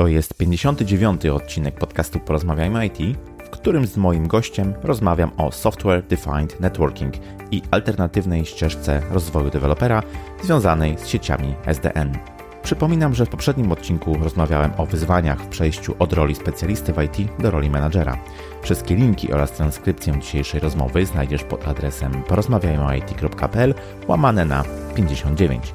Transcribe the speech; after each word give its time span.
To 0.00 0.08
jest 0.08 0.34
59. 0.34 1.26
odcinek 1.26 1.74
podcastu 1.74 2.20
Porozmawiajmy 2.20 2.86
IT, 2.86 3.18
w 3.44 3.50
którym 3.50 3.86
z 3.86 3.96
moim 3.96 4.28
gościem 4.28 4.74
rozmawiam 4.82 5.30
o 5.36 5.52
Software 5.52 6.02
Defined 6.02 6.60
Networking 6.60 7.14
i 7.50 7.62
alternatywnej 7.70 8.44
ścieżce 8.44 9.02
rozwoju 9.10 9.50
dewelopera 9.50 10.02
związanej 10.42 10.98
z 10.98 11.06
sieciami 11.06 11.54
SDN. 11.66 12.18
Przypominam, 12.62 13.14
że 13.14 13.26
w 13.26 13.28
poprzednim 13.28 13.72
odcinku 13.72 14.14
rozmawiałem 14.22 14.70
o 14.76 14.86
wyzwaniach 14.86 15.40
w 15.40 15.48
przejściu 15.48 15.94
od 15.98 16.12
roli 16.12 16.34
specjalisty 16.34 16.92
w 16.92 17.02
IT 17.02 17.28
do 17.38 17.50
roli 17.50 17.70
menadżera. 17.70 18.18
Wszystkie 18.62 18.94
linki 18.94 19.32
oraz 19.32 19.52
transkrypcję 19.52 20.20
dzisiejszej 20.20 20.60
rozmowy 20.60 21.06
znajdziesz 21.06 21.44
pod 21.44 21.68
adresem 21.68 22.22
porozmawiajmyit.pl 22.22 23.74
łamane 24.08 24.44
na 24.44 24.64
59. 24.94 25.74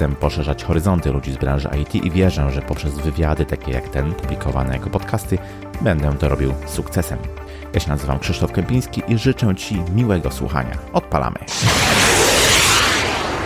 Chcę 0.00 0.08
poszerzać 0.08 0.64
horyzonty 0.64 1.12
ludzi 1.12 1.32
z 1.32 1.36
branży 1.36 1.68
IT 1.82 1.94
i 1.94 2.10
wierzę, 2.10 2.50
że 2.50 2.62
poprzez 2.62 2.98
wywiady 2.98 3.46
takie 3.46 3.72
jak 3.72 3.88
ten, 3.88 4.14
publikowane 4.14 4.74
jako 4.74 4.90
podcasty, 4.90 5.38
będę 5.80 6.14
to 6.18 6.28
robił 6.28 6.54
z 6.66 6.70
sukcesem. 6.70 7.18
Ja 7.74 7.80
się 7.80 7.88
nazywam 7.88 8.18
Krzysztof 8.18 8.52
Kępiński 8.52 9.02
i 9.08 9.18
życzę 9.18 9.54
Ci 9.56 9.82
miłego 9.94 10.30
słuchania. 10.30 10.78
Odpalamy. 10.92 11.38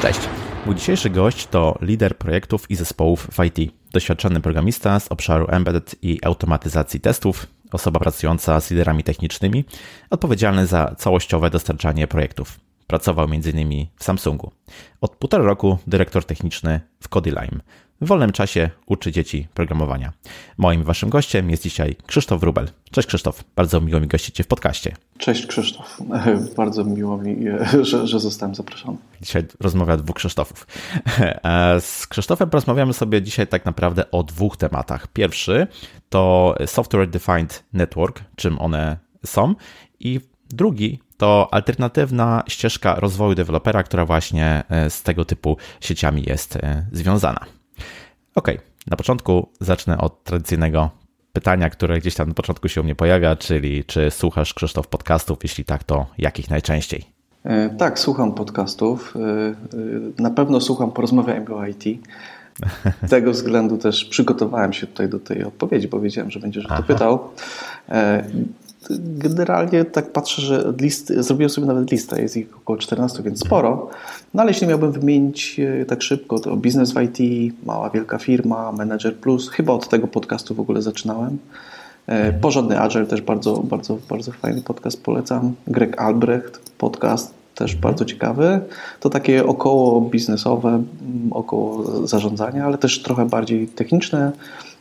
Cześć. 0.03 0.21
Mój 0.67 0.75
dzisiejszy 0.75 1.11
gość 1.11 1.47
to 1.47 1.79
lider 1.81 2.19
projektów 2.19 2.71
i 2.71 2.77
zespołów 2.77 3.29
w 3.33 3.45
IT. 3.45 3.73
Doświadczony 3.93 4.41
programista 4.41 5.01
z 5.01 5.09
obszaru 5.09 5.47
embedded 5.51 5.97
i 6.03 6.19
automatyzacji 6.25 7.01
testów, 7.01 7.47
osoba 7.73 8.01
pracująca 8.01 8.61
z 8.61 8.71
liderami 8.71 9.05
technicznymi, 9.05 9.65
odpowiedzialny 10.11 10.67
za 10.67 10.95
całościowe 10.99 11.51
dostarczanie 11.51 12.07
projektów. 12.07 12.64
Pracował 12.87 13.25
m.in. 13.25 13.87
w 13.97 14.05
Samsungu. 14.05 14.51
Od 15.01 15.17
półtora 15.17 15.45
roku 15.45 15.79
dyrektor 15.87 16.25
techniczny 16.25 16.81
w 17.01 17.09
Codylime. 17.09 17.61
W 18.01 18.07
wolnym 18.07 18.33
czasie 18.33 18.71
uczy 18.87 19.13
dzieci 19.13 19.49
programowania. 19.55 20.13
Moim 20.59 20.85
waszym 20.85 21.11
gościem 21.11 21.51
jest 21.51 21.63
dzisiaj 21.63 21.97
Krzysztof 22.07 22.41
Wrubel. 22.41 22.69
Cześć 22.91 23.09
Krzysztof, 23.09 23.45
bardzo 23.57 23.81
miło 23.81 24.01
mi 24.01 24.07
gościć 24.07 24.35
Cię 24.35 24.45
w 24.45 24.47
podcaście. 24.47 24.97
Cześć 25.19 25.47
Krzysztof, 25.47 25.99
bardzo 26.57 26.85
miło 26.85 27.19
mi, 27.19 27.37
że, 27.83 28.07
że 28.07 28.21
zostałem 28.21 28.55
zaproszony. 28.55 28.99
Dzisiaj 29.21 29.43
rozmawia 29.61 29.97
dwóch 29.97 30.17
Krzysztofów. 30.17 30.67
Z 31.81 32.07
Krzysztofem 32.07 32.51
porozmawiamy 32.51 32.93
sobie 32.93 33.23
dzisiaj 33.23 33.47
tak 33.47 33.65
naprawdę 33.65 34.11
o 34.11 34.23
dwóch 34.23 34.57
tematach. 34.57 35.07
Pierwszy 35.07 35.67
to 36.09 36.55
Software 36.67 37.11
Defined 37.11 37.65
Network, 37.73 38.21
czym 38.37 38.59
one 38.59 38.97
są 39.27 39.55
i 40.01 40.21
drugi 40.49 41.01
to 41.25 41.49
alternatywna 41.51 42.43
ścieżka 42.49 42.95
rozwoju 42.95 43.35
dewelopera, 43.35 43.83
która 43.83 44.07
właśnie 44.07 44.63
e, 44.71 44.91
z 44.91 45.03
tego 45.03 45.25
typu 45.25 45.57
sieciami 45.81 46.23
jest 46.27 46.57
e, 46.57 46.87
związana. 46.93 47.41
Ok, 48.35 48.49
na 48.87 48.97
początku 48.97 49.49
zacznę 49.61 49.99
od 49.99 50.25
tradycyjnego 50.25 50.91
pytania, 51.33 51.71
które 51.71 51.99
gdzieś 51.99 52.15
tam 52.15 52.29
na 52.29 52.35
początku 52.35 52.69
się 52.69 52.81
u 52.81 52.85
mnie 52.85 52.95
pojawia, 52.95 53.37
czyli 53.37 53.85
czy 53.85 54.11
słuchasz 54.11 54.55
Krzysztof 54.55 54.89
podcastów? 54.89 55.39
Jeśli 55.43 55.65
tak, 55.65 55.85
to 55.85 56.07
jakich 56.19 56.51
najczęściej? 56.51 57.05
E, 57.45 57.71
tak, 57.71 57.99
słucham 57.99 58.35
podcastów. 58.35 59.15
Na 60.19 60.31
pewno 60.31 60.61
słucham 60.61 60.93
Porozmawiajmy 60.93 61.55
o 61.55 61.67
IT. 61.67 61.85
Z 63.07 63.11
tego 63.11 63.31
względu 63.31 63.79
też 63.79 64.05
przygotowałem 64.05 64.73
się 64.73 64.87
tutaj 64.87 65.09
do 65.09 65.21
tej 65.21 65.45
odpowiedzi, 65.45 65.89
bo 65.89 66.01
wiedziałem, 66.01 66.31
że 66.31 66.41
będziesz 66.41 66.67
o 66.67 66.77
to 66.77 66.83
pytał 66.83 67.31
generalnie 69.19 69.85
tak 69.85 70.13
patrzę, 70.13 70.43
że 70.43 70.73
list, 70.81 71.13
zrobiłem 71.19 71.51
sobie 71.51 71.67
nawet 71.67 71.91
listę, 71.91 72.23
jest 72.23 72.37
ich 72.37 72.57
około 72.57 72.79
14, 72.79 73.23
więc 73.23 73.41
sporo. 73.41 73.91
No 74.35 74.43
ale 74.43 74.51
jeśli 74.51 74.67
miałbym 74.67 74.93
wymienić 74.93 75.61
e, 75.61 75.85
tak 75.85 76.03
szybko, 76.03 76.39
to 76.39 76.57
biznes 76.57 76.93
w 76.93 77.01
IT, 77.03 77.53
mała 77.67 77.91
wielka 77.91 78.19
firma, 78.19 78.73
Manager 78.73 79.17
Plus, 79.17 79.51
chyba 79.51 79.73
od 79.73 79.89
tego 79.89 80.09
podcastu 80.09 80.55
w 80.55 80.61
ogóle 80.61 80.83
zaczynałem. 80.83 81.39
E, 82.07 82.33
porządny 82.33 82.81
Agile 82.81 83.07
też 83.07 83.21
bardzo, 83.21 83.57
bardzo, 83.57 83.99
bardzo 84.09 84.33
fajny 84.33 84.63
podcast 84.63 85.03
polecam. 85.03 85.55
Greg 85.67 86.01
Albrecht 86.01 86.61
podcast 86.79 87.35
też 87.55 87.75
mhm. 87.75 87.83
bardzo 87.83 88.05
ciekawy. 88.05 88.61
To 89.01 89.11
takie 89.11 89.47
około 89.47 90.01
biznesowe, 90.01 90.83
około 91.31 91.85
zarządzania, 92.07 92.65
ale 92.65 92.79
też 92.79 93.03
trochę 93.03 93.29
bardziej 93.29 93.69
techniczne, 93.69 94.33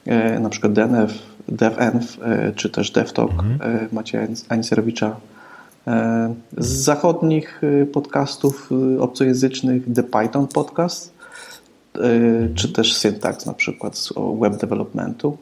e, 0.05 0.39
na 0.39 0.49
przykład 0.49 0.73
DNF 0.73 1.13
DevEnv 1.47 2.01
e, 2.21 2.51
czy 2.55 2.69
też 2.69 2.91
DevTalk 2.91 3.31
mhm. 3.31 3.59
E, 3.61 3.87
Macieja 3.91 4.27
Aniserowicza. 4.49 5.15
E, 5.87 6.33
z 6.57 6.67
zachodnich 6.67 7.61
podcastów 7.93 8.69
obcojęzycznych 8.99 9.83
The 9.95 10.03
Python 10.03 10.47
Podcast 10.47 11.13
czy 12.55 12.73
też 12.73 12.97
Syntax 12.97 13.45
na 13.45 13.53
przykład 13.53 13.97
z 13.97 14.13
web 14.41 14.57
developmentu, 14.57 15.37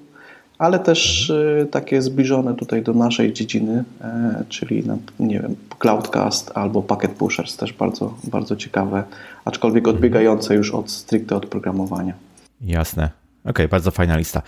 ale 0.58 0.80
też 0.80 1.32
takie 1.72 2.02
zbliżone 2.02 2.56
tutaj 2.56 2.84
do 2.84 2.94
naszej 2.94 3.34
dziedziny, 3.34 3.84
czyli 4.50 4.84
nie 5.20 5.40
wiem, 5.40 5.56
Cloudcast 5.80 6.52
albo 6.56 6.82
Packet 6.82 7.12
Pushers 7.12 7.58
też 7.58 7.74
bardzo, 7.74 8.14
bardzo 8.24 8.56
ciekawe, 8.56 9.04
aczkolwiek 9.46 9.84
mhm. 9.84 9.96
odbiegające 9.96 10.56
już 10.56 10.74
od 10.74 10.92
stricte 10.92 11.36
od 11.36 11.46
programowania. 11.46 12.14
Jasne. 12.62 13.04
Okej, 13.42 13.52
okay, 13.52 13.68
bardzo 13.68 13.92
fajna 13.92 14.18
lista. 14.18 14.42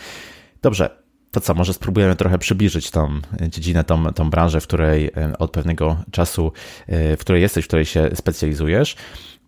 Dobrze, 0.62 1.03
to 1.34 1.42
co, 1.42 1.54
może 1.54 1.74
spróbujemy 1.74 2.16
trochę 2.16 2.38
przybliżyć 2.38 2.92
tą 2.92 3.20
dziedzinę, 3.50 3.84
tą, 3.84 4.14
tą 4.14 4.30
branżę, 4.30 4.62
w 4.62 4.68
której 4.68 5.06
e, 5.06 5.38
od 5.38 5.52
pewnego 5.52 5.98
czasu, 6.12 6.52
e, 6.88 7.18
w 7.18 7.20
której 7.20 7.42
jesteś, 7.42 7.66
w 7.66 7.68
której 7.68 7.86
się 7.86 8.10
specjalizujesz. 8.14 8.96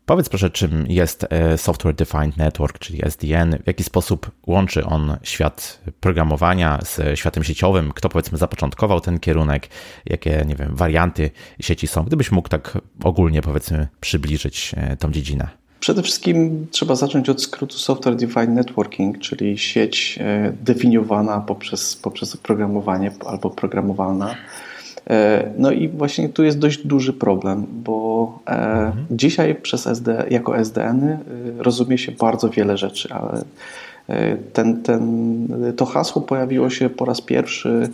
Powiedz 0.05 0.29
proszę, 0.29 0.49
czym 0.49 0.85
jest 0.87 1.25
e, 1.29 1.57
Software 1.57 1.95
Defined 1.95 2.37
Network, 2.37 2.79
czyli 2.79 3.05
SDN, 3.05 3.57
w 3.63 3.67
jaki 3.67 3.83
sposób 3.83 4.31
łączy 4.47 4.85
on 4.85 5.17
świat 5.23 5.81
programowania 5.99 6.79
z 6.83 7.19
światem 7.19 7.43
sieciowym, 7.43 7.91
kto 7.95 8.09
powiedzmy 8.09 8.37
zapoczątkował 8.37 9.01
ten 9.01 9.19
kierunek, 9.19 9.67
jakie, 10.05 10.43
nie 10.47 10.55
wiem, 10.55 10.75
warianty 10.75 11.31
sieci 11.59 11.87
są, 11.87 12.03
gdybyś 12.03 12.31
mógł 12.31 12.49
tak 12.49 12.77
ogólnie 13.03 13.41
powiedzmy 13.41 13.87
przybliżyć 13.99 14.75
tą 14.99 15.11
dziedzinę. 15.11 15.64
Przede 15.85 16.01
wszystkim 16.03 16.67
trzeba 16.71 16.95
zacząć 16.95 17.29
od 17.29 17.41
skrótu 17.41 17.77
Software 17.77 18.15
Defined 18.15 18.49
Networking, 18.49 19.19
czyli 19.19 19.57
sieć 19.57 20.19
e, 20.21 20.53
definiowana 20.61 21.39
poprzez, 21.41 21.95
poprzez 21.95 22.37
programowanie 22.37 23.11
albo 23.25 23.49
programowalna. 23.49 24.35
E, 25.09 25.51
no 25.57 25.71
i 25.71 25.89
właśnie 25.89 26.29
tu 26.29 26.43
jest 26.43 26.59
dość 26.59 26.87
duży 26.87 27.13
problem, 27.13 27.65
bo 27.69 28.39
e, 28.45 28.51
mhm. 28.51 29.05
dzisiaj 29.11 29.55
przez 29.55 29.87
SD, 29.87 30.25
jako 30.29 30.57
SDN 30.57 31.17
rozumie 31.57 31.97
się 31.97 32.11
bardzo 32.11 32.49
wiele 32.49 32.77
rzeczy, 32.77 33.09
ale 33.13 33.43
ten, 34.53 34.83
ten, 34.83 35.47
to 35.77 35.85
hasło 35.85 36.21
pojawiło 36.21 36.69
się 36.69 36.89
po 36.89 37.05
raz 37.05 37.21
pierwszy 37.21 37.89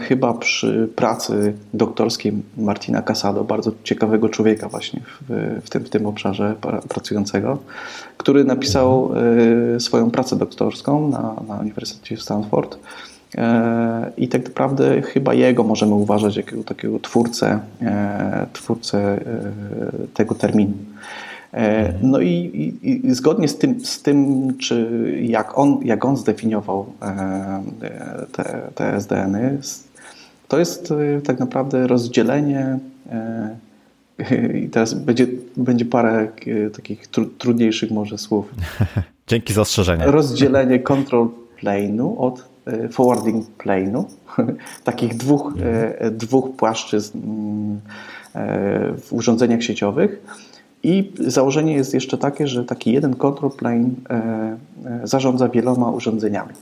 chyba 0.00 0.34
przy 0.34 0.88
pracy 0.96 1.54
doktorskiej 1.74 2.32
Martina 2.56 3.02
Casado, 3.02 3.44
bardzo 3.44 3.72
ciekawego 3.84 4.28
człowieka 4.28 4.68
właśnie 4.68 5.00
w, 5.00 5.60
w, 5.64 5.70
tym, 5.70 5.84
w 5.84 5.90
tym 5.90 6.06
obszarze 6.06 6.54
pracującego, 6.88 7.58
który 8.16 8.44
napisał 8.44 9.12
e, 9.76 9.80
swoją 9.80 10.10
pracę 10.10 10.36
doktorską 10.36 11.08
na, 11.08 11.36
na 11.48 11.54
Uniwersytecie 11.54 12.16
Stanford. 12.16 12.78
E, 13.38 14.12
I 14.16 14.28
tak 14.28 14.44
naprawdę 14.44 15.02
chyba 15.02 15.34
jego 15.34 15.64
możemy 15.64 15.94
uważać 15.94 16.36
jako 16.36 16.56
takiego 16.64 16.98
twórcę, 16.98 17.60
twórcę 18.52 19.20
tego 20.14 20.34
terminu. 20.34 20.72
E, 21.52 21.94
no 22.02 22.20
i, 22.20 22.28
i, 22.82 23.06
i, 23.06 23.14
zgodnie 23.14 23.48
z 23.48 23.58
tym, 23.58 23.84
z 23.84 24.02
tym 24.02 24.48
czy 24.58 24.88
jak 25.22 25.58
on, 25.58 25.80
jak 25.84 26.04
on 26.04 26.16
zdefiniował 26.16 26.86
e, 27.02 27.62
te, 28.32 28.62
te 28.74 28.94
SDN-y, 28.94 29.60
to 30.48 30.58
jest 30.58 30.90
e, 30.90 31.20
tak 31.20 31.38
naprawdę 31.38 31.86
rozdzielenie 31.86 32.78
i 34.54 34.68
teraz 34.68 34.94
będzie, 34.94 35.26
będzie 35.56 35.84
parę 35.84 36.28
takich 36.76 37.06
tru, 37.06 37.26
trudniejszych 37.26 37.90
może 37.90 38.18
słów. 38.18 38.54
Dzięki 39.26 39.52
za 39.52 39.60
ostrzeżenie. 39.60 40.04
Rozdzielenie 40.06 40.78
control 40.78 41.28
plane'u 41.62 42.14
od 42.18 42.44
forwarding 42.90 43.46
plane'u. 43.58 44.04
Takich 44.84 45.16
dwóch, 45.16 45.52
dwóch 46.10 46.56
płaszczyzn 46.56 47.18
mm, 47.18 47.80
w 49.00 49.12
urządzeniach 49.12 49.62
sieciowych 49.62 50.22
i 50.82 51.12
założenie 51.20 51.72
jest 51.74 51.94
jeszcze 51.94 52.18
takie, 52.18 52.46
że 52.46 52.64
taki 52.64 52.92
jeden 52.92 53.14
control 53.14 53.50
plane 53.50 53.90
e, 54.10 54.14
e, 54.86 55.00
zarządza 55.04 55.48
wieloma 55.48 55.90
urządzeniami. 55.90 56.52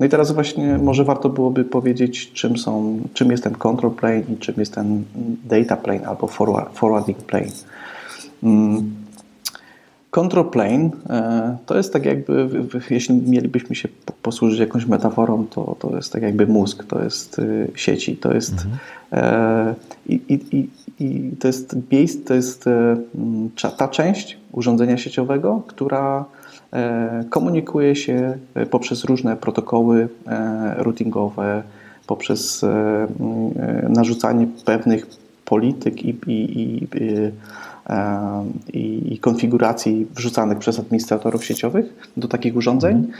No 0.00 0.06
i 0.06 0.08
teraz 0.08 0.32
właśnie 0.32 0.78
może 0.78 1.04
warto 1.04 1.28
byłoby 1.28 1.64
powiedzieć, 1.64 2.32
czym, 2.32 2.58
są, 2.58 3.00
czym 3.14 3.30
jest 3.30 3.44
ten 3.44 3.54
control 3.54 3.92
plane 3.92 4.20
i 4.20 4.36
czym 4.36 4.54
jest 4.58 4.74
ten 4.74 5.04
data 5.44 5.76
plane 5.76 6.06
albo 6.06 6.26
forward, 6.26 6.78
forwarding 6.78 7.18
plane. 7.18 7.52
Mm. 8.42 8.94
Control 10.10 10.50
plane 10.50 10.90
e, 11.10 11.56
to 11.66 11.76
jest 11.76 11.92
tak 11.92 12.04
jakby, 12.04 12.48
jeśli 12.90 13.14
mielibyśmy 13.14 13.76
się 13.76 13.88
posłużyć 14.22 14.60
jakąś 14.60 14.86
metaforą, 14.86 15.46
to, 15.46 15.76
to 15.78 15.96
jest 15.96 16.12
tak 16.12 16.22
jakby 16.22 16.46
mózg, 16.46 16.84
to 16.84 17.04
jest 17.04 17.38
y, 17.38 17.70
sieci, 17.74 18.16
to 18.16 18.34
jest 18.34 18.52
mhm. 18.52 18.76
E, 19.14 19.74
i, 20.08 20.20
i, 20.28 20.68
i 21.00 21.36
to 21.36 21.46
jest 21.46 21.76
miejsce, 21.92 22.24
to 22.24 22.34
jest 22.34 22.66
e, 22.66 22.96
ta 23.76 23.88
część 23.88 24.38
urządzenia 24.52 24.98
sieciowego, 24.98 25.62
która 25.66 26.24
komunikuje 27.30 27.96
się 27.96 28.38
poprzez 28.70 29.04
różne 29.04 29.36
protokoły 29.36 30.08
routingowe, 30.76 31.62
poprzez 32.06 32.64
narzucanie 33.88 34.46
pewnych 34.64 35.06
polityk 35.44 36.02
i, 36.04 36.16
i, 36.26 36.84
i 36.84 36.86
i, 38.72 39.18
konfiguracji 39.18 40.06
wrzucanych 40.14 40.58
przez 40.58 40.78
administratorów 40.78 41.44
sieciowych 41.44 42.12
do 42.16 42.28
takich 42.28 42.56
urządzeń. 42.56 42.96
Mhm. 42.96 43.14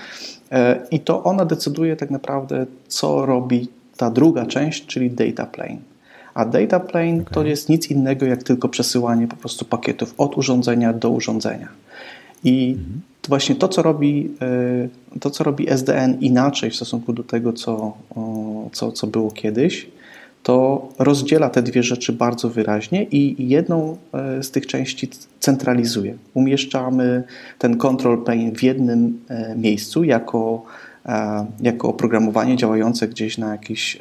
E, 0.50 0.86
I 0.90 1.00
to 1.00 1.24
ona 1.24 1.44
decyduje 1.44 1.96
tak 1.96 2.10
naprawdę, 2.10 2.66
co 2.88 3.26
robi 3.26 3.68
ta 3.96 4.10
druga 4.10 4.46
część, 4.46 4.86
czyli 4.86 5.10
data 5.10 5.46
plane. 5.46 5.76
A 6.34 6.44
data 6.44 6.80
plane 6.80 7.20
okay. 7.20 7.34
to 7.34 7.44
jest 7.44 7.68
nic 7.68 7.90
innego 7.90 8.26
jak 8.26 8.42
tylko 8.42 8.68
przesyłanie 8.68 9.28
po 9.28 9.36
prostu 9.36 9.64
pakietów 9.64 10.14
od 10.18 10.38
urządzenia 10.38 10.92
do 10.92 11.10
urządzenia. 11.10 11.68
I 12.44 12.70
mhm. 12.78 13.00
właśnie 13.28 13.54
to 13.54 13.68
co, 13.68 13.82
robi, 13.82 14.30
e, 15.14 15.18
to, 15.20 15.30
co 15.30 15.44
robi 15.44 15.70
SDN 15.70 16.20
inaczej 16.20 16.70
w 16.70 16.76
stosunku 16.76 17.12
do 17.12 17.22
tego, 17.22 17.52
co, 17.52 17.96
co, 18.72 18.92
co 18.92 19.06
było 19.06 19.30
kiedyś, 19.30 19.86
to 20.44 20.88
rozdziela 20.98 21.50
te 21.50 21.62
dwie 21.62 21.82
rzeczy 21.82 22.12
bardzo 22.12 22.48
wyraźnie 22.48 23.04
i 23.04 23.48
jedną 23.48 23.96
e, 24.12 24.42
z 24.42 24.50
tych 24.50 24.66
części 24.66 25.08
centralizuje. 25.40 26.16
Umieszczamy 26.34 27.22
ten 27.58 27.76
control 27.76 28.24
plane 28.24 28.52
w 28.52 28.62
jednym 28.62 29.20
e, 29.28 29.56
miejscu 29.56 30.04
jako, 30.04 30.64
jako 31.60 31.88
oprogramowanie 31.88 32.56
działające 32.56 33.08
gdzieś 33.08 33.38
na 33.38 33.52
jakichś 33.52 33.98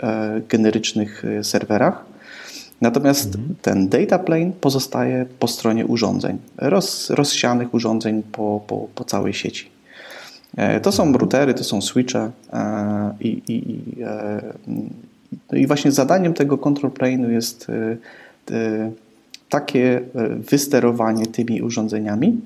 generycznych 0.49 1.23
serwerach. 1.43 2.05
Natomiast 2.81 3.35
mhm. 3.35 3.55
ten 3.61 3.89
data 3.89 4.19
plane 4.19 4.51
pozostaje 4.61 5.25
po 5.39 5.47
stronie 5.47 5.85
urządzeń, 5.85 6.37
roz, 6.57 7.09
rozsianych 7.09 7.73
urządzeń 7.73 8.23
po, 8.31 8.61
po, 8.67 8.87
po 8.95 9.03
całej 9.03 9.33
sieci. 9.33 9.69
To 10.81 10.91
są 10.91 11.13
routery, 11.13 11.53
to 11.53 11.63
są 11.63 11.81
switche 11.81 12.31
i, 13.19 13.41
i, 13.47 13.81
no 15.51 15.57
i 15.57 15.67
właśnie 15.67 15.91
zadaniem 15.91 16.33
tego 16.33 16.57
control 16.57 16.91
plane'u 16.91 17.29
jest 17.29 17.67
e, 17.69 17.97
e, 18.55 18.91
takie 19.53 20.01
e, 20.15 20.29
wysterowanie 20.29 21.25
tymi 21.25 21.61
urządzeniami, 21.61 22.41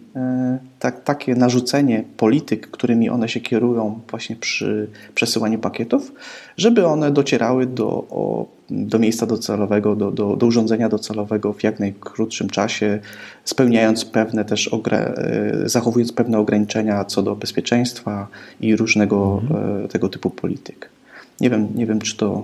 tak, 0.80 1.04
takie 1.04 1.36
narzucenie 1.36 2.04
polityk, 2.18 2.68
którymi 2.72 3.10
one 3.10 3.30
się 3.30 3.40
kierują 3.40 4.00
właśnie 4.10 4.36
przy 4.36 4.88
przesyłaniu 5.16 5.60
pakietów, 5.60 6.12
żeby 6.58 6.86
one 6.86 7.12
docierały 7.12 7.66
do, 7.66 7.88
o, 8.10 8.46
do 8.70 9.00
miejsca 9.00 9.26
docelowego, 9.26 9.96
do, 9.96 10.12
do, 10.12 10.36
do, 10.36 10.46
urządzenia 10.48 10.90
docelowego 10.90 11.54
w 11.54 11.64
jak 11.64 11.80
najkrótszym 11.80 12.50
czasie, 12.50 13.00
spełniając 13.44 14.06
pewne 14.06 14.46
też, 14.46 14.70
zachowując 15.66 16.12
pewne 16.14 16.40
ograniczenia 16.40 17.06
co 17.06 17.24
do 17.24 17.36
bezpieczeństwa 17.36 18.28
i 18.62 18.76
różnego 18.76 19.42
mhm. 19.44 19.88
tego 19.88 20.10
typu 20.10 20.30
polityk. 20.30 20.90
Nie 21.42 21.50
wiem, 21.50 21.68
nie 21.76 21.86
wiem 21.86 22.00
czy 22.00 22.18
to 22.18 22.44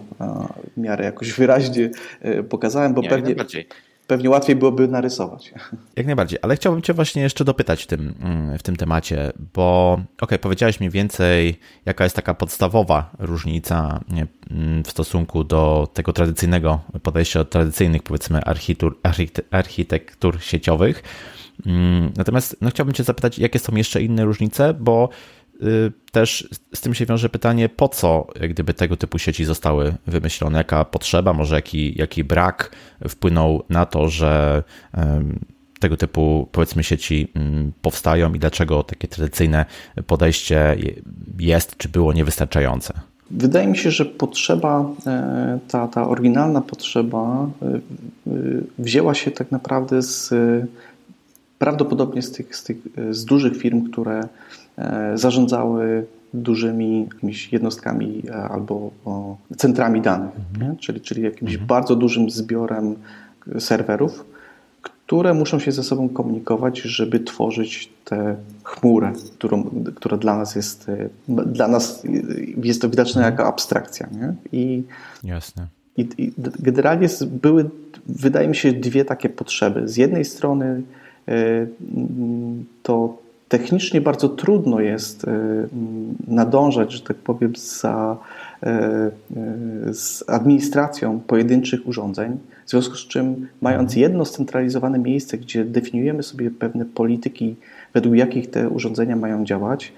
w 0.77 0.81
miarę 0.81 1.05
jakoś 1.05 1.33
wyraźnie 1.33 1.89
e, 2.21 2.43
pokazałem, 2.43 2.93
bo 2.93 3.01
nie, 3.01 3.09
pewnie, 3.09 3.35
pewnie 4.07 4.29
łatwiej 4.29 4.55
byłoby 4.55 4.87
narysować. 4.87 5.53
Jak 5.95 6.05
najbardziej, 6.05 6.39
ale 6.41 6.55
chciałbym 6.55 6.81
Cię 6.81 6.93
właśnie 6.93 7.21
jeszcze 7.21 7.45
dopytać 7.45 7.83
w 7.83 7.87
tym, 7.87 8.13
mm, 8.21 8.57
w 8.57 8.63
tym 8.63 8.75
temacie, 8.75 9.31
bo 9.53 9.99
ok, 10.21 10.31
powiedziałeś 10.41 10.79
mi 10.79 10.89
więcej, 10.89 11.59
jaka 11.85 12.03
jest 12.03 12.15
taka 12.15 12.33
podstawowa 12.33 13.11
różnica 13.19 13.99
mm, 14.51 14.83
w 14.83 14.91
stosunku 14.91 15.43
do 15.43 15.87
tego 15.93 16.13
tradycyjnego 16.13 16.79
podejścia 17.03 17.39
od 17.39 17.49
tradycyjnych, 17.49 18.03
powiedzmy, 18.03 18.43
architektur, 18.43 18.97
architektur 19.51 20.41
sieciowych. 20.41 21.03
Mm, 21.65 22.11
natomiast 22.17 22.57
no, 22.61 22.69
chciałbym 22.69 22.93
Cię 22.95 23.03
zapytać, 23.03 23.39
jakie 23.39 23.59
są 23.59 23.75
jeszcze 23.75 24.01
inne 24.01 24.25
różnice, 24.25 24.73
bo 24.73 25.09
też 26.11 26.49
z 26.75 26.81
tym 26.81 26.93
się 26.93 27.05
wiąże 27.05 27.29
pytanie, 27.29 27.69
po 27.69 27.89
co 27.89 28.27
gdyby 28.49 28.73
tego 28.73 28.97
typu 28.97 29.19
sieci 29.19 29.45
zostały 29.45 29.95
wymyślone, 30.07 30.57
jaka 30.57 30.85
potrzeba, 30.85 31.33
może 31.33 31.55
jaki, 31.55 31.99
jaki 31.99 32.23
brak 32.23 32.71
wpłynął 33.09 33.63
na 33.69 33.85
to, 33.85 34.09
że 34.09 34.63
tego 35.83 35.97
typu 35.97 36.47
powiedzmy 36.51 36.83
sieci 36.83 37.27
mm, 37.35 37.71
powstają 37.81 38.33
i 38.33 38.39
dlaczego 38.39 38.83
takie 38.83 39.07
tradycyjne 39.07 39.65
podejście 40.07 40.77
jest 41.39 41.77
czy 41.77 41.89
było 41.89 42.13
niewystarczające? 42.13 42.93
Wydaje 43.31 43.67
mi 43.67 43.77
się, 43.77 43.91
że 43.91 44.05
potrzeba, 44.05 44.85
e, 45.07 45.59
ta, 45.67 45.87
ta 45.87 46.07
oryginalna 46.09 46.61
potrzeba 46.61 47.49
e, 47.61 47.65
e, 47.65 47.79
wzięła 48.79 49.13
się 49.13 49.31
tak 49.31 49.51
naprawdę 49.51 50.01
z 50.01 50.33
prawdopodobnie 51.59 52.21
z 52.21 52.31
tych, 52.31 52.55
z 52.55 52.63
tych 52.63 52.77
z 53.11 53.25
dużych 53.25 53.57
firm, 53.57 53.91
które 53.91 54.27
zarządzały 55.15 56.05
dużymi 56.33 57.03
jakimiś 57.03 57.53
jednostkami 57.53 58.23
e, 58.29 58.35
albo 58.35 58.91
centrami 59.57 60.01
danych, 60.01 60.31
mhm. 60.53 60.77
czyli, 60.77 61.01
czyli 61.01 61.21
jakimś 61.21 61.51
mhm. 61.51 61.67
bardzo 61.67 61.95
dużym 61.95 62.29
zbiorem 62.29 62.95
serwerów, 63.59 64.25
które 64.81 65.33
muszą 65.33 65.59
się 65.59 65.71
ze 65.71 65.83
sobą 65.83 66.09
komunikować, 66.09 66.81
żeby 66.81 67.19
tworzyć 67.19 67.89
tę 68.05 68.35
chmurę, 68.63 69.13
którą, 69.33 69.63
która 69.95 70.17
dla 70.17 70.37
nas 70.37 70.55
jest 70.55 70.91
dla 71.27 71.67
nas 71.67 72.03
jest 72.63 72.81
to 72.81 72.89
widoczne 72.89 73.21
mhm. 73.21 73.33
jako 73.33 73.47
abstrakcja. 73.47 74.07
Nie? 74.11 74.33
I, 74.51 74.83
Jasne. 75.23 75.67
I, 75.97 76.07
I, 76.17 76.33
generalnie 76.59 77.07
były, 77.27 77.69
wydaje 78.05 78.47
mi 78.47 78.55
się, 78.55 78.73
dwie 78.73 79.05
takie 79.05 79.29
potrzeby. 79.29 79.87
Z 79.87 79.97
jednej 79.97 80.25
strony 80.25 80.81
e, 81.27 81.67
to 82.83 83.22
technicznie 83.53 84.01
bardzo 84.01 84.29
trudno 84.29 84.79
jest 84.79 85.27
e, 85.27 85.31
nadążać, 86.27 86.91
że 86.93 87.01
tak 87.01 87.17
powiem, 87.17 87.53
za, 87.55 88.17
e, 88.63 88.67
e, 88.67 89.11
z 89.93 90.23
administracją 90.27 91.19
pojedynczych 91.19 91.87
urządzeń, 91.87 92.37
w 92.65 92.69
związku 92.69 92.95
z 92.95 93.07
czym, 93.07 93.47
mając 93.61 93.91
mhm. 93.91 94.01
jedno 94.01 94.25
scentralizowane 94.25 94.99
miejsce, 94.99 95.37
gdzie 95.37 95.65
definiujemy 95.65 96.23
sobie 96.23 96.51
pewne 96.51 96.85
polityki, 96.85 97.55
według 97.93 98.15
jakich 98.15 98.49
te 98.49 98.69
urządzenia 98.69 99.15
mają 99.15 99.45
działać, 99.45 99.93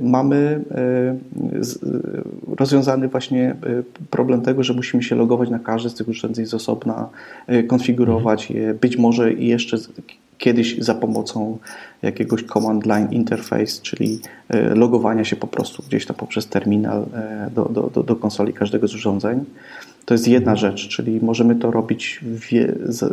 mamy 0.00 0.64
rozwiązany 2.58 3.08
właśnie 3.08 3.56
problem 4.10 4.42
tego, 4.42 4.62
że 4.62 4.74
musimy 4.74 5.02
się 5.02 5.16
logować 5.16 5.50
na 5.50 5.58
każde 5.58 5.90
z 5.90 5.94
tych 5.94 6.08
urządzeń 6.08 6.46
z 6.46 6.54
osobna, 6.54 7.08
konfigurować 7.68 8.50
je, 8.50 8.74
być 8.74 8.98
może 8.98 9.32
jeszcze 9.32 9.76
kiedyś 10.46 10.78
za 10.78 10.94
pomocą 10.94 11.58
jakiegoś 12.02 12.44
command 12.44 12.86
line 12.86 13.12
interface, 13.12 13.82
czyli 13.82 14.20
e, 14.48 14.74
logowania 14.74 15.24
się 15.24 15.36
po 15.36 15.46
prostu 15.46 15.82
gdzieś 15.88 16.06
tam 16.06 16.16
poprzez 16.16 16.46
terminal 16.46 17.02
e, 17.02 17.50
do, 17.54 17.90
do, 17.94 18.02
do 18.02 18.16
konsoli 18.16 18.52
każdego 18.52 18.88
z 18.88 18.94
urządzeń. 18.94 19.44
To 20.04 20.14
jest 20.14 20.28
jedna 20.28 20.52
mhm. 20.52 20.58
rzecz, 20.58 20.88
czyli 20.88 21.20
możemy 21.22 21.54
to 21.56 21.70
robić 21.70 22.20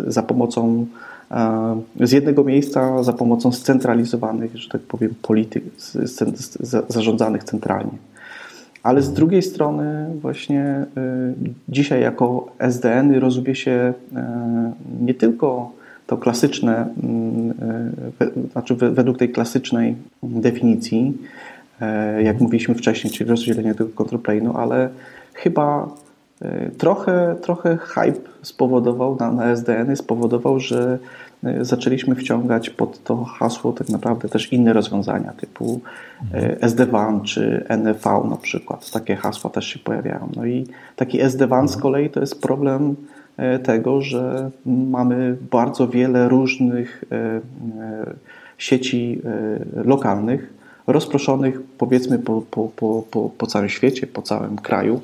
za 0.08 0.24
pomocą 0.24 0.86
e, 1.32 1.82
z 2.08 2.12
jednego 2.12 2.44
miejsca, 2.44 3.04
za 3.04 3.14
pomocą 3.14 3.52
scentralizowanych, 3.52 4.58
że 4.58 4.70
tak 4.70 4.82
powiem, 4.82 5.14
polityk 5.22 5.64
zarządzanych 6.90 7.44
centralnie. 7.44 7.98
Ale 8.84 9.02
z 9.02 9.14
drugiej 9.14 9.42
strony 9.44 10.10
właśnie 10.22 10.86
dzisiaj 11.70 12.02
jako 12.02 12.52
SDN 12.60 13.16
rozumie 13.16 13.56
się 13.56 13.94
nie 15.02 15.14
tylko 15.14 15.72
to 16.08 16.18
klasyczne, 16.18 16.94
mm, 17.04 17.54
e, 18.22 18.50
znaczy 18.52 18.76
według 18.76 19.18
tej 19.18 19.30
klasycznej 19.30 19.96
definicji, 20.24 21.18
e, 21.82 22.24
jak 22.24 22.42
mówiliśmy 22.42 22.76
wcześniej, 22.76 23.14
czyli 23.14 23.30
rozdzielenie 23.30 23.76
tego 23.76 23.90
control 23.90 24.22
plane'u, 24.22 24.52
ale 24.56 24.90
chyba 25.34 25.88
e, 26.42 26.70
trochę, 26.70 27.36
trochę 27.42 27.78
hype 27.78 28.20
spowodował 28.42 29.18
na, 29.20 29.32
na 29.32 29.46
SDN, 29.46 29.96
spowodował, 29.96 30.60
że 30.60 31.00
zaczęliśmy 31.62 32.16
wciągać 32.16 32.70
pod 32.70 33.04
to 33.04 33.24
hasło 33.24 33.74
tak 33.74 33.90
naprawdę 33.90 34.30
też 34.30 34.54
inne 34.54 34.74
rozwiązania 34.74 35.34
typu 35.38 35.82
SD-WAN 36.62 37.22
czy 37.22 37.66
NFV 37.70 38.22
na 38.30 38.38
przykład. 38.38 38.92
Takie 38.92 39.16
hasła 39.16 39.50
też 39.50 39.66
się 39.66 39.80
pojawiają. 39.80 40.30
No 40.36 40.46
i 40.46 40.68
taki 40.96 41.22
SD-WAN 41.22 41.68
z 41.68 41.78
kolei 41.78 42.10
to 42.10 42.20
jest 42.20 42.42
problem 42.42 42.96
tego, 43.64 44.02
że 44.02 44.52
mamy 44.66 45.38
bardzo 45.52 45.88
wiele 45.88 46.30
różnych 46.30 47.04
e, 47.12 47.16
e, 47.16 47.42
sieci 48.58 49.22
lokalnych, 49.86 50.54
rozproszonych 50.88 51.62
powiedzmy 51.78 52.20
po, 52.20 52.42
po, 52.42 52.70
po, 52.76 53.04
po, 53.12 53.30
po 53.38 53.48
całym 53.48 53.70
świecie, 53.70 54.08
po 54.08 54.22
całym 54.22 54.56
kraju. 54.56 55.02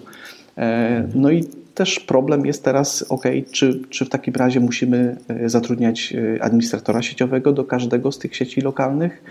No 1.16 1.32
i 1.32 1.44
też 1.76 2.00
problem 2.00 2.46
jest 2.46 2.64
teraz, 2.64 3.06
ok, 3.10 3.24
czy, 3.52 3.80
czy 3.90 4.06
w 4.06 4.10
takim 4.10 4.34
razie 4.34 4.60
musimy 4.60 5.16
zatrudniać 5.46 6.14
administratora 6.42 7.02
sieciowego 7.02 7.52
do 7.52 7.64
każdego 7.64 8.12
z 8.12 8.20
tych 8.20 8.36
sieci 8.36 8.62
lokalnych? 8.62 9.24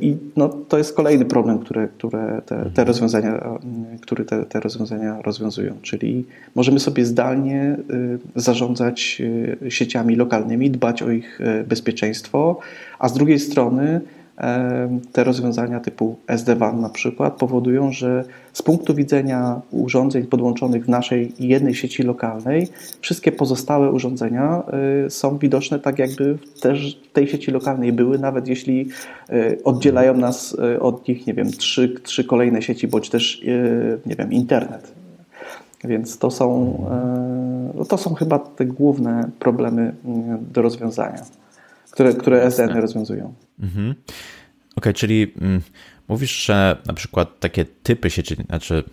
I 0.00 0.16
no, 0.36 0.48
to 0.48 0.78
jest 0.78 0.96
kolejny 0.96 1.24
problem, 1.24 1.58
które, 1.58 1.88
które 1.88 2.42
te, 2.46 2.56
te 2.56 2.64
mhm. 2.64 2.88
rozwiązania, 2.88 3.58
które 4.00 4.24
te, 4.24 4.44
te 4.44 4.60
rozwiązania 4.60 5.22
rozwiązują. 5.22 5.74
Czyli 5.82 6.24
możemy 6.54 6.80
sobie 6.80 7.04
zdalnie 7.04 7.76
zarządzać 8.36 9.22
sieciami 9.68 10.16
lokalnymi, 10.16 10.70
dbać 10.70 11.02
o 11.02 11.10
ich 11.10 11.38
bezpieczeństwo, 11.68 12.58
a 12.98 13.08
z 13.08 13.12
drugiej 13.12 13.38
strony 13.38 14.00
te 15.12 15.24
rozwiązania 15.24 15.80
typu 15.80 16.16
SD-WAN 16.26 16.80
na 16.80 16.88
przykład 16.88 17.36
powodują, 17.36 17.92
że 17.92 18.24
z 18.52 18.62
punktu 18.62 18.94
widzenia 18.94 19.60
urządzeń 19.70 20.26
podłączonych 20.26 20.84
w 20.84 20.88
naszej 20.88 21.32
jednej 21.38 21.74
sieci 21.74 22.02
lokalnej, 22.02 22.68
wszystkie 23.00 23.32
pozostałe 23.32 23.90
urządzenia 23.90 24.62
y, 25.06 25.10
są 25.10 25.38
widoczne 25.38 25.78
tak, 25.78 25.98
jakby 25.98 26.38
też 26.60 27.00
w 27.10 27.12
tej 27.12 27.28
sieci 27.28 27.50
lokalnej 27.50 27.92
były, 27.92 28.18
nawet 28.18 28.48
jeśli 28.48 28.88
y, 29.30 29.58
oddzielają 29.64 30.16
nas 30.16 30.56
y, 30.74 30.80
od 30.80 31.08
nich, 31.08 31.26
nie 31.26 31.34
wiem, 31.34 31.50
trzy, 31.50 31.94
trzy 32.02 32.24
kolejne 32.24 32.62
sieci, 32.62 32.88
bądź 32.88 33.10
też, 33.10 33.42
nie 34.06 34.16
wiem, 34.16 34.32
internet. 34.32 34.92
Więc 35.84 36.18
to 36.18 36.30
są, 36.30 36.84
no 37.74 37.84
to 37.84 37.98
są 37.98 38.14
chyba 38.14 38.38
te 38.38 38.64
główne 38.64 39.30
problemy 39.38 39.94
do 40.52 40.62
rozwiązania 40.62 41.24
które, 41.98 42.14
które 42.14 42.42
SDN 42.42 42.80
rozwiązują. 42.80 43.34
Mhm. 43.60 43.90
Okej, 43.90 44.02
okay, 44.76 44.94
czyli 44.94 45.34
mm, 45.40 45.60
mówisz, 46.08 46.44
że 46.44 46.76
na 46.86 46.94
przykład 46.94 47.40
takie 47.40 47.64
typy 47.64 48.10
sieci, 48.10 48.34
znaczy 48.34 48.84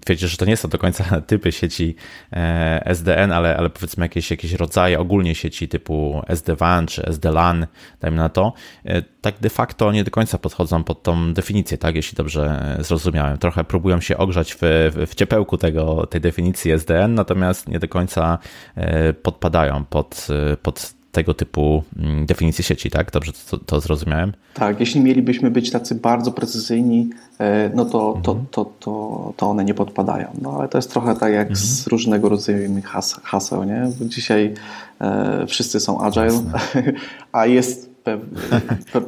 twierdzisz, 0.00 0.30
że 0.30 0.36
to 0.36 0.44
nie 0.44 0.56
są 0.56 0.68
do 0.68 0.78
końca 0.78 1.20
typy 1.26 1.52
sieci 1.52 1.94
e, 2.32 2.86
SDN, 2.86 3.32
ale, 3.32 3.56
ale 3.56 3.70
powiedzmy 3.70 4.04
jakieś, 4.04 4.30
jakieś 4.30 4.52
rodzaje 4.52 5.00
ogólnie 5.00 5.34
sieci 5.34 5.68
typu 5.68 6.22
SD-WAN 6.26 6.86
czy 6.86 7.06
SD-LAN, 7.06 7.66
dajmy 8.00 8.16
na 8.16 8.28
to, 8.28 8.52
e, 8.84 9.02
tak 9.02 9.40
de 9.40 9.50
facto 9.50 9.92
nie 9.92 10.04
do 10.04 10.10
końca 10.10 10.38
podchodzą 10.38 10.84
pod 10.84 11.02
tą 11.02 11.34
definicję, 11.34 11.78
tak, 11.78 11.96
jeśli 11.96 12.16
dobrze 12.16 12.76
zrozumiałem. 12.80 13.38
Trochę 13.38 13.64
próbują 13.64 14.00
się 14.00 14.16
ogrzać 14.16 14.54
w, 14.60 14.60
w 15.06 15.14
ciepełku 15.14 15.58
tego, 15.58 16.06
tej 16.06 16.20
definicji 16.20 16.72
SDN, 16.72 17.14
natomiast 17.14 17.68
nie 17.68 17.78
do 17.78 17.88
końca 17.88 18.38
e, 18.74 19.12
podpadają 19.12 19.84
pod, 19.84 20.26
pod 20.62 20.97
tego 21.12 21.34
typu 21.34 21.82
mm, 21.96 22.26
definicje 22.26 22.64
sieci, 22.64 22.90
tak? 22.90 23.10
Dobrze 23.10 23.32
to, 23.50 23.58
to 23.58 23.80
zrozumiałem? 23.80 24.32
Tak, 24.54 24.80
jeśli 24.80 25.00
mielibyśmy 25.00 25.50
być 25.50 25.70
tacy 25.70 25.94
bardzo 25.94 26.32
precyzyjni, 26.32 27.10
e, 27.38 27.70
no 27.74 27.84
to, 27.84 28.14
mhm. 28.16 28.22
to, 28.22 28.34
to, 28.50 28.72
to, 28.80 29.32
to 29.36 29.50
one 29.50 29.64
nie 29.64 29.74
podpadają. 29.74 30.28
No 30.42 30.52
ale 30.58 30.68
to 30.68 30.78
jest 30.78 30.90
trochę 30.90 31.14
tak 31.14 31.32
jak 31.32 31.48
mhm. 31.48 31.56
z 31.56 31.86
różnego 31.86 32.28
rodzaju 32.28 32.82
has, 32.84 33.20
haseł, 33.24 33.64
nie? 33.64 33.90
Dzisiaj 34.00 34.54
e, 35.00 35.46
wszyscy 35.46 35.80
są 35.80 36.00
agile, 36.00 36.24
Jasne. 36.24 36.52
a 37.32 37.46
jest 37.46 37.88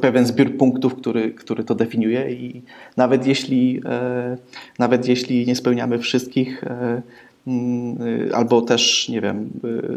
pewien 0.01 0.25
zbiór 0.25 0.57
punktów, 0.57 0.95
który, 0.95 1.31
który 1.31 1.63
to 1.63 1.75
definiuje 1.75 2.31
i 2.31 2.61
nawet 2.97 3.27
jeśli, 3.27 3.81
e, 3.85 4.37
nawet 4.79 5.07
jeśli 5.07 5.47
nie 5.47 5.55
spełniamy 5.55 5.99
wszystkich 5.99 6.63
e, 6.63 7.01
albo 8.33 8.61
też, 8.61 9.09
nie 9.09 9.21
wiem, 9.21 9.49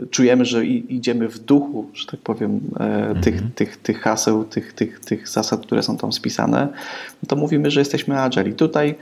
y, 0.04 0.06
czujemy, 0.10 0.44
że 0.44 0.66
idziemy 0.66 1.28
w 1.28 1.38
duchu, 1.38 1.86
że 1.94 2.06
tak 2.06 2.20
powiem, 2.20 2.60
mm 2.80 3.14
-hmm. 3.14 3.22
tych, 3.22 3.54
tych, 3.54 3.76
tych 3.76 4.00
haseł, 4.00 4.44
tych, 4.44 4.72
tych, 4.72 5.00
tych 5.00 5.28
zasad, 5.28 5.66
które 5.66 5.82
są 5.82 5.96
tam 5.96 6.12
spisane, 6.12 6.68
to 7.28 7.36
mówimy, 7.36 7.70
że 7.70 7.80
jesteśmy 7.80 8.20
agile. 8.20 8.48
I 8.48 8.52
tutaj, 8.52 8.94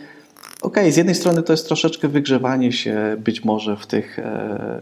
okej, 0.63 0.83
okay, 0.83 0.93
z 0.93 0.97
jednej 0.97 1.15
strony 1.15 1.43
to 1.43 1.53
jest 1.53 1.67
troszeczkę 1.67 2.09
wygrzewanie 2.09 2.73
się 2.73 3.17
być 3.19 3.45
może 3.45 3.77
w 3.77 3.87
tych 3.87 4.19
e, 4.19 4.81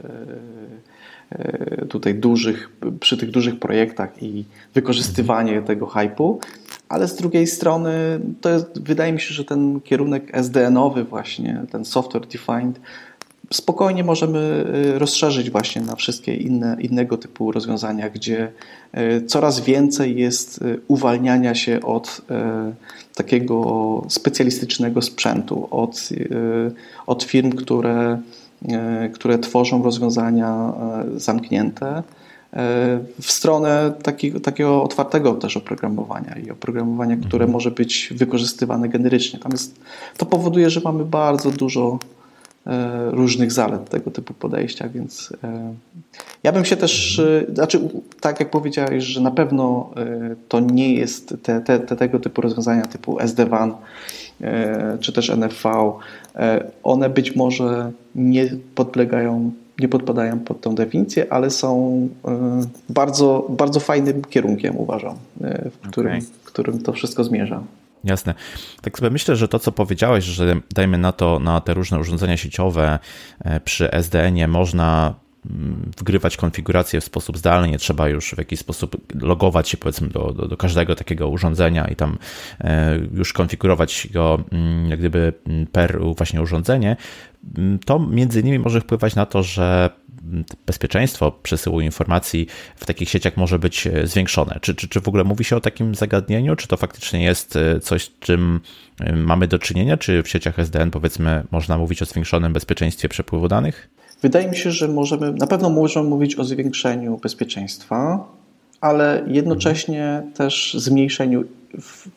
e, 1.31 1.87
tutaj 1.87 2.15
dużych, 2.15 2.71
przy 3.01 3.17
tych 3.17 3.31
dużych 3.31 3.59
projektach 3.59 4.23
i 4.23 4.45
wykorzystywanie 4.75 5.51
mhm. 5.51 5.67
tego 5.67 5.87
hypu, 5.87 6.41
ale 6.89 7.09
z 7.09 7.17
drugiej 7.17 7.47
strony 7.47 8.21
to 8.41 8.51
jest, 8.51 8.83
wydaje 8.83 9.13
mi 9.13 9.21
się, 9.21 9.35
że 9.35 9.45
ten 9.45 9.81
kierunek 9.81 10.31
SDN-owy 10.33 11.05
właśnie, 11.05 11.63
ten 11.71 11.85
software 11.85 12.27
defined, 12.27 12.81
spokojnie 13.53 14.05
możemy 14.05 14.67
y, 14.95 14.99
rozszerzyć 14.99 15.51
właśnie 15.51 15.83
na 15.83 15.97
wszystkie 15.97 16.35
inne, 16.35 16.77
innego 16.81 17.17
typu 17.17 17.53
rozwiązania, 17.53 18.11
gdzie 18.11 18.53
y, 18.99 19.27
coraz 19.27 19.61
więcej 19.61 20.17
jest 20.19 20.63
y, 20.63 20.81
uwalniania 20.89 21.55
się 21.55 21.81
od 21.81 22.21
takiego 23.15 24.03
specjalistycznego 24.09 25.03
sprzętu, 25.03 25.69
od, 25.71 26.09
od 27.07 27.23
firm, 27.23 27.53
które, 27.53 28.21
które 29.13 29.39
tworzą 29.39 29.83
rozwiązania 29.83 30.73
zamknięte 31.17 32.03
w 33.21 33.33
stronę 33.33 33.93
taki, 34.03 34.33
takiego 34.33 34.83
otwartego 34.83 35.35
też 35.35 35.57
oprogramowania 35.57 36.35
i 36.47 36.51
oprogramowania, 36.51 37.17
które 37.17 37.45
mhm. 37.45 37.51
może 37.53 37.71
być 37.71 38.13
wykorzystywane 38.17 38.89
generycznie. 38.89 39.39
Tam 39.39 39.53
jest, 39.53 39.81
to 40.17 40.27
powoduje, 40.27 40.71
że 40.71 40.81
mamy 40.85 41.05
bardzo 41.05 41.51
dużo 41.51 41.99
różnych 43.11 43.53
zalet 43.53 43.89
tego 43.89 44.11
typu 44.11 44.35
podejścia, 44.35 44.89
więc 44.89 45.33
e, 45.45 45.75
ja 46.43 46.53
bym 46.53 46.65
się 46.65 46.77
też, 46.77 47.19
e, 47.19 47.55
znaczy 47.55 47.81
tak 48.21 48.41
jak 48.41 48.51
powiedziałeś, 48.51 49.05
że 49.05 49.21
na 49.21 49.31
pewno 49.31 49.91
to 50.49 50.61
nie 50.61 50.95
jest 50.95 51.35
te, 51.43 51.61
te, 51.61 51.81
te 51.81 51.97
tego 51.97 52.21
typu 52.21 52.41
rozwiązania 52.41 52.83
typu 52.83 53.21
SD-WAN 53.21 53.75
czy 55.01 55.13
też 55.13 55.31
NFV, 55.31 55.93
one 56.83 57.11
być 57.11 57.37
może 57.37 57.93
nie 58.15 58.51
podlegają, 58.75 59.53
nie 59.79 59.89
podpadają 59.89 60.39
pod 60.39 60.61
tą 60.61 60.75
definicję, 60.75 61.33
ale 61.33 61.51
są 61.51 62.09
bardzo, 62.89 63.47
bardzo 63.49 63.81
fajnym 63.81 64.23
kierunkiem 64.23 64.77
uważam, 64.77 65.15
w 65.71 65.89
którym, 65.89 66.13
okay. 66.13 66.23
w 66.43 66.45
którym 66.45 66.83
to 66.83 66.93
wszystko 66.93 67.25
zmierza. 67.25 67.63
Jasne. 68.05 68.35
Tak 68.83 68.99
sobie 68.99 69.11
myślę, 69.11 69.37
że 69.37 69.49
to, 69.49 69.59
co 69.59 69.73
powiedziałeś, 69.73 70.25
że 70.25 70.61
dajmy 70.75 70.99
na 70.99 71.13
to, 71.13 71.39
na 71.39 71.61
te 71.61 71.75
różne 71.75 71.99
urządzenia 71.99 72.37
sieciowe 72.37 72.99
e, 73.45 73.61
przy 73.61 73.91
SDN-ie 73.91 74.49
można 74.49 75.15
mm, 75.51 75.91
wgrywać 75.97 76.37
konfigurację 76.37 77.01
w 77.01 77.05
sposób 77.05 77.39
zdalny, 77.39 77.69
nie 77.69 77.79
trzeba 77.79 78.09
już 78.09 78.31
w 78.31 78.39
jakiś 78.39 78.61
sposób 78.61 78.97
logować 79.23 79.69
się 79.69 79.77
powiedzmy 79.77 80.09
do, 80.09 80.33
do, 80.33 80.49
do, 80.49 80.57
każdego 80.57 80.95
takiego 80.95 81.29
urządzenia 81.29 81.89
i 81.89 81.97
tam 81.97 82.19
e, 82.61 82.99
już 83.15 83.33
konfigurować 83.33 84.09
go 84.13 84.45
mm, 84.53 84.91
jak 84.91 84.99
gdyby 84.99 85.33
mm, 85.47 85.67
per 85.67 86.01
właśnie 86.17 86.43
urządzenie, 86.43 86.97
to 87.85 87.99
między 87.99 88.41
innymi 88.41 88.59
może 88.59 88.81
wpływać 88.81 89.15
na 89.15 89.27
to, 89.27 89.43
że 89.43 89.91
bezpieczeństwo 90.67 91.33
przesyłu 91.43 91.81
informacji 91.81 92.47
w 92.77 92.87
takich 92.87 93.09
sieciach 93.09 93.37
może 93.37 93.59
być 93.59 93.87
e, 93.87 94.07
zwiększone. 94.07 94.59
Czy, 94.61 94.75
czy, 94.75 94.89
czy 94.89 95.01
w 95.01 95.09
ogóle 95.09 95.25
mówi 95.25 95.45
się 95.45 95.57
o 95.57 95.61
takim 95.61 95.95
zagadnieniu? 95.95 96.57
Czy 96.57 96.69
to 96.69 96.77
faktycznie 96.77 97.23
jest 97.23 97.57
e, 97.57 97.81
coś, 97.81 98.11
czym 98.21 98.61
e, 99.01 99.17
mamy 99.17 99.49
do 99.49 99.59
czynienia? 99.59 99.97
Czy 99.97 100.23
w 100.23 100.29
sieciach 100.29 100.59
SDN 100.59 100.91
powiedzmy 100.91 101.43
można 101.51 101.79
mówić 101.79 102.03
o 102.03 102.05
zwiększonym 102.05 102.53
bezpieczeństwie 102.53 103.09
przepływu 103.09 103.49
danych? 103.49 103.91
Wydaje 104.23 104.49
mi 104.49 104.57
się, 104.57 104.71
że 104.71 104.89
możemy, 104.89 105.33
na 105.33 105.47
pewno 105.47 105.71
możemy 105.71 106.09
mówić 106.09 106.37
o 106.37 106.45
zwiększeniu 106.45 107.19
bezpieczeństwa, 107.23 108.29
ale 108.81 109.25
jednocześnie 109.27 110.23
też 110.35 110.75
zmniejszeniu 110.79 111.45
w, 111.79 112.09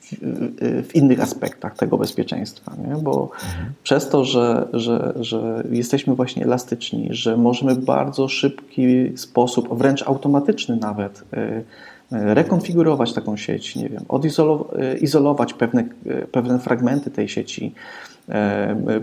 w, 0.88 0.96
innych 0.96 1.22
aspektach 1.22 1.78
tego 1.78 1.98
bezpieczeństwa, 1.98 2.76
nie? 2.88 2.96
bo 2.96 3.30
mhm. 3.34 3.74
przez 3.84 4.10
to, 4.10 4.26
że, 4.26 4.68
że, 4.74 5.14
że 5.20 5.64
jesteśmy 5.72 6.16
właśnie 6.16 6.44
elastyczni, 6.44 7.08
że 7.12 7.38
możemy 7.38 7.76
w 7.76 7.86
bardzo 7.86 8.28
szybki 8.28 9.18
sposób, 9.18 9.78
wręcz 9.78 10.08
automatyczny 10.08 10.76
nawet, 10.76 11.24
y, 11.34 11.38
y, 11.38 11.64
rekonfigurować 12.12 13.14
taką 13.14 13.38
sieć, 13.38 13.76
nie 13.76 13.90
wiem, 13.90 14.06
odizolować 14.10 15.52
y, 15.52 15.56
pewne, 15.56 15.84
pewne 16.32 16.60
fragmenty 16.60 17.12
tej 17.12 17.30
sieci, 17.30 17.74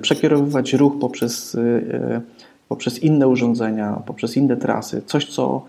przekierowywać 0.02 0.72
ruch 0.72 0.98
poprzez, 1.00 1.56
poprzez 2.68 3.02
inne 3.02 3.28
urządzenia, 3.28 4.02
poprzez 4.06 4.36
inne 4.36 4.56
trasy, 4.56 5.02
coś 5.06 5.26
co 5.26 5.64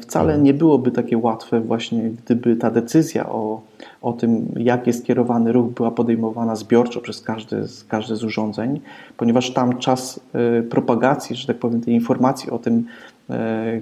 wcale 0.00 0.28
mhm. 0.28 0.42
nie 0.42 0.54
byłoby 0.54 0.90
takie 0.90 1.18
łatwe 1.18 1.60
właśnie, 1.60 2.10
gdyby 2.10 2.56
ta 2.56 2.70
decyzja 2.70 3.28
o, 3.28 3.60
o 4.02 4.12
tym, 4.12 4.46
jak 4.56 4.86
jest 4.86 5.04
kierowany 5.04 5.52
ruch, 5.52 5.72
była 5.72 5.90
podejmowana 5.90 6.56
zbiorczo 6.56 7.00
przez 7.00 7.20
każde, 7.20 7.62
każde 7.88 8.16
z 8.16 8.24
urządzeń, 8.24 8.80
ponieważ 9.16 9.50
tam 9.50 9.78
czas 9.78 10.20
e, 10.32 10.62
propagacji, 10.62 11.36
że 11.36 11.46
tak 11.46 11.58
powiem, 11.58 11.80
tej 11.80 11.94
informacji 11.94 12.50
o 12.50 12.58
tym, 12.58 12.84
E, 12.84 13.17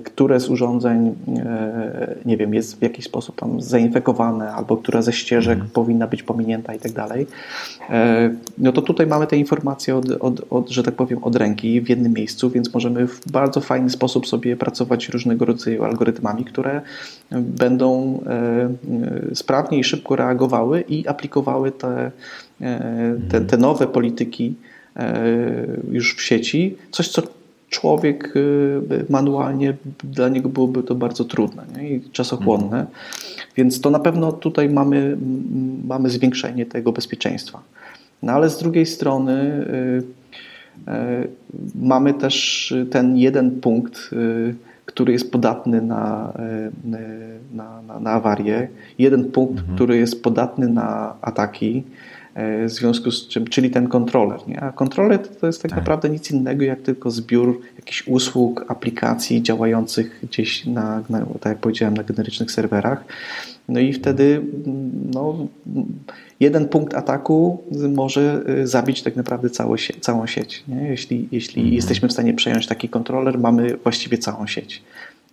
które 0.04 0.40
z 0.40 0.48
urządzeń, 0.48 1.14
e, 1.38 2.14
nie 2.24 2.36
wiem, 2.36 2.54
jest 2.54 2.78
w 2.78 2.82
jakiś 2.82 3.04
sposób 3.04 3.40
tam 3.40 3.60
zainfekowane, 3.60 4.52
albo 4.52 4.76
która 4.76 5.02
ze 5.02 5.12
ścieżek 5.12 5.52
mhm. 5.52 5.70
powinna 5.70 6.06
być 6.06 6.22
pominięta 6.22 6.74
i 6.74 6.78
tak 6.78 6.92
dalej, 6.92 7.26
e, 7.90 8.30
no 8.58 8.72
to 8.72 8.82
tutaj 8.82 9.06
mamy 9.06 9.26
te 9.26 9.36
informacje 9.36 9.96
od, 9.96 10.10
od, 10.10 10.40
od, 10.50 10.70
że 10.70 10.82
tak 10.82 10.94
powiem, 10.94 11.24
od 11.24 11.36
ręki 11.36 11.80
w 11.80 11.88
jednym 11.88 12.12
miejscu, 12.12 12.50
więc 12.50 12.74
możemy 12.74 13.06
w 13.06 13.30
bardzo 13.30 13.60
fajny 13.60 13.90
sposób 13.90 14.26
sobie 14.26 14.56
pracować 14.56 15.08
różnego 15.08 15.44
rodzaju 15.44 15.84
algorytmami, 15.84 16.44
które 16.44 16.80
będą 17.30 18.20
sprawnie 19.34 19.78
i 19.78 19.84
szybko 19.84 20.16
reagowały 20.16 20.84
i 20.88 21.08
aplikowały 21.08 21.72
te, 21.72 22.10
te, 23.28 23.40
te 23.40 23.56
nowe 23.56 23.86
polityki 23.86 24.54
już 25.90 26.14
w 26.14 26.22
sieci, 26.22 26.76
coś 26.90 27.08
co 27.08 27.22
człowiek 27.70 28.34
manualnie, 29.08 29.76
dla 30.04 30.28
niego 30.28 30.48
byłoby 30.48 30.82
to 30.82 30.94
bardzo 30.94 31.24
trudne 31.24 31.62
nie? 31.76 31.90
i 31.90 32.00
czasochłonne. 32.10 32.64
Mhm. 32.66 32.86
Więc 33.56 33.80
to 33.80 33.90
na 33.90 33.98
pewno 33.98 34.32
tutaj 34.32 34.68
mamy, 34.68 35.16
mamy 35.84 36.10
zwiększenie 36.10 36.66
tego 36.66 36.92
bezpieczeństwa. 36.92 37.62
No 38.22 38.32
ale 38.32 38.50
z 38.50 38.58
drugiej 38.58 38.86
strony 38.86 39.66
mamy 41.74 42.14
też 42.14 42.74
ten 42.90 43.16
jeden 43.16 43.60
punkt, 43.60 44.10
który 44.86 45.12
jest 45.12 45.32
podatny 45.32 45.82
na, 45.82 46.32
na, 47.54 47.82
na, 47.82 48.00
na 48.00 48.10
awarię, 48.10 48.68
jeden 48.98 49.24
punkt, 49.24 49.58
mhm. 49.58 49.74
który 49.74 49.96
jest 49.96 50.22
podatny 50.22 50.68
na 50.68 51.14
ataki, 51.20 51.84
w 52.36 52.70
związku 52.70 53.10
z 53.10 53.28
czym, 53.28 53.46
czyli 53.46 53.70
ten 53.70 53.88
kontroler. 53.88 54.40
Nie? 54.48 54.60
A 54.60 54.72
kontroler 54.72 55.28
to 55.28 55.46
jest 55.46 55.62
tak, 55.62 55.70
tak, 55.70 55.78
naprawdę 55.78 56.08
nic 56.08 56.30
innego 56.30 56.64
jak 56.64 56.82
tylko 56.82 57.10
zbiór 57.10 57.60
jakichś 57.76 58.08
usług, 58.08 58.64
aplikacji 58.68 59.42
działających 59.42 60.20
gdzieś 60.22 60.66
na, 60.66 61.02
na 61.08 61.20
tak 61.20 61.44
jak 61.52 61.58
powiedziałem, 61.58 61.96
na 61.96 62.02
generycznych 62.02 62.50
serwerach. 62.50 63.04
No 63.68 63.80
i 63.80 63.92
wtedy 63.92 64.42
no, 65.14 65.46
jeden 66.40 66.68
punkt 66.68 66.94
ataku 66.94 67.62
może 67.88 68.44
y, 68.48 68.66
zabić 68.66 69.02
tak 69.02 69.16
naprawdę 69.16 69.50
całą, 69.50 69.76
sie 69.76 69.94
całą 70.00 70.26
sieć. 70.26 70.64
Nie? 70.68 70.88
Jeśli, 70.88 71.28
jeśli 71.32 71.60
mhm. 71.60 71.74
jesteśmy 71.74 72.08
w 72.08 72.12
stanie 72.12 72.34
przejąć 72.34 72.66
taki 72.66 72.88
kontroler, 72.88 73.38
mamy 73.38 73.76
właściwie 73.76 74.18
całą 74.18 74.46
sieć. 74.46 74.82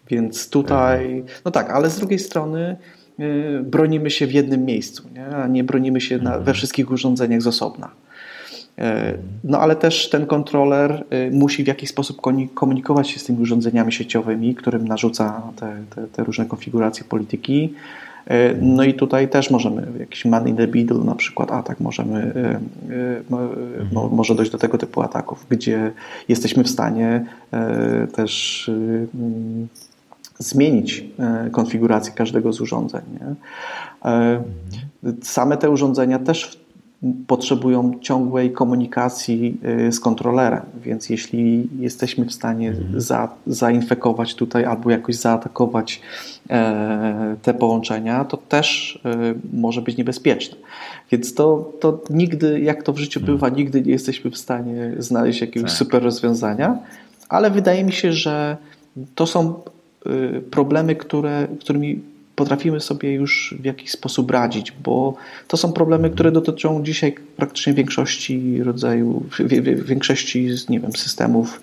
Więc 0.09 0.49
tutaj, 0.49 1.23
no 1.45 1.51
tak, 1.51 1.69
ale 1.69 1.89
z 1.89 1.99
drugiej 1.99 2.19
strony 2.19 2.75
bronimy 3.63 4.09
się 4.09 4.27
w 4.27 4.33
jednym 4.33 4.65
miejscu, 4.65 5.03
nie? 5.13 5.25
a 5.25 5.47
nie 5.47 5.63
bronimy 5.63 6.01
się 6.01 6.17
na, 6.17 6.39
we 6.39 6.53
wszystkich 6.53 6.91
urządzeniach 6.91 7.41
z 7.41 7.47
osobna. 7.47 7.89
E, 8.77 9.13
no 9.43 9.59
ale 9.59 9.75
też 9.75 10.09
ten 10.09 10.25
kontroler 10.25 11.03
y, 11.13 11.31
musi 11.31 11.63
w 11.63 11.67
jakiś 11.67 11.89
sposób 11.89 12.21
komunikować 12.53 13.09
się 13.09 13.19
z 13.19 13.23
tymi 13.23 13.41
urządzeniami 13.41 13.91
sieciowymi, 13.91 14.55
którym 14.55 14.87
narzuca 14.87 15.41
te, 15.55 15.77
te, 15.95 16.07
te 16.07 16.23
różne 16.23 16.45
konfiguracje 16.45 17.03
polityki. 17.03 17.73
E, 18.27 18.53
no 18.61 18.83
i 18.83 18.93
tutaj 18.93 19.29
też 19.29 19.51
możemy, 19.51 19.87
jakiś 19.99 20.25
man 20.25 20.47
in 20.47 20.55
the 20.55 20.67
middle 20.67 21.03
na 21.03 21.15
przykład 21.15 21.51
atak, 21.51 21.79
możemy, 21.79 22.33
e, 22.35 22.59
e, 22.95 24.09
może 24.11 24.35
dojść 24.35 24.51
do 24.51 24.57
tego 24.57 24.77
typu 24.77 25.01
ataków, 25.01 25.45
gdzie 25.49 25.91
jesteśmy 26.27 26.63
w 26.63 26.69
stanie 26.69 27.25
też 28.15 28.71
mm, 29.15 29.67
zmienić 30.43 31.05
konfigurację 31.51 32.13
każdego 32.13 32.53
z 32.53 32.61
urządzeń. 32.61 33.01
Nie? 33.13 33.35
Same 35.21 35.57
te 35.57 35.69
urządzenia 35.69 36.19
też 36.19 36.63
potrzebują 37.27 37.99
ciągłej 38.01 38.51
komunikacji 38.51 39.57
y, 39.87 39.91
z 39.91 39.99
kontrolerem, 39.99 40.61
więc 40.81 41.09
jeśli 41.09 41.69
jesteśmy 41.79 42.25
w 42.25 42.33
stanie 42.33 42.69
mhm. 42.69 43.01
za, 43.01 43.29
zainfekować 43.47 44.35
tutaj 44.35 44.65
albo 44.65 44.91
jakoś 44.91 45.15
zaatakować 45.15 46.01
e, 46.49 47.35
te 47.41 47.53
połączenia, 47.53 48.25
to 48.25 48.37
też 48.37 48.99
e, 49.05 49.33
może 49.53 49.81
być 49.81 49.97
niebezpieczne. 49.97 50.57
Więc 51.11 51.33
to, 51.33 51.71
to 51.79 52.01
nigdy, 52.09 52.59
jak 52.59 52.83
to 52.83 52.93
w 52.93 52.97
życiu 52.97 53.19
mhm. 53.19 53.37
bywa, 53.37 53.49
nigdy 53.49 53.81
nie 53.81 53.91
jesteśmy 53.91 54.31
w 54.31 54.37
stanie 54.37 54.93
znaleźć 54.97 55.41
jakiegoś 55.41 55.71
tak. 55.71 55.77
super 55.77 56.03
rozwiązania, 56.03 56.77
ale 57.29 57.51
wydaje 57.51 57.83
mi 57.83 57.91
się, 57.91 58.13
że 58.13 58.57
to 59.15 59.27
są 59.27 59.53
problemy, 60.51 60.95
które, 60.95 61.47
którymi 61.59 61.99
potrafimy 62.35 62.79
sobie 62.79 63.13
już 63.13 63.55
w 63.59 63.65
jakiś 63.65 63.91
sposób 63.91 64.31
radzić, 64.31 64.71
bo 64.71 65.15
to 65.47 65.57
są 65.57 65.73
problemy, 65.73 66.09
które 66.09 66.31
dotyczą 66.31 66.83
dzisiaj 66.83 67.15
praktycznie 67.37 67.73
większości 67.73 68.63
rodzaju, 68.63 69.23
większości 69.85 70.49
nie 70.69 70.79
wiem, 70.79 70.91
systemów 70.91 71.61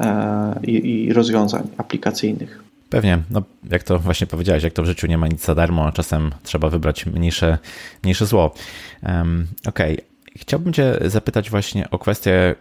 e, 0.00 0.60
i, 0.62 1.04
i 1.04 1.12
rozwiązań 1.12 1.68
aplikacyjnych. 1.78 2.62
Pewnie, 2.90 3.18
no 3.30 3.42
jak 3.70 3.82
to 3.82 3.98
właśnie 3.98 4.26
powiedziałeś, 4.26 4.62
jak 4.62 4.72
to 4.72 4.82
w 4.82 4.86
życiu 4.86 5.06
nie 5.06 5.18
ma 5.18 5.28
nic 5.28 5.44
za 5.44 5.54
darmo, 5.54 5.86
a 5.86 5.92
czasem 5.92 6.30
trzeba 6.42 6.68
wybrać 6.70 7.06
mniejsze, 7.06 7.58
mniejsze 8.02 8.26
zło. 8.26 8.54
Um, 9.02 9.46
Okej, 9.66 9.92
okay. 9.94 10.06
chciałbym 10.36 10.72
Cię 10.72 10.98
zapytać 11.04 11.50
właśnie 11.50 11.90
o 11.90 11.98
kwestię, 11.98 12.32
e, 12.32 12.54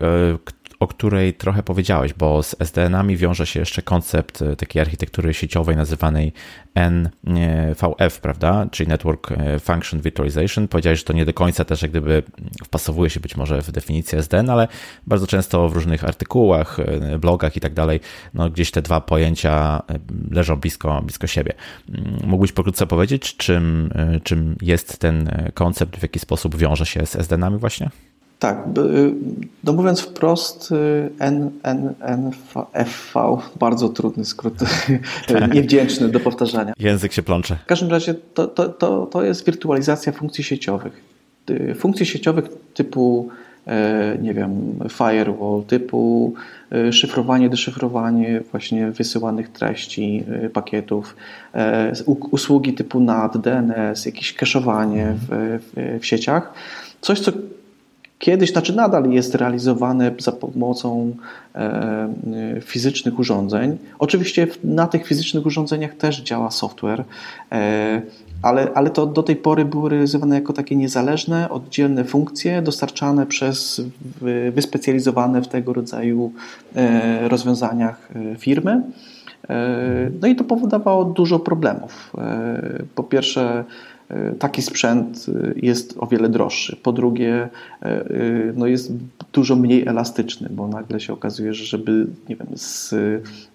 o 0.79 0.87
której 0.87 1.33
trochę 1.33 1.63
powiedziałeś, 1.63 2.13
bo 2.13 2.43
z 2.43 2.55
SDN-ami 2.59 3.17
wiąże 3.17 3.45
się 3.45 3.59
jeszcze 3.59 3.81
koncept 3.81 4.41
e, 4.41 4.55
takiej 4.55 4.81
architektury 4.81 5.33
sieciowej 5.33 5.75
nazywanej 5.75 6.33
NVF, 6.75 8.19
prawda? 8.21 8.67
Czyli 8.71 8.89
Network 8.89 9.31
e, 9.31 9.59
Function 9.59 10.01
Virtualization. 10.01 10.67
Powiedziałeś, 10.67 10.99
że 10.99 11.05
to 11.05 11.13
nie 11.13 11.25
do 11.25 11.33
końca 11.33 11.65
też 11.65 11.81
jak 11.81 11.91
gdyby 11.91 12.23
wpasowuje 12.63 13.09
się 13.09 13.19
być 13.19 13.37
może 13.37 13.61
w 13.61 13.71
definicję 13.71 14.19
SDN, 14.19 14.49
ale 14.49 14.67
bardzo 15.07 15.27
często 15.27 15.69
w 15.69 15.73
różnych 15.73 16.03
artykułach, 16.03 16.79
e, 16.79 17.19
blogach 17.19 17.57
i 17.57 17.59
tak 17.59 17.73
dalej, 17.73 17.99
no 18.33 18.49
gdzieś 18.49 18.71
te 18.71 18.81
dwa 18.81 19.01
pojęcia 19.01 19.81
leżą 20.31 20.55
blisko, 20.55 21.01
blisko 21.01 21.27
siebie. 21.27 21.53
Mm, 21.89 22.19
mógłbyś 22.23 22.51
pokrótce 22.51 22.87
powiedzieć, 22.87 23.37
czym, 23.37 23.93
czym 24.23 24.55
jest 24.61 24.99
ten 24.99 25.29
koncept, 25.53 25.95
w 25.99 26.01
jaki 26.01 26.19
sposób 26.19 26.55
wiąże 26.55 26.85
się 26.85 27.05
z 27.05 27.15
SDN-ami 27.15 27.57
właśnie? 27.57 27.89
Tak, 28.39 28.63
no 29.63 29.73
mówiąc 29.73 30.01
wprost, 30.01 30.71
y, 30.71 31.09
N, 31.19 31.51
N, 31.63 31.93
NFV, 32.01 33.37
bardzo 33.59 33.89
trudny 33.89 34.25
skrót, 34.25 34.53
tak. 35.27 35.53
niewdzięczny 35.53 36.09
do 36.09 36.19
powtarzania. 36.19 36.73
Język 36.79 37.13
się 37.13 37.23
plącze. 37.23 37.55
W 37.55 37.65
każdym 37.65 37.89
razie 37.89 38.13
to, 38.13 38.47
to, 38.47 38.69
to, 38.69 39.05
to 39.05 39.23
jest 39.23 39.45
wirtualizacja 39.45 40.11
funkcji 40.11 40.43
sieciowych. 40.43 41.03
Funkcji 41.75 42.05
sieciowych 42.05 42.45
typu, 42.73 43.29
e, 43.67 44.17
nie 44.21 44.33
wiem, 44.33 44.79
firewall, 44.89 45.63
typu 45.63 46.33
e, 46.71 46.93
szyfrowanie, 46.93 47.49
deszyfrowanie 47.49 48.41
właśnie 48.51 48.91
wysyłanych 48.91 49.49
treści, 49.49 50.23
e, 50.43 50.49
pakietów, 50.49 51.15
usługi 52.31 52.73
typu 52.73 52.99
NAT, 52.99 53.37
DNS, 53.37 54.05
jakieś 54.05 54.35
cache'owanie 54.35 55.13
w, 55.13 55.59
w, 55.61 55.99
w 56.01 56.05
sieciach. 56.05 56.53
Coś, 57.01 57.19
co 57.19 57.31
Kiedyś, 58.19 58.51
znaczy 58.51 58.75
nadal 58.75 59.11
jest 59.11 59.35
realizowane 59.35 60.11
za 60.19 60.31
pomocą 60.31 61.15
e, 61.55 62.09
fizycznych 62.61 63.19
urządzeń. 63.19 63.77
Oczywiście 63.99 64.47
na 64.63 64.87
tych 64.87 65.07
fizycznych 65.07 65.45
urządzeniach 65.45 65.93
też 65.93 66.21
działa 66.21 66.51
software, 66.51 67.03
e, 67.51 68.01
ale, 68.41 68.67
ale 68.73 68.89
to 68.89 69.05
do 69.05 69.23
tej 69.23 69.35
pory 69.35 69.65
były 69.65 69.89
realizowane 69.89 70.35
jako 70.35 70.53
takie 70.53 70.75
niezależne, 70.75 71.49
oddzielne 71.49 72.03
funkcje 72.03 72.61
dostarczane 72.61 73.25
przez 73.25 73.81
wyspecjalizowane 74.51 75.41
w 75.41 75.47
tego 75.47 75.73
rodzaju 75.73 76.31
e, 76.75 77.29
rozwiązaniach 77.29 78.09
e, 78.15 78.35
firmy. 78.35 78.81
E, 79.49 80.09
no 80.21 80.27
i 80.27 80.35
to 80.35 80.43
powodowało 80.43 81.05
dużo 81.05 81.39
problemów. 81.39 82.13
E, 82.17 82.83
po 82.95 83.03
pierwsze, 83.03 83.63
E, 83.63 83.94
taki 84.39 84.61
sprzęt 84.61 85.25
e, 85.29 85.53
jest 85.55 85.95
o 85.99 86.07
wiele 86.07 86.29
droższy. 86.29 86.75
Po 86.83 86.91
drugie, 86.91 87.49
e, 87.81 88.05
no 88.55 88.67
jest 88.67 88.91
dużo 89.33 89.55
mniej 89.55 89.87
elastyczny, 89.87 90.49
bo 90.51 90.67
nagle 90.67 90.99
się 90.99 91.13
okazuje, 91.13 91.53
że 91.53 91.65
żeby 91.65 92.07
nie 92.29 92.35
wiem, 92.35 92.47
z, 92.55 92.95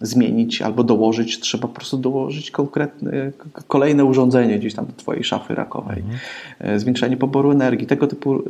zmienić 0.00 0.62
albo 0.62 0.84
dołożyć, 0.84 1.40
trzeba 1.40 1.68
po 1.68 1.74
prostu 1.74 1.96
dołożyć 1.96 2.50
konkretne, 2.50 3.32
kolejne 3.68 4.04
urządzenie 4.04 4.58
gdzieś 4.58 4.74
tam 4.74 4.86
do 4.86 4.92
Twojej 4.92 5.24
szafy 5.24 5.54
rakowej. 5.54 6.02
Mhm. 6.60 6.80
Zwiększenie 6.80 7.16
poboru 7.16 7.50
energii, 7.50 7.86
tego 7.86 8.06
typu 8.06 8.42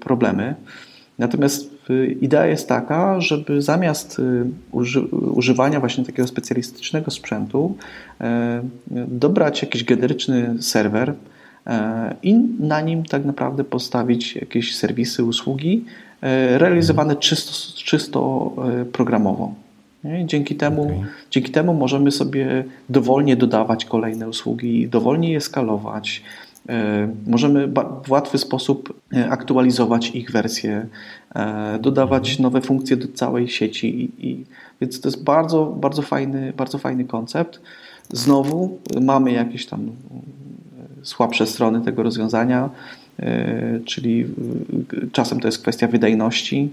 problemy. 0.00 0.54
Natomiast 1.18 1.70
y, 1.90 2.16
idea 2.20 2.46
jest 2.46 2.68
taka, 2.68 3.20
żeby 3.20 3.62
zamiast 3.62 4.18
y, 4.18 4.44
używania 5.34 5.80
właśnie 5.80 6.04
takiego 6.04 6.28
specjalistycznego 6.28 7.10
sprzętu 7.10 7.76
e, 8.20 8.62
dobrać 9.08 9.62
jakiś 9.62 9.84
generyczny 9.84 10.54
serwer 10.60 11.14
i 12.22 12.34
na 12.58 12.80
nim 12.80 13.04
tak 13.04 13.24
naprawdę 13.24 13.64
postawić 13.64 14.36
jakieś 14.36 14.76
serwisy, 14.76 15.24
usługi 15.24 15.84
realizowane 16.58 17.16
czysto, 17.16 17.82
czysto 17.84 18.52
programowo. 18.92 19.54
Dzięki 20.24 20.54
temu, 20.54 20.82
okay. 20.82 21.06
dzięki 21.30 21.52
temu 21.52 21.74
możemy 21.74 22.10
sobie 22.10 22.64
dowolnie 22.88 23.36
dodawać 23.36 23.84
kolejne 23.84 24.28
usługi, 24.28 24.88
dowolnie 24.88 25.32
je 25.32 25.40
skalować, 25.40 26.22
możemy 27.26 27.68
w 28.06 28.10
łatwy 28.10 28.38
sposób 28.38 29.00
e, 29.12 29.30
aktualizować 29.30 30.10
ich 30.10 30.30
wersję, 30.30 30.86
e, 31.34 31.78
dodawać 31.78 32.28
mhm. 32.28 32.42
nowe 32.42 32.60
funkcje 32.60 32.96
do 32.96 33.08
całej 33.08 33.48
sieci. 33.48 34.00
I, 34.00 34.28
i, 34.30 34.44
więc 34.80 35.00
to 35.00 35.08
jest 35.08 35.24
bardzo, 35.24 35.66
bardzo, 35.66 36.02
fajny, 36.02 36.52
bardzo 36.56 36.78
fajny 36.78 37.04
koncept. 37.04 37.60
Znowu 38.12 38.78
mamy 39.00 39.32
jakieś 39.32 39.66
tam 39.66 39.90
słabsze 41.02 41.46
strony 41.46 41.80
tego 41.80 42.02
rozwiązania, 42.02 42.70
czyli 43.84 44.26
czasem 45.12 45.40
to 45.40 45.48
jest 45.48 45.62
kwestia 45.62 45.88
wydajności. 45.88 46.70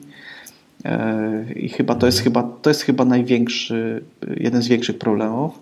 I 1.55 1.69
chyba 1.69 1.95
to 1.95 2.05
jest 2.05 2.19
chyba, 2.19 2.43
to 2.61 2.69
jest 2.69 2.81
chyba 2.81 3.05
największy, 3.05 4.03
jeden 4.37 4.61
z 4.61 4.67
większych 4.67 4.97
problemów 4.97 5.59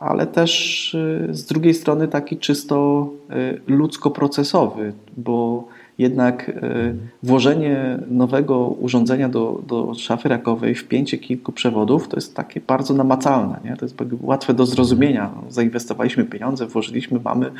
ale 0.00 0.26
też 0.26 0.94
y, 0.94 1.28
z 1.30 1.44
drugiej 1.44 1.74
strony 1.74 2.08
taki 2.08 2.36
czysto 2.36 3.08
y, 3.30 3.60
ludzko-procesowy, 3.68 4.92
bo 5.16 5.64
jednak 5.98 6.48
e, 6.48 6.94
włożenie 7.22 7.98
nowego 8.10 8.58
urządzenia 8.68 9.28
do, 9.28 9.62
do 9.66 9.94
szafy 9.94 10.28
rakowej, 10.28 10.74
wpięcie 10.74 11.18
kilku 11.18 11.52
przewodów, 11.52 12.08
to 12.08 12.16
jest 12.16 12.34
takie 12.34 12.60
bardzo 12.60 12.94
namacalne. 12.94 13.60
Nie? 13.64 13.76
To 13.76 13.84
jest 13.84 13.96
łatwe 14.20 14.54
do 14.54 14.66
zrozumienia. 14.66 15.30
Zainwestowaliśmy 15.48 16.24
pieniądze, 16.24 16.66
włożyliśmy, 16.66 17.20
mamy. 17.24 17.50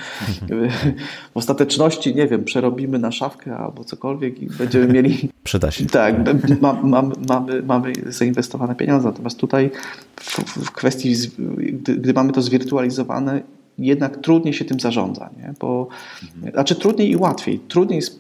W 1.35 1.37
ostateczności, 1.37 2.15
nie 2.15 2.27
wiem, 2.27 2.45
przerobimy 2.45 2.99
na 2.99 3.13
szafkę 3.13 3.57
albo 3.57 3.85
cokolwiek 3.85 4.43
i 4.43 4.47
będziemy 4.47 4.89
mieli. 4.89 5.29
Przyda 5.45 5.71
się. 5.71 5.87
Tak, 5.87 6.15
ma, 6.61 6.73
mamy, 6.73 7.15
mamy, 7.29 7.63
mamy 7.63 7.93
zainwestowane 8.07 8.75
pieniądze. 8.75 9.09
Natomiast 9.09 9.39
tutaj 9.39 9.71
w, 10.17 10.39
w 10.65 10.71
kwestii, 10.71 11.15
gdy, 11.59 11.97
gdy 11.97 12.13
mamy 12.13 12.33
to 12.33 12.43
zwirtualizowane, 12.43 13.43
jednak 13.79 14.17
trudniej 14.17 14.55
się 14.55 14.65
tym 14.65 14.81
zarządza. 14.81 15.31
Nie? 15.37 15.55
Bo, 15.61 15.89
mhm. 16.35 16.53
Znaczy 16.53 16.75
trudniej 16.75 17.11
i 17.11 17.17
łatwiej. 17.17 17.59
Trudniej 17.69 18.03
z, 18.03 18.19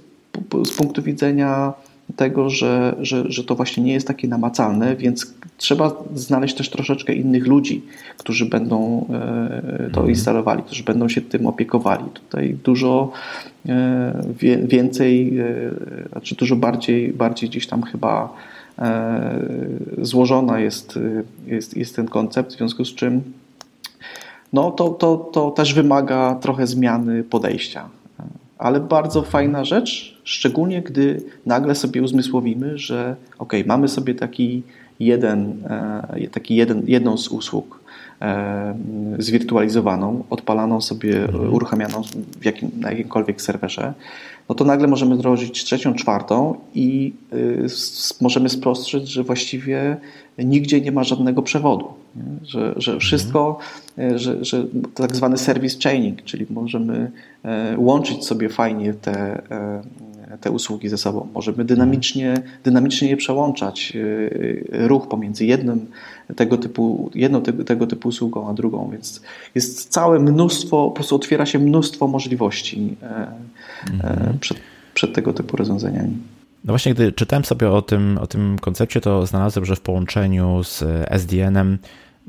z 0.64 0.76
punktu 0.76 1.02
widzenia 1.02 1.72
tego, 2.16 2.50
że, 2.50 2.96
że, 3.00 3.24
że 3.32 3.44
to 3.44 3.54
właśnie 3.54 3.82
nie 3.82 3.92
jest 3.92 4.06
takie 4.06 4.28
namacalne, 4.28 4.96
więc 4.96 5.34
trzeba 5.56 6.04
znaleźć 6.14 6.54
też 6.54 6.70
troszeczkę 6.70 7.14
innych 7.14 7.46
ludzi, 7.46 7.82
którzy 8.18 8.46
będą 8.46 9.06
e, 9.10 9.78
to 9.78 9.86
mhm. 9.86 10.08
instalowali, 10.08 10.62
którzy 10.62 10.82
będą 10.82 11.08
się 11.08 11.20
tym 11.20 11.46
opiekowali. 11.46 12.04
Tutaj 12.14 12.56
dużo 12.64 13.12
e, 13.68 14.22
więcej, 14.62 15.38
e, 15.38 15.44
znaczy 16.12 16.34
dużo 16.34 16.56
bardziej, 16.56 17.12
bardziej 17.12 17.50
gdzieś 17.50 17.66
tam 17.66 17.82
chyba 17.82 18.32
złożona 19.98 20.60
jest, 20.60 20.98
jest, 21.46 21.76
jest 21.76 21.96
ten 21.96 22.08
koncept, 22.08 22.52
w 22.52 22.56
związku 22.56 22.84
z 22.84 22.94
czym 22.94 23.22
no 24.52 24.70
to, 24.70 24.88
to, 24.88 25.16
to 25.16 25.50
też 25.50 25.74
wymaga 25.74 26.34
trochę 26.34 26.66
zmiany 26.66 27.24
podejścia. 27.24 27.88
Ale 28.58 28.80
bardzo 28.80 29.22
fajna 29.22 29.64
rzecz, 29.64 30.18
szczególnie 30.24 30.82
gdy 30.82 31.22
nagle 31.46 31.74
sobie 31.74 32.02
uzmysłowimy, 32.02 32.78
że 32.78 33.16
ok, 33.38 33.52
mamy 33.66 33.88
sobie 33.88 34.14
taki 34.14 34.62
jeden, 35.00 35.62
e, 35.70 36.28
taki 36.28 36.56
jeden, 36.56 36.82
jedną 36.86 37.18
z 37.18 37.28
usług 37.28 37.80
e, 38.22 38.74
zwirtualizowaną, 39.18 40.24
odpalaną 40.30 40.80
sobie, 40.80 41.24
mhm. 41.24 41.54
uruchamianą 41.54 42.02
w 42.40 42.44
jakim, 42.44 42.70
na 42.80 42.90
jakimkolwiek 42.90 43.42
serwerze, 43.42 43.94
no 44.48 44.54
to 44.54 44.64
nagle 44.64 44.88
możemy 44.88 45.16
zrobić 45.16 45.64
trzecią, 45.64 45.94
czwartą 45.94 46.54
i 46.74 47.12
y, 47.32 47.66
możemy 48.20 48.48
spostrzec, 48.48 49.04
że 49.04 49.24
właściwie 49.24 49.96
nigdzie 50.38 50.80
nie 50.80 50.92
ma 50.92 51.04
żadnego 51.04 51.42
przewodu. 51.42 51.88
Że, 52.42 52.74
że 52.76 52.92
mhm. 52.92 53.00
wszystko, 53.00 53.58
y, 53.85 53.85
że, 54.16 54.44
że 54.44 54.66
tak 54.94 55.16
zwany 55.16 55.38
service 55.38 55.78
chaining, 55.82 56.24
czyli 56.24 56.46
możemy 56.50 57.10
y, 57.44 57.78
łączyć 57.78 58.24
sobie 58.24 58.48
fajnie 58.48 58.94
te, 58.94 59.42
te 60.40 60.50
usługi 60.50 60.88
ze 60.88 60.98
sobą. 60.98 61.28
Możemy 61.34 61.64
dynamicznie, 61.64 62.42
dynamicznie 62.64 63.08
je 63.08 63.16
przełączać, 63.16 63.92
ruch 64.72 65.08
pomiędzy 65.08 65.46
jednym 65.46 65.86
tego 66.36 66.58
typu, 66.58 67.10
jedną 67.14 67.42
tego, 67.42 67.64
tego 67.64 67.86
typu 67.86 68.08
usługą 68.08 68.48
a 68.48 68.54
drugą, 68.54 68.90
więc 68.92 69.22
jest 69.54 69.88
całe 69.88 70.18
mnóstwo, 70.18 70.88
po 70.88 70.90
prostu 70.90 71.16
otwiera 71.16 71.46
się 71.46 71.58
mnóstwo 71.58 72.08
możliwości 72.08 72.96
mhm. 73.92 74.38
przed, 74.38 74.58
przed 74.94 75.14
tego 75.14 75.32
typu 75.32 75.56
rozwiązaniami. 75.56 76.16
No 76.64 76.72
właśnie, 76.72 76.94
gdy 76.94 77.12
czytałem 77.12 77.44
sobie 77.44 77.70
o 77.70 77.82
tym, 77.82 78.18
o 78.18 78.26
tym 78.26 78.58
koncepcie, 78.58 79.00
to 79.00 79.26
znalazłem, 79.26 79.64
że 79.64 79.76
w 79.76 79.80
połączeniu 79.80 80.64
z 80.64 80.84
SDN-em 81.10 81.78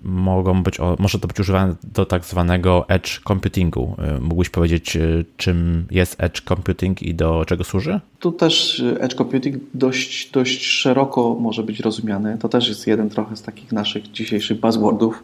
mogą 0.03 0.63
być, 0.63 0.77
może 0.99 1.19
to 1.19 1.27
być 1.27 1.39
używane 1.39 1.75
do 1.93 2.05
tak 2.05 2.25
zwanego 2.25 2.86
edge 2.89 3.19
computingu. 3.27 3.95
Y, 4.17 4.21
mógłbyś 4.21 4.49
powiedzieć, 4.49 4.95
y, 4.95 5.25
czym 5.38 5.86
jest 5.91 6.23
edge 6.23 6.41
computing 6.41 7.03
i 7.03 7.15
do 7.15 7.45
czego 7.45 7.63
służy? 7.63 7.99
Tu 8.19 8.31
też 8.31 8.79
y, 8.79 9.01
edge 9.01 9.15
computing 9.15 9.55
dość, 9.73 10.31
dość 10.31 10.65
szeroko 10.65 11.38
może 11.39 11.63
być 11.63 11.79
rozumiany. 11.79 12.38
To 12.38 12.49
też 12.49 12.69
jest 12.69 12.88
jeden 12.88 13.10
trochę 13.10 13.36
z 13.36 13.41
takich 13.41 13.71
naszych 13.71 14.12
dzisiejszych 14.12 14.60
buzzwordów, 14.60 15.23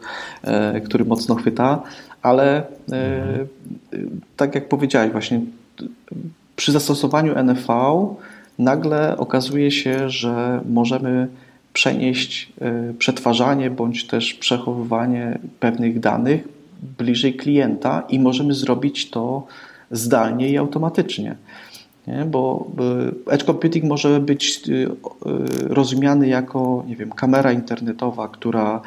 który 0.85 1.05
mocno 1.05 1.35
chwyta, 1.35 1.83
ale 2.21 2.63
mhm. 2.91 3.47
tak 4.37 4.55
jak 4.55 4.69
powiedziałeś 4.69 5.11
właśnie, 5.11 5.41
przy 6.55 6.71
zastosowaniu 6.71 7.43
NFV 7.43 8.07
nagle 8.59 9.17
okazuje 9.17 9.71
się, 9.71 10.09
że 10.09 10.61
możemy 10.69 11.27
przenieść 11.73 12.53
e, 12.61 12.93
przetwarzanie 12.99 13.69
bądź 13.69 14.07
też 14.07 14.33
przechowywanie 14.33 15.39
pewnych 15.59 15.99
danych 15.99 16.47
bliżej 16.97 17.33
klienta 17.33 18.03
i 18.09 18.19
możemy 18.19 18.53
zrobić 18.53 19.09
to 19.09 19.47
zdalnie 19.91 20.49
i 20.49 20.57
automatycznie. 20.57 21.35
Nie? 22.07 22.25
Bo 22.25 22.67
edge 23.29 23.43
computing 23.43 23.85
może 23.85 24.19
być 24.19 24.61
e, 24.69 24.73
e, 24.73 24.87
rozumiany 25.67 26.27
jako 26.27 26.83
nie 26.87 26.95
wiem, 26.95 27.11
kamera 27.11 27.51
internetowa, 27.51 28.27
która 28.27 28.81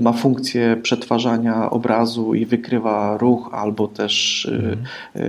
ma 0.00 0.12
funkcję 0.12 0.76
przetwarzania 0.82 1.70
obrazu 1.70 2.34
i 2.34 2.46
wykrywa 2.46 3.16
ruch, 3.18 3.50
albo 3.52 3.88
też 3.88 4.46
mhm. 4.52 4.78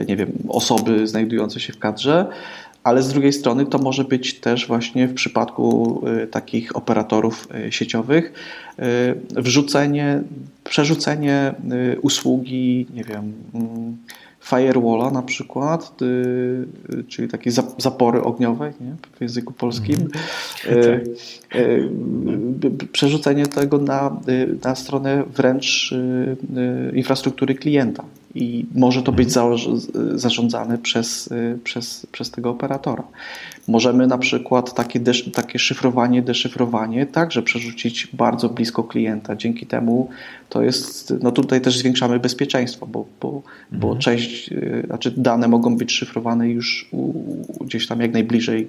nie 0.07 0.15
wiem, 0.15 0.31
osoby 0.49 1.07
znajdujące 1.07 1.59
się 1.59 1.73
w 1.73 1.79
kadrze 1.79 2.25
ale 2.83 3.03
z 3.03 3.09
drugiej 3.09 3.33
strony 3.33 3.65
to 3.65 3.77
może 3.77 4.03
być 4.03 4.39
też 4.39 4.67
właśnie 4.67 5.07
w 5.07 5.13
przypadku 5.13 6.01
y, 6.23 6.27
takich 6.27 6.75
operatorów 6.75 7.47
y, 7.67 7.71
sieciowych 7.71 8.33
y, 8.79 9.41
wrzucenie, 9.41 10.21
przerzucenie 10.63 11.53
usługi, 12.01 12.87
nie 12.93 13.03
wiem, 13.03 13.33
mm, 13.53 13.97
firewalla 14.43 15.11
na 15.11 15.21
przykład, 15.21 15.97
czyli 17.07 17.27
takie 17.27 17.51
zapory 17.77 18.23
ogniowe 18.23 18.73
nie? 18.81 18.95
w 19.17 19.21
języku 19.21 19.53
polskim, 19.53 19.97
mm. 20.67 21.03
przerzucenie 22.91 23.47
tego 23.47 23.77
na, 23.77 24.19
na 24.63 24.75
stronę 24.75 25.23
wręcz 25.35 25.93
infrastruktury 26.93 27.55
klienta 27.55 28.03
i 28.35 28.65
może 28.75 29.03
to 29.03 29.11
być 29.11 29.31
zarządzane 30.15 30.77
przez, 30.77 31.29
przez, 31.63 32.07
przez 32.11 32.31
tego 32.31 32.49
operatora. 32.49 33.03
Możemy 33.67 34.07
na 34.07 34.17
przykład 34.17 34.73
takie, 34.73 34.99
takie 35.33 35.59
szyfrowanie, 35.59 36.21
deszyfrowanie 36.21 37.05
także 37.05 37.41
przerzucić 37.41 38.07
bardzo 38.13 38.49
blisko 38.49 38.83
klienta. 38.83 39.35
Dzięki 39.35 39.65
temu 39.65 40.09
to 40.49 40.61
jest, 40.61 41.13
no 41.21 41.31
tutaj 41.31 41.61
też 41.61 41.77
zwiększamy 41.77 42.19
bezpieczeństwo, 42.19 42.87
bo, 42.87 43.05
bo, 43.21 43.27
mhm. 43.27 43.43
bo 43.71 43.95
część, 43.95 44.51
y, 44.51 44.83
znaczy 44.85 45.13
dane 45.17 45.47
mogą 45.47 45.77
być 45.77 45.91
szyfrowane 45.91 46.49
już 46.49 46.89
u, 46.91 47.13
gdzieś 47.65 47.87
tam 47.87 48.01
jak 48.01 48.13
najbliżej 48.13 48.67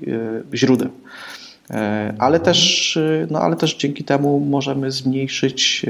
y, 0.52 0.56
źródeł. 0.56 0.90
E, 1.70 2.14
ale 2.18 2.38
mhm. 2.38 2.44
też, 2.44 2.96
y, 2.96 3.26
no 3.30 3.38
ale 3.38 3.56
też 3.56 3.76
dzięki 3.76 4.04
temu 4.04 4.40
możemy 4.40 4.90
zmniejszyć 4.90 5.86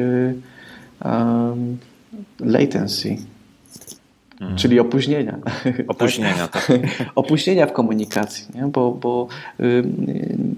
um, 1.05 1.79
latency, 2.41 3.17
Mhm. 4.41 4.59
Czyli 4.59 4.81
opóźnienia. 4.81 5.39
Opóźnienia, 5.89 6.49
tak. 6.49 6.73
opóźnienia 7.15 7.67
w 7.67 7.73
komunikacji, 7.73 8.47
nie? 8.55 8.63
bo, 8.63 8.93
bo 8.93 9.29
y, 9.61 9.85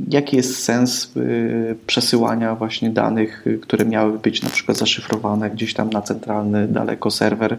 jaki 0.09 0.37
jest 0.37 0.65
sens 0.65 1.17
y, 1.17 1.77
przesyłania 1.87 2.55
właśnie 2.55 2.91
danych, 2.91 3.47
y, 3.47 3.59
które 3.59 3.85
miały 3.85 4.19
być 4.19 4.43
na 4.43 4.51
przykład 4.51 4.79
zaszyfrowane 4.79 5.51
gdzieś 5.51 5.75
tam 5.75 5.91
na 5.91 6.03
centralny 6.03 6.69
daleko 6.69 7.11
serwer 7.11 7.59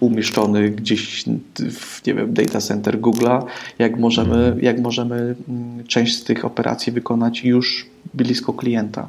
umieszczony 0.00 0.70
gdzieś 0.70 1.24
w 1.70 2.06
nie 2.06 2.14
wiem, 2.14 2.34
data 2.34 2.60
center 2.60 3.00
Google'a, 3.00 3.42
jak 3.78 3.98
możemy, 3.98 4.36
mhm. 4.36 4.60
jak 4.60 4.80
możemy 4.80 5.34
mm, 5.48 5.84
część 5.86 6.16
z 6.16 6.24
tych 6.24 6.44
operacji 6.44 6.92
wykonać 6.92 7.44
już 7.44 7.86
blisko 8.14 8.52
klienta. 8.52 9.08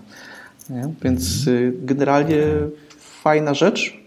Nie? 0.70 0.90
Więc 1.02 1.48
mhm. 1.48 1.74
generalnie 1.86 2.42
fajna 3.00 3.54
rzecz, 3.54 4.00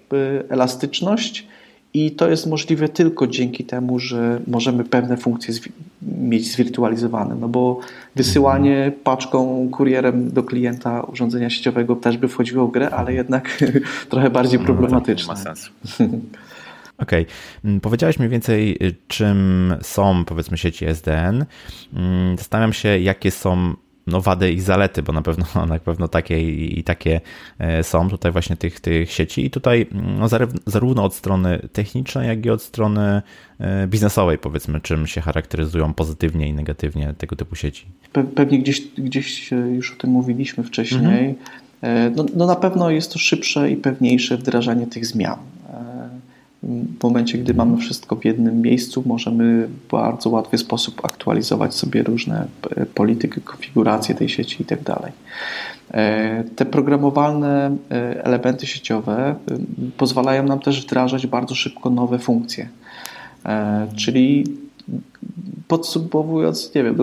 elastyczność, 0.49 1.47
i 1.95 2.11
to 2.11 2.31
jest 2.31 2.47
możliwe 2.47 2.89
tylko 2.89 3.27
dzięki 3.27 3.65
temu, 3.65 3.99
że 3.99 4.41
możemy 4.47 4.85
pewne 4.85 5.17
funkcje 5.17 5.55
mieć 6.03 6.53
zwirtualizowane, 6.53 7.35
no 7.35 7.49
bo 7.49 7.81
wysyłanie 8.17 8.93
paczką, 9.05 9.69
kurierem 9.73 10.31
do 10.31 10.43
klienta 10.43 11.01
urządzenia 11.01 11.51
sieciowego 11.51 11.97
też 11.97 12.17
by 12.17 12.29
wchodziło 12.29 12.67
w 12.67 12.73
grę, 12.73 12.91
ale 12.91 13.15
jednak 13.15 13.65
trochę 14.11 14.31
bardziej 14.31 14.61
no, 14.61 14.67
problematyczne. 14.67 15.35
No, 15.35 15.39
ma 15.39 15.45
sensu. 15.45 15.71
Okej. 16.99 17.23
Okay. 17.23 17.27
Mm, 17.65 17.81
powiedziałeś 17.81 18.19
mniej 18.19 18.31
więcej, 18.31 18.87
y, 18.87 18.95
czym 19.09 19.75
są, 19.83 20.25
powiedzmy, 20.25 20.59
sieci 20.59 20.87
SDN. 20.87 21.45
Mm, 21.95 22.39
zastanawiam 22.39 22.73
się, 22.73 22.99
jakie 22.99 23.31
są 23.31 23.75
no, 24.11 24.21
wady 24.21 24.53
i 24.53 24.61
zalety, 24.61 25.03
bo 25.03 25.13
na 25.13 25.23
pewno, 25.23 25.45
na 25.67 25.79
pewno 25.79 26.09
takie 26.09 26.41
i 26.65 26.85
takie 26.85 27.21
e, 27.59 27.85
są 27.85 28.11
tutaj 28.11 28.33
właśnie 28.33 28.57
tych, 28.57 28.81
tych 28.81 29.13
sieci 29.13 29.47
i 29.47 29.51
tutaj 29.51 29.87
no, 29.93 30.29
zarówno 30.67 31.05
od 31.05 31.15
strony 31.15 31.69
technicznej, 31.73 32.29
jak 32.29 32.47
i 32.47 32.51
od 32.51 32.63
strony 32.63 33.23
e, 33.61 33.87
biznesowej 33.87 34.39
powiedzmy, 34.39 34.81
czym 34.81 35.07
się 35.07 35.21
charakteryzują 35.21 35.95
pozytywnie 35.95 36.49
i 36.49 36.53
negatywnie 36.53 37.15
tego 37.19 37.37
typu 37.37 37.57
sieci. 37.57 37.87
Pewnie 38.35 38.59
gdzieś, 38.59 38.81
gdzieś 38.99 39.51
już 39.51 39.93
o 39.93 39.97
tym 39.97 40.11
mówiliśmy 40.11 40.65
wcześniej. 40.65 41.29
Mhm. 41.29 41.35
E, 41.83 42.11
no, 42.11 42.27
no 42.37 42.47
na 42.47 42.57
pewno 42.57 42.91
jest 42.91 43.13
to 43.13 43.19
szybsze 43.19 43.71
i 43.71 43.77
pewniejsze 43.77 44.37
wdrażanie 44.37 44.87
tych 44.87 45.07
zmian. 45.07 45.39
W 46.63 47.03
momencie, 47.03 47.39
gdy 47.39 47.55
mamy 47.55 47.77
wszystko 47.77 48.17
w 48.17 48.25
jednym 48.25 48.63
miejscu, 48.63 49.03
możemy 49.07 49.67
w 49.67 49.91
bardzo 49.91 50.31
łatwy 50.31 50.59
sposób 50.59 51.05
aktualizować 51.05 51.75
sobie 51.75 52.03
różne 52.03 52.47
polityki, 52.95 53.41
konfiguracje 53.41 54.15
tej 54.15 54.29
sieci 54.29 54.57
itd. 54.63 54.85
Tak 54.85 55.13
te 56.57 56.65
programowalne 56.65 57.77
elementy 58.23 58.67
sieciowe 58.67 59.35
pozwalają 59.97 60.43
nam 60.43 60.61
też 60.61 60.85
wdrażać 60.87 61.27
bardzo 61.27 61.55
szybko 61.55 61.91
nowe 61.91 62.19
funkcje. 62.19 62.69
Czyli 63.97 64.45
podsumowując, 65.69 66.75
nie 66.75 66.85
wiem, 66.85 66.97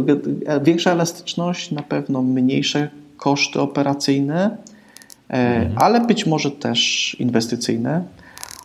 większa 0.63 0.91
elastyczność, 0.91 1.71
na 1.71 1.81
pewno 1.81 2.21
mniejsze 2.21 2.89
koszty 3.17 3.61
operacyjne, 3.61 4.57
mhm. 5.29 5.71
ale 5.75 6.01
być 6.07 6.25
może 6.25 6.51
też 6.51 7.15
inwestycyjne, 7.19 8.03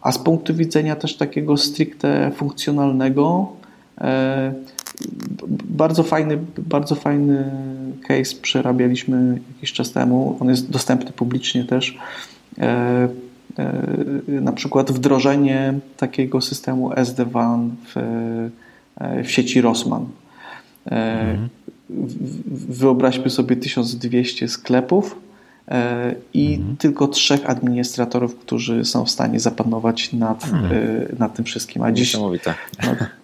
a 0.03 0.13
z 0.13 0.19
punktu 0.19 0.55
widzenia 0.55 0.97
też 0.97 1.17
takiego 1.17 1.57
stricte 1.57 2.31
funkcjonalnego, 2.37 3.53
e, 4.01 4.53
bardzo 5.65 6.03
fajny, 6.03 6.39
bardzo 6.59 6.95
fajny 6.95 7.51
case 8.09 8.37
przerabialiśmy 8.43 9.41
jakiś 9.55 9.73
czas 9.73 9.93
temu. 9.93 10.37
On 10.41 10.49
jest 10.49 10.71
dostępny 10.71 11.13
publicznie 11.13 11.65
też. 11.65 11.99
E, 12.59 13.09
na 14.29 14.53
przykład 14.53 14.93
wdrożenie 14.93 15.75
takiego 15.97 16.41
systemu 16.41 16.93
SD-WAN 16.93 17.71
w 17.95 18.01
E, 19.01 19.25
w 19.25 19.31
sieci 19.31 19.61
Rossmann. 19.61 20.07
Mhm. 20.85 21.49
Wyobraźmy 22.69 23.31
sobie 23.31 23.57
1200 23.57 24.49
sklepów 24.49 25.15
e, 25.15 25.32
i 26.35 26.55
mhm. 26.55 26.77
tylko 26.77 27.09
trzech 27.09 27.51
administratorów, 27.51 28.37
którzy 28.37 28.85
są 28.85 29.05
w 29.05 29.11
stanie 29.11 29.41
zapanować 29.41 30.13
nad, 30.13 30.45
mhm. 30.45 30.73
nad 31.19 31.35
tym 31.35 31.45
wszystkim. 31.45 31.83
A 31.83 31.93
dziś, 31.93 32.15
no, 32.15 32.31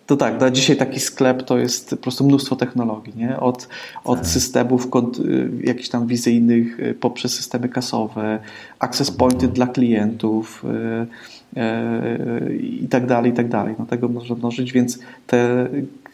to 0.06 0.16
tak, 0.16 0.40
na 0.40 0.50
dzisiaj 0.50 0.76
taki 0.76 1.00
sklep 1.00 1.42
to 1.42 1.58
jest 1.58 1.90
po 1.90 1.96
prostu 1.96 2.24
mnóstwo 2.24 2.56
technologii, 2.56 3.12
nie? 3.16 3.40
Od, 3.40 3.68
od 4.04 4.18
tak. 4.18 4.28
systemów 4.28 4.88
jakichś 5.64 5.88
tam 5.88 6.06
wizyjnych 6.06 6.78
poprzez 7.00 7.34
systemy 7.34 7.68
kasowe, 7.68 8.38
access 8.78 9.10
pointy 9.10 9.48
dla 9.48 9.66
klientów, 9.66 10.64
E, 11.56 12.54
i 12.60 12.88
tak 12.90 13.06
dalej, 13.06 13.32
i 13.32 13.34
tak 13.34 13.48
dalej. 13.48 13.74
No 13.78 13.86
tego 13.86 14.08
można 14.08 14.36
mnożyć, 14.36 14.72
więc 14.72 14.98
te, 15.26 15.68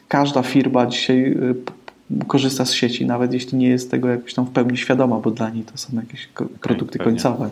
każda 0.09 0.43
firma 0.43 0.87
dzisiaj 0.87 1.33
e, 1.33 1.55
korzysta 2.27 2.65
z 2.65 2.73
sieci, 2.73 3.07
nawet 3.07 3.33
jeśli 3.33 3.59
nie 3.59 3.69
jest 3.69 3.91
tego 3.91 4.09
jakoś 4.09 4.35
tam 4.35 4.47
w 4.47 4.51
pełni 4.51 4.77
świadoma, 4.77 5.19
bo 5.19 5.31
dla 5.31 5.51
niej 5.51 5.65
to 5.65 5.79
są 5.79 5.97
jakieś 5.97 6.29
produkty 6.61 6.99
okay, 6.99 7.05
końcowe. 7.05 7.51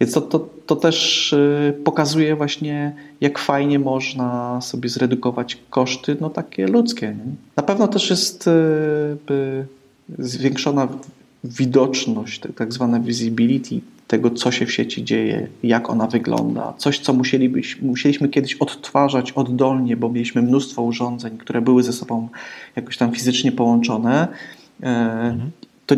Więc 0.00 0.12
to, 0.12 0.20
to, 0.20 0.48
to 0.66 0.76
też 0.76 1.32
e, 1.32 1.72
pokazuje 1.84 2.36
właśnie, 2.36 2.94
jak 3.20 3.38
fajnie 3.38 3.78
można 3.78 4.60
sobie 4.60 4.88
zredukować 4.88 5.58
koszty, 5.70 6.16
no 6.20 6.30
takie 6.30 6.66
ludzkie. 6.66 7.06
Nie? 7.06 7.32
Na 7.56 7.62
pewno 7.62 7.88
też 7.88 8.10
jest 8.10 8.50
zwiększona 10.18 10.88
widoczność, 11.44 12.40
tak 12.56 12.72
zwane 12.72 13.00
visibility 13.00 13.80
tego, 14.06 14.30
co 14.30 14.50
się 14.50 14.66
w 14.66 14.72
sieci 14.72 15.04
dzieje, 15.04 15.48
jak 15.62 15.90
ona 15.90 16.06
wygląda. 16.06 16.74
Coś, 16.78 16.98
co 16.98 17.12
musielibyśmy, 17.12 17.88
musieliśmy 17.88 18.28
kiedyś 18.28 18.54
odtwarzać 18.54 19.32
oddolnie, 19.32 19.96
bo 19.96 20.08
mieliśmy 20.08 20.42
mnóstwo 20.42 20.82
urządzeń, 20.82 21.38
które 21.38 21.60
były 21.60 21.82
ze 21.82 21.92
sobą 21.92 22.28
jakoś 22.76 22.96
tam 22.96 23.12
fizycznie 23.12 23.52
połączone. 23.52 24.28
E, 24.82 25.38
to 25.86 25.96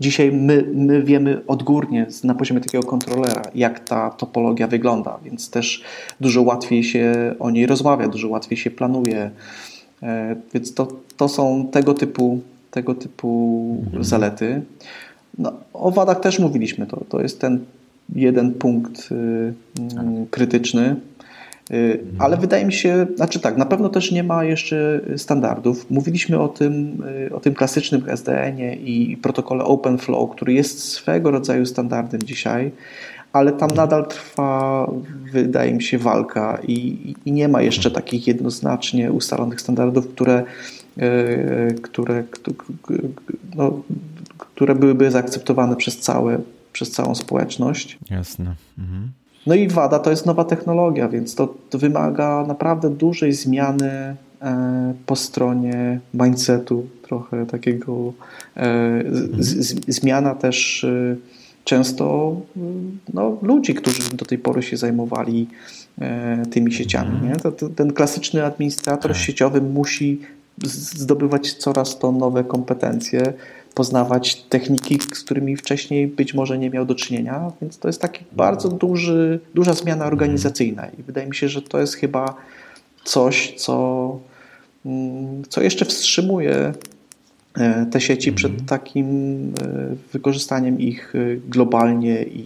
dzisiaj 0.00 0.32
my, 0.32 0.64
my 0.74 1.02
wiemy 1.02 1.46
odgórnie 1.46 2.06
na 2.24 2.34
poziomie 2.34 2.60
takiego 2.60 2.84
kontrolera, 2.84 3.42
jak 3.54 3.80
ta 3.80 4.10
topologia 4.10 4.66
wygląda, 4.66 5.18
więc 5.24 5.50
też 5.50 5.84
dużo 6.20 6.42
łatwiej 6.42 6.84
się 6.84 7.34
o 7.38 7.50
niej 7.50 7.66
rozmawia, 7.66 8.08
dużo 8.08 8.28
łatwiej 8.28 8.58
się 8.58 8.70
planuje. 8.70 9.30
E, 10.02 10.36
więc 10.54 10.74
to, 10.74 10.88
to 11.16 11.28
są 11.28 11.68
tego 11.72 11.94
typu, 11.94 12.40
tego 12.70 12.94
typu 12.94 13.82
mhm. 13.84 14.04
zalety. 14.04 14.62
No, 15.38 15.52
o 15.72 15.90
wadach 15.90 16.20
też 16.20 16.38
mówiliśmy, 16.38 16.86
to, 16.86 17.04
to 17.08 17.20
jest 17.20 17.40
ten 17.40 17.64
jeden 18.14 18.54
punkt 18.54 19.08
y, 19.12 19.14
y, 19.14 19.54
krytyczny, 20.30 20.96
y, 21.70 22.00
ale 22.18 22.36
wydaje 22.36 22.64
mi 22.64 22.72
się, 22.72 23.06
znaczy 23.16 23.40
tak, 23.40 23.56
na 23.56 23.66
pewno 23.66 23.88
też 23.88 24.12
nie 24.12 24.24
ma 24.24 24.44
jeszcze 24.44 25.00
standardów. 25.16 25.90
Mówiliśmy 25.90 26.38
o 26.40 26.48
tym, 26.48 27.02
o 27.34 27.40
tym 27.40 27.54
klasycznym 27.54 28.02
SDN-ie 28.06 28.74
i 28.74 29.16
protokole 29.16 29.64
OpenFlow, 29.64 30.30
który 30.30 30.52
jest 30.52 30.78
swego 30.78 31.30
rodzaju 31.30 31.66
standardem 31.66 32.22
dzisiaj, 32.22 32.70
ale 33.32 33.52
tam 33.52 33.70
nadal 33.70 34.06
trwa, 34.06 34.90
wydaje 35.32 35.74
mi 35.74 35.82
się, 35.82 35.98
walka 35.98 36.58
i, 36.68 37.14
i 37.26 37.32
nie 37.32 37.48
ma 37.48 37.62
jeszcze 37.62 37.90
takich 37.90 38.26
jednoznacznie 38.26 39.12
ustalonych 39.12 39.60
standardów, 39.60 40.08
które, 40.08 40.44
które 41.82 42.24
no, 43.56 43.82
które 44.58 44.74
byłyby 44.74 45.10
zaakceptowane 45.10 45.76
przez, 45.76 45.98
całe, 45.98 46.38
przez 46.72 46.90
całą 46.90 47.14
społeczność. 47.14 47.98
Jasne. 48.10 48.54
Mhm. 48.78 49.10
No 49.46 49.54
i 49.54 49.68
WADA 49.68 49.98
to 49.98 50.10
jest 50.10 50.26
nowa 50.26 50.44
technologia, 50.44 51.08
więc 51.08 51.34
to, 51.34 51.54
to 51.70 51.78
wymaga 51.78 52.44
naprawdę 52.48 52.90
dużej 52.90 53.32
zmiany 53.32 53.90
e, 54.42 54.94
po 55.06 55.16
stronie 55.16 56.00
mindsetu, 56.14 56.86
trochę 57.02 57.46
takiego 57.46 58.12
e, 58.56 59.02
z, 59.38 59.94
zmiana 59.94 60.34
też 60.34 60.84
e, 60.84 61.16
często 61.64 62.36
no, 63.14 63.38
ludzi, 63.42 63.74
którzy 63.74 64.16
do 64.16 64.24
tej 64.24 64.38
pory 64.38 64.62
się 64.62 64.76
zajmowali 64.76 65.48
tymi 66.50 66.72
sieciami. 66.72 67.28
Nie? 67.28 67.36
To, 67.36 67.52
to, 67.52 67.68
ten 67.68 67.92
klasyczny 67.92 68.44
administrator 68.44 69.12
tak. 69.12 69.20
sieciowy 69.20 69.60
musi 69.60 70.20
zdobywać 70.94 71.52
coraz 71.52 71.98
to 71.98 72.12
nowe 72.12 72.44
kompetencje, 72.44 73.32
poznawać 73.78 74.34
techniki, 74.34 74.98
z 75.14 75.24
którymi 75.24 75.56
wcześniej 75.56 76.06
być 76.06 76.34
może 76.34 76.58
nie 76.58 76.70
miał 76.70 76.86
do 76.86 76.94
czynienia, 76.94 77.52
więc 77.60 77.78
to 77.78 77.88
jest 77.88 78.00
taki 78.00 78.24
bardzo 78.32 78.68
duży, 78.68 79.40
duża 79.54 79.72
zmiana 79.72 80.06
organizacyjna 80.06 80.86
i 80.98 81.02
wydaje 81.02 81.26
mi 81.26 81.34
się, 81.34 81.48
że 81.48 81.62
to 81.62 81.80
jest 81.80 81.94
chyba 81.94 82.34
coś, 83.04 83.54
co, 83.56 84.18
mm, 84.86 85.42
co 85.48 85.62
jeszcze 85.62 85.84
wstrzymuje 85.84 86.72
e, 87.58 87.86
te 87.86 88.00
sieci 88.00 88.32
przed 88.32 88.50
mhm. 88.50 88.68
takim 88.68 89.06
e, 89.62 89.96
wykorzystaniem 90.12 90.80
ich 90.80 91.14
e, 91.14 91.18
globalnie 91.36 92.22
i 92.22 92.44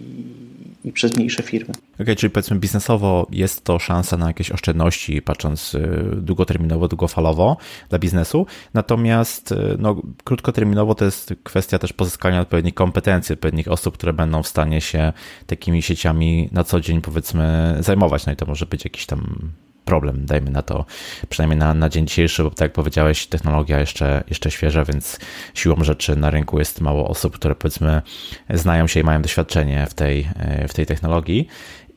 i 0.83 0.91
przez 0.91 1.15
mniejsze 1.15 1.43
firmy. 1.43 1.73
Okej, 1.93 2.03
okay, 2.03 2.15
czyli 2.15 2.31
powiedzmy 2.31 2.59
biznesowo 2.59 3.27
jest 3.31 3.63
to 3.63 3.79
szansa 3.79 4.17
na 4.17 4.27
jakieś 4.27 4.51
oszczędności, 4.51 5.21
patrząc 5.21 5.75
y, 5.75 5.89
długoterminowo, 6.17 6.87
długofalowo 6.87 7.57
dla 7.89 7.99
biznesu, 7.99 8.45
natomiast 8.73 9.51
y, 9.51 9.55
no, 9.79 10.01
krótkoterminowo 10.23 10.95
to 10.95 11.05
jest 11.05 11.33
kwestia 11.43 11.79
też 11.79 11.93
pozyskania 11.93 12.41
odpowiednich 12.41 12.73
kompetencji, 12.73 13.33
odpowiednich 13.33 13.67
osób, 13.67 13.93
które 13.93 14.13
będą 14.13 14.43
w 14.43 14.47
stanie 14.47 14.81
się 14.81 15.13
takimi 15.47 15.81
sieciami 15.81 16.49
na 16.51 16.63
co 16.63 16.81
dzień 16.81 17.01
powiedzmy 17.01 17.75
zajmować, 17.79 18.25
no 18.25 18.33
i 18.33 18.35
to 18.35 18.45
może 18.45 18.65
być 18.65 18.83
jakiś 18.83 19.05
tam 19.05 19.51
problem, 19.85 20.25
dajmy 20.25 20.51
na 20.51 20.61
to, 20.61 20.85
przynajmniej 21.29 21.59
na, 21.59 21.73
na 21.73 21.89
dzień 21.89 22.07
dzisiejszy, 22.07 22.43
bo 22.43 22.49
tak 22.49 22.61
jak 22.61 22.73
powiedziałeś, 22.73 23.27
technologia 23.27 23.79
jeszcze, 23.79 24.23
jeszcze 24.27 24.51
świeża, 24.51 24.85
więc 24.85 25.19
siłą 25.53 25.83
rzeczy 25.83 26.15
na 26.15 26.29
rynku 26.29 26.59
jest 26.59 26.81
mało 26.81 27.07
osób, 27.07 27.35
które 27.35 27.55
powiedzmy 27.55 28.01
znają 28.49 28.87
się 28.87 28.99
i 28.99 29.03
mają 29.03 29.21
doświadczenie 29.21 29.87
w 29.89 29.93
tej, 29.93 30.29
w 30.67 30.73
tej 30.73 30.85
technologii. 30.85 31.47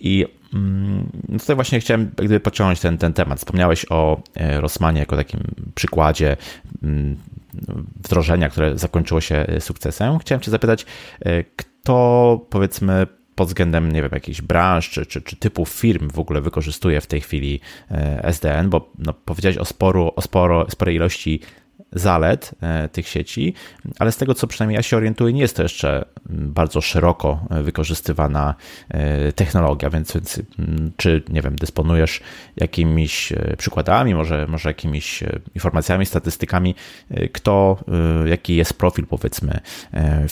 I 0.01 0.27
mm, 0.55 1.11
tutaj 1.38 1.57
właśnie 1.57 1.81
chciałem 1.81 2.11
gdyby 2.16 2.40
pociągnąć 2.40 2.81
ten, 2.81 2.99
ten 2.99 3.12
temat. 3.12 3.38
Wspomniałeś 3.38 3.87
o 3.90 4.22
e, 4.35 4.61
Rossmanie 4.61 5.01
jako 5.01 5.16
takim 5.16 5.40
przykładzie 5.75 6.37
mm, 6.83 7.16
wdrożenia, 7.96 8.49
które 8.49 8.79
zakończyło 8.79 9.20
się 9.20 9.46
sukcesem. 9.61 10.18
Chciałem 10.18 10.42
Cię 10.42 10.51
zapytać, 10.51 10.87
e, 11.20 11.44
kto 11.44 12.46
powiedzmy 12.51 13.07
pod 13.37 13.49
względem, 13.49 13.92
nie 13.92 14.03
wiem, 14.03 14.11
jakichś 14.12 14.40
branż 14.40 14.90
czy, 14.90 15.07
czy, 15.07 15.22
czy 15.22 15.37
typów 15.37 15.68
firm 15.68 16.11
w 16.11 16.18
ogóle 16.18 16.40
wykorzystuje 16.40 17.01
w 17.01 17.07
tej 17.07 17.20
chwili 17.20 17.61
e, 17.90 18.25
SDN, 18.25 18.70
bo 18.70 18.92
no, 18.99 19.12
powiedziałeś 19.12 19.59
o, 19.59 19.64
sporu, 19.64 20.12
o 20.16 20.22
sporo, 20.22 20.66
sporej 20.70 20.96
ilości 20.96 21.40
zalet 21.96 22.50
e, 22.61 22.88
tych 22.88 23.09
sieci, 23.09 23.54
ale 23.98 24.12
z 24.12 24.16
tego 24.16 24.35
co 24.35 24.46
przynajmniej 24.46 24.76
ja 24.76 24.82
się 24.82 24.96
orientuję, 24.96 25.32
nie 25.32 25.40
jest 25.40 25.56
to 25.56 25.62
jeszcze 25.62 26.04
bardzo 26.28 26.80
szeroko 26.80 27.40
wykorzystywana 27.50 28.54
e, 28.88 29.32
technologia, 29.32 29.90
więc, 29.90 30.12
więc 30.12 30.40
czy, 30.96 31.22
nie 31.28 31.42
wiem, 31.42 31.56
dysponujesz 31.56 32.20
jakimiś 32.56 33.32
przykładami, 33.59 34.14
może, 34.14 34.46
może 34.46 34.68
jakimiś 34.68 35.24
informacjami, 35.54 36.06
statystykami, 36.06 36.74
kto, 37.32 37.78
jaki 38.24 38.56
jest 38.56 38.74
profil 38.74 39.06
powiedzmy 39.06 39.61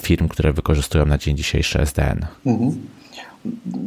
firm, 0.01 0.29
które 0.29 0.53
wykorzystują 0.53 1.07
na 1.07 1.19
dzień 1.19 1.37
dzisiejszy 1.37 1.81
SDN? 1.81 2.27
Mhm. 2.47 2.75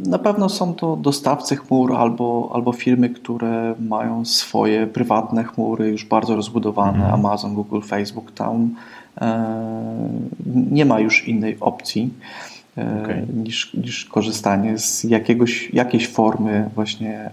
Na 0.06 0.18
pewno 0.18 0.48
są 0.48 0.74
to 0.74 0.96
dostawcy 0.96 1.56
chmur 1.56 1.96
albo, 1.96 2.50
albo 2.54 2.72
firmy, 2.72 3.10
które 3.10 3.74
mają 3.80 4.24
swoje 4.24 4.86
prywatne 4.86 5.44
chmury 5.44 5.88
już 5.88 6.04
bardzo 6.04 6.36
rozbudowane. 6.36 6.98
Mhm. 6.98 7.14
Amazon, 7.14 7.54
Google, 7.54 7.80
Facebook, 7.80 8.32
tam 8.32 8.74
e, 9.20 10.08
nie 10.70 10.84
ma 10.84 11.00
już 11.00 11.28
innej 11.28 11.56
opcji. 11.60 12.10
okay. 12.76 13.26
niż, 13.34 13.74
niż 13.74 14.04
korzystanie 14.04 14.78
z 14.78 15.04
jakiegoś, 15.04 15.70
jakiejś 15.72 16.08
formy 16.08 16.70
właśnie 16.74 17.30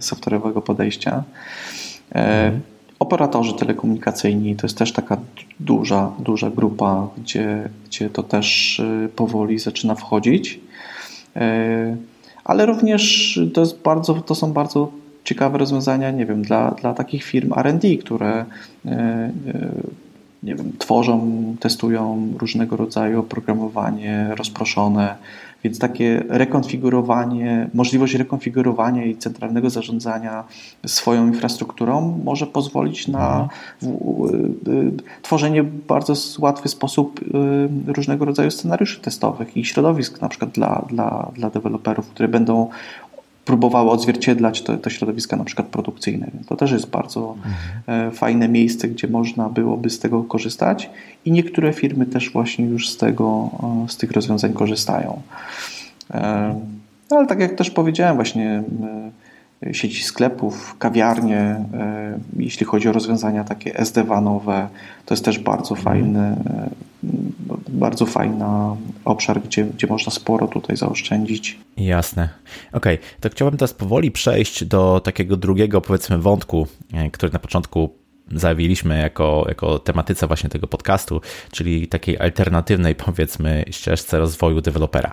software'owego 0.00 0.62
podejścia. 0.62 1.22
Mhm. 2.10 2.60
Operatorzy 2.98 3.54
telekomunikacyjni 3.54 4.56
to 4.56 4.66
jest 4.66 4.78
też 4.78 4.92
taka 4.92 5.16
duża, 5.60 6.12
duża 6.18 6.50
grupa, 6.50 7.08
gdzie, 7.18 7.68
gdzie 7.86 8.10
to 8.10 8.22
też 8.22 8.82
powoli 9.16 9.58
zaczyna 9.58 9.94
wchodzić. 9.94 10.60
Ale 12.44 12.66
również 12.66 13.40
to, 13.54 13.60
jest 13.60 13.82
bardzo, 13.82 14.14
to 14.14 14.34
są 14.34 14.52
bardzo 14.52 14.92
ciekawe 15.24 15.58
rozwiązania, 15.58 16.10
nie 16.10 16.26
wiem, 16.26 16.42
dla, 16.42 16.70
dla 16.70 16.94
takich 16.94 17.24
firm 17.24 17.52
RD, 17.52 17.96
które 18.00 18.44
e, 18.86 18.90
e, 18.90 19.32
nie 20.42 20.54
wiem, 20.54 20.72
tworzą, 20.78 21.42
testują 21.60 22.32
różnego 22.38 22.76
rodzaju 22.76 23.20
oprogramowanie 23.20 24.28
rozproszone, 24.36 25.16
więc 25.64 25.78
takie 25.78 26.22
rekonfigurowanie, 26.28 27.70
możliwość 27.74 28.14
rekonfigurowania 28.14 29.04
i 29.04 29.16
centralnego 29.16 29.70
zarządzania 29.70 30.44
swoją 30.86 31.26
infrastrukturą 31.26 32.20
może 32.24 32.46
pozwolić 32.46 33.08
na 33.08 33.48
w, 33.82 33.86
w, 33.86 34.96
tworzenie 35.22 35.62
w 35.62 35.86
bardzo 35.86 36.14
łatwy 36.38 36.68
sposób 36.68 37.20
y, 37.88 37.92
różnego 37.92 38.24
rodzaju 38.24 38.50
scenariuszy 38.50 39.00
testowych 39.00 39.56
i 39.56 39.64
środowisk 39.64 40.20
na 40.20 40.28
przykład 40.28 40.50
dla, 40.50 40.84
dla, 40.88 41.30
dla 41.34 41.50
deweloperów, 41.50 42.08
które 42.08 42.28
będą 42.28 42.68
próbowały 43.44 43.90
odzwierciedlać 43.90 44.62
te, 44.62 44.78
te 44.78 44.90
środowiska 44.90 45.36
na 45.36 45.44
przykład 45.44 45.68
produkcyjne. 45.68 46.30
Więc 46.34 46.46
to 46.46 46.56
też 46.56 46.70
jest 46.70 46.90
bardzo 46.90 47.34
mhm. 47.36 48.08
E, 48.08 48.10
fajne 48.10 48.48
miejsce, 48.48 48.88
gdzie 48.88 49.08
można 49.08 49.48
byłoby 49.48 49.90
z 49.90 49.98
tego 49.98 50.24
korzystać 50.24 50.90
i 51.24 51.32
niektóre 51.32 51.72
firmy 51.72 52.06
też 52.06 52.30
właśnie 52.30 52.64
już 52.64 52.88
z 52.88 52.96
tego, 52.96 53.50
e, 53.84 53.88
z 53.88 53.96
tych 53.96 54.12
rozwiązań 54.12 54.52
korzystają. 54.52 55.22
E, 56.10 56.54
no, 57.10 57.16
ale 57.16 57.26
tak 57.26 57.40
jak 57.40 57.54
też 57.54 57.70
powiedziałem, 57.70 58.16
właśnie 58.16 58.62
sieci 59.72 60.02
sklepów, 60.02 60.76
kawiarnie, 60.78 61.64
jeśli 62.36 62.66
chodzi 62.66 62.88
o 62.88 62.92
rozwiązania 62.92 63.44
takie 63.44 63.76
SD-WANowe, 63.76 64.68
to 65.06 65.14
jest 65.14 65.24
też 65.24 65.38
bardzo 65.38 65.74
mhm. 65.74 65.84
fajny, 65.84 66.36
bardzo 67.68 68.06
fajny 68.06 68.44
obszar, 69.04 69.40
gdzie, 69.42 69.64
gdzie 69.64 69.86
można 69.86 70.12
sporo 70.12 70.46
tutaj 70.46 70.76
zaoszczędzić. 70.76 71.58
Jasne. 71.76 72.28
Okej, 72.72 72.94
okay. 72.94 73.08
to 73.20 73.28
chciałbym 73.28 73.58
teraz 73.58 73.74
powoli 73.74 74.10
przejść 74.10 74.64
do 74.64 75.00
takiego 75.00 75.36
drugiego, 75.36 75.80
powiedzmy, 75.80 76.18
wątku, 76.18 76.66
e, 76.92 77.10
który 77.10 77.32
na 77.32 77.38
początku 77.38 78.01
zajęliśmy 78.30 78.98
jako, 78.98 79.44
jako 79.48 79.78
tematyce 79.78 80.26
właśnie 80.26 80.50
tego 80.50 80.66
podcastu, 80.66 81.20
czyli 81.50 81.88
takiej 81.88 82.18
alternatywnej, 82.18 82.94
powiedzmy, 82.94 83.64
ścieżce 83.70 84.18
rozwoju 84.18 84.60
dewelopera. 84.60 85.12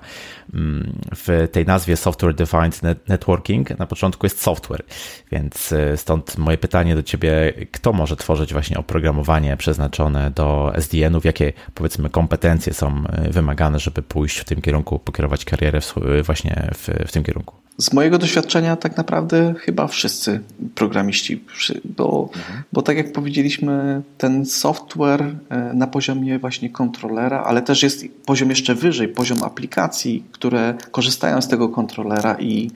Mm, 0.54 0.94
w 1.16 1.48
tej 1.52 1.66
nazwie 1.66 1.98
Software 1.98 2.36
Defined 2.36 2.82
Networking 3.08 3.80
na 3.80 3.86
początku 3.86 4.26
jest 4.26 4.42
software, 4.42 4.84
więc 5.32 5.72
y, 5.72 5.98
stąd 5.98 6.38
moje 6.38 6.58
pytanie 6.58 6.96
do 6.96 7.04
Ciebie, 7.04 7.54
kto 7.72 7.94
może 7.94 8.16
tworzyć 8.16 8.54
właśnie 8.54 8.78
oprogramowanie 8.78 9.58
przeznaczone 9.58 10.32
do 10.32 10.72
SDN-ów, 10.76 11.26
jakie 11.26 11.54
powiedzmy 11.74 12.10
kompetencje 12.10 12.74
są 12.74 13.04
y, 13.28 13.30
wymagane, 13.30 13.80
żeby 13.80 14.02
pójść 14.02 14.38
w 14.38 14.44
tym 14.44 14.62
kierunku, 14.62 15.00
pokierować 15.00 15.46
karierę 15.46 15.82
w, 15.82 15.96
właśnie 16.24 16.70
w, 16.74 17.08
w 17.08 17.12
tym 17.12 17.24
kierunku? 17.24 17.69
Z 17.80 17.94
mojego 17.94 18.18
doświadczenia 18.18 18.76
tak 18.76 18.98
naprawdę 18.98 19.54
chyba 19.60 19.88
wszyscy 19.88 20.40
programiści, 20.76 21.44
bo, 21.86 22.30
mhm. 22.36 22.64
bo 22.74 22.82
tak 22.82 22.98
jak 22.98 23.12
powiedzieliśmy, 23.12 24.02
ten 24.18 24.46
software 24.46 25.36
e, 25.50 25.74
na 25.74 25.88
poziomie 25.88 26.40
właśnie 26.40 26.70
kontrolera, 26.70 27.44
ale 27.44 27.62
też 27.62 27.84
jest 27.84 28.06
poziom 28.26 28.50
jeszcze 28.50 28.76
wyżej, 28.76 29.08
poziom 29.08 29.44
aplikacji, 29.44 30.24
które 30.32 30.74
korzystają 30.92 31.42
z 31.42 31.48
tego 31.48 31.70
kontrolera 31.70 32.36
i 32.40 32.72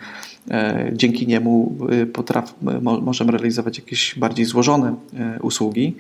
e, 0.51 0.89
dzięki 0.93 1.27
niemu 1.27 1.77
e, 2.01 2.05
potraf, 2.05 2.53
możemy 2.81 3.31
realizować 3.31 3.77
jakieś 3.77 4.15
bardziej 4.19 4.45
złożone 4.45 4.95
usługi. 5.41 5.95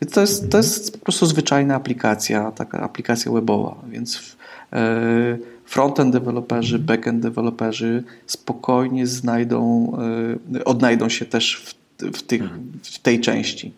Więc 0.00 0.14
to 0.14 0.20
jest, 0.20 0.50
to 0.50 0.56
jest 0.56 0.98
po 0.98 1.04
prostu 1.04 1.26
zwyczajna 1.26 1.74
aplikacja, 1.74 2.52
taka 2.52 2.80
aplikacja 2.80 3.32
webowa, 3.32 3.76
więc 3.90 4.36
frontend 5.66 6.12
deweloperzy, 6.12 6.78
backend 6.78 7.22
deweloperzy 7.22 8.04
spokojnie 8.26 9.06
znajdą, 9.06 9.92
e, 10.56 10.64
odnajdą 10.64 11.08
się 11.08 11.24
też 11.24 11.56
w, 11.56 11.74
w, 12.18 12.22
tych, 12.22 12.42
w 12.82 12.98
tej 12.98 13.20
części. 13.20 13.72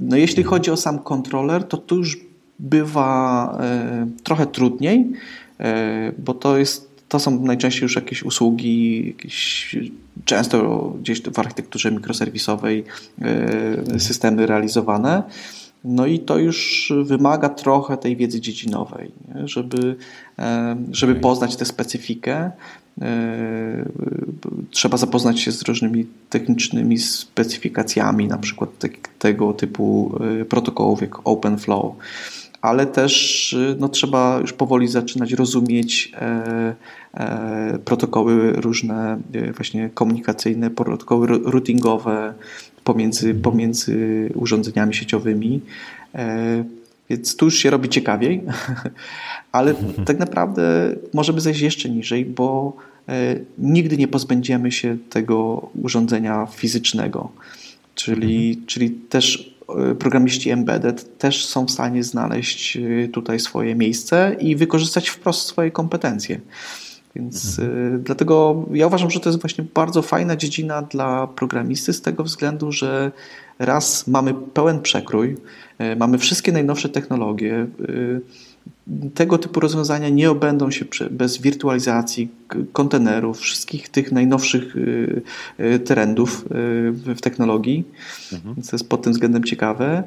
No 0.00 0.16
jeśli 0.16 0.42
chodzi 0.42 0.70
o 0.70 0.76
sam 0.76 0.98
kontroler, 0.98 1.64
to 1.64 1.76
tu 1.76 1.96
już 1.96 2.18
bywa 2.58 3.58
e, 3.60 4.06
trochę 4.22 4.46
trudniej, 4.46 5.06
e, 5.60 6.12
bo 6.18 6.34
to 6.34 6.58
jest 6.58 6.90
to 7.08 7.18
są 7.18 7.40
najczęściej 7.40 7.82
już 7.82 7.96
jakieś 7.96 8.22
usługi, 8.22 9.06
jakieś, 9.06 9.76
często 10.24 10.86
gdzieś 11.00 11.22
w 11.22 11.38
architekturze 11.38 11.90
mikroserwisowej 11.90 12.84
systemy 13.98 14.46
realizowane. 14.46 15.22
No 15.84 16.06
i 16.06 16.18
to 16.18 16.38
już 16.38 16.92
wymaga 17.04 17.48
trochę 17.48 17.96
tej 17.96 18.16
wiedzy 18.16 18.40
dziedzinowej, 18.40 19.10
nie? 19.34 19.48
żeby, 19.48 19.96
e, 20.38 20.76
żeby 20.90 21.14
poznać 21.14 21.56
tę 21.56 21.64
specyfikę. 21.64 22.50
E, 23.02 23.88
trzeba 24.70 24.96
zapoznać 24.96 25.40
się 25.40 25.52
z 25.52 25.62
różnymi 25.62 26.06
technicznymi 26.30 26.98
specyfikacjami, 26.98 28.28
na 28.28 28.38
przykład 28.38 28.78
te, 28.78 28.88
tego 29.18 29.52
typu 29.52 30.18
e, 30.40 30.44
protokołów 30.44 31.00
jak 31.00 31.28
OpenFlow, 31.28 31.94
ale 32.62 32.86
też 32.86 33.56
no, 33.78 33.88
trzeba 33.88 34.38
już 34.40 34.52
powoli 34.52 34.88
zaczynać 34.88 35.32
rozumieć 35.32 36.12
protokoły 37.84 38.52
różne, 38.52 39.20
właśnie 39.56 39.90
komunikacyjne, 39.94 40.70
protokoły 40.70 41.26
routingowe, 41.26 42.34
pomiędzy, 42.90 43.34
pomiędzy 43.34 43.96
urządzeniami 44.34 44.94
sieciowymi. 44.94 45.60
E, 46.14 46.64
więc 47.10 47.36
tu 47.36 47.44
już 47.44 47.58
się 47.58 47.70
robi 47.70 47.88
ciekawiej, 47.88 48.42
ale 49.52 49.74
tak 50.08 50.18
naprawdę 50.18 50.94
możemy 51.14 51.40
zejść 51.40 51.60
jeszcze 51.60 51.90
niżej, 51.90 52.24
bo 52.24 52.76
e, 53.08 53.36
nigdy 53.58 53.96
nie 53.96 54.08
pozbędziemy 54.08 54.72
się 54.72 54.96
tego 55.10 55.68
urządzenia 55.82 56.46
fizycznego. 56.46 57.30
Czyli, 57.94 58.48
mhm. 58.48 58.66
czyli 58.66 58.90
też 58.90 59.54
e, 59.90 59.94
programiści 59.94 60.50
embedded 60.50 61.18
też 61.18 61.46
są 61.46 61.66
w 61.66 61.70
stanie 61.70 62.04
znaleźć 62.04 62.78
tutaj 63.12 63.40
swoje 63.40 63.74
miejsce 63.74 64.36
i 64.40 64.56
wykorzystać 64.56 65.08
wprost 65.08 65.46
swoje 65.46 65.70
kompetencje. 65.70 66.40
Więc 67.16 67.58
mhm. 67.58 67.94
Y, 67.94 67.98
dlatego 67.98 68.64
ja 68.72 68.86
uważam, 68.86 69.10
że 69.10 69.20
to 69.20 69.28
jest 69.28 69.40
właśnie 69.40 69.64
bardzo 69.74 70.02
fajna 70.02 70.36
dziedzina 70.36 70.82
dla 70.82 71.26
programisty 71.26 71.92
z 71.92 72.02
tego 72.02 72.24
względu, 72.24 72.72
że 72.72 73.12
raz 73.58 74.06
mamy 74.06 74.34
pełen 74.34 74.80
przekrój, 74.80 75.36
y, 75.80 75.96
mamy 75.96 76.18
wszystkie 76.18 76.52
najnowsze 76.52 76.88
technologie. 76.88 77.66
Y, 77.80 78.20
tego 79.14 79.38
typu 79.38 79.60
rozwiązania 79.60 80.08
nie 80.08 80.30
obędą 80.30 80.70
się 80.70 80.84
bez 81.10 81.38
wirtualizacji 81.38 82.28
kontenerów, 82.72 83.38
wszystkich 83.38 83.88
tych 83.88 84.12
najnowszych 84.12 84.74
trendów 85.84 86.44
w 87.06 87.20
technologii. 87.20 87.84
Mhm. 88.32 88.54
Więc 88.54 88.70
to 88.70 88.76
jest 88.76 88.88
pod 88.88 89.02
tym 89.02 89.12
względem 89.12 89.44
ciekawe. 89.44 90.02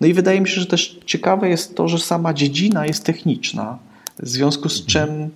No 0.00 0.06
i 0.06 0.14
wydaje 0.14 0.40
mi 0.40 0.48
się, 0.48 0.60
że 0.60 0.66
też 0.66 1.00
ciekawe 1.06 1.48
jest 1.48 1.74
to, 1.74 1.88
że 1.88 1.98
sama 1.98 2.34
dziedzina 2.34 2.86
jest 2.86 3.04
techniczna, 3.04 3.78
w 4.18 4.28
związku 4.28 4.68
z 4.68 4.80
mhm. 4.80 4.88
czym 4.88 5.30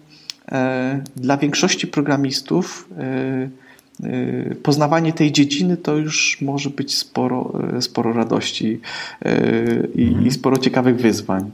dla 1.16 1.36
większości 1.36 1.86
programistów 1.86 2.88
e, 2.98 3.02
e, 4.02 4.54
poznawanie 4.54 5.12
tej 5.12 5.32
dziedziny 5.32 5.76
to 5.76 5.96
już 5.96 6.40
może 6.40 6.70
być 6.70 6.96
sporo, 6.96 7.52
sporo 7.80 8.12
radości 8.12 8.80
i, 9.94 10.02
mhm. 10.02 10.26
i 10.26 10.30
sporo 10.30 10.58
ciekawych 10.58 10.96
wyzwań. 10.96 11.50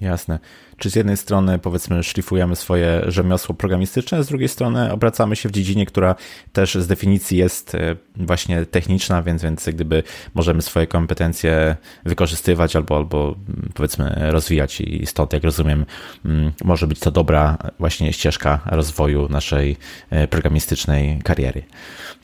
Jasne. 0.00 0.38
Czy 0.76 0.90
z 0.90 0.94
jednej 0.94 1.16
strony 1.16 1.58
powiedzmy 1.58 2.02
szlifujemy 2.02 2.56
swoje 2.56 3.02
rzemiosło 3.06 3.54
programistyczne, 3.54 4.24
z 4.24 4.28
drugiej 4.28 4.48
strony 4.48 4.92
obracamy 4.92 5.36
się 5.36 5.48
w 5.48 5.52
dziedzinie, 5.52 5.86
która 5.86 6.14
też 6.52 6.74
z 6.74 6.86
definicji 6.86 7.38
jest 7.38 7.74
e, 7.74 7.96
właśnie 8.16 8.66
techniczna, 8.66 9.22
więc, 9.22 9.42
więc 9.42 9.68
gdyby 9.68 10.02
możemy 10.34 10.62
swoje 10.62 10.86
kompetencje 10.86 11.76
wykorzystywać 12.04 12.76
albo, 12.76 12.96
albo 12.96 13.36
mm, 13.48 13.70
powiedzmy 13.74 14.14
rozwijać 14.30 14.80
i 14.80 15.06
stąd, 15.06 15.32
jak 15.32 15.44
rozumiem, 15.44 15.86
mm, 16.24 16.52
może 16.64 16.86
być 16.86 17.00
to 17.00 17.10
dobra 17.10 17.58
właśnie 17.78 18.12
ścieżka 18.12 18.60
rozwoju 18.66 19.28
naszej 19.28 19.76
e, 20.10 20.28
programistycznej 20.28 21.18
kariery. 21.22 21.62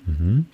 Mhm. 0.09 0.45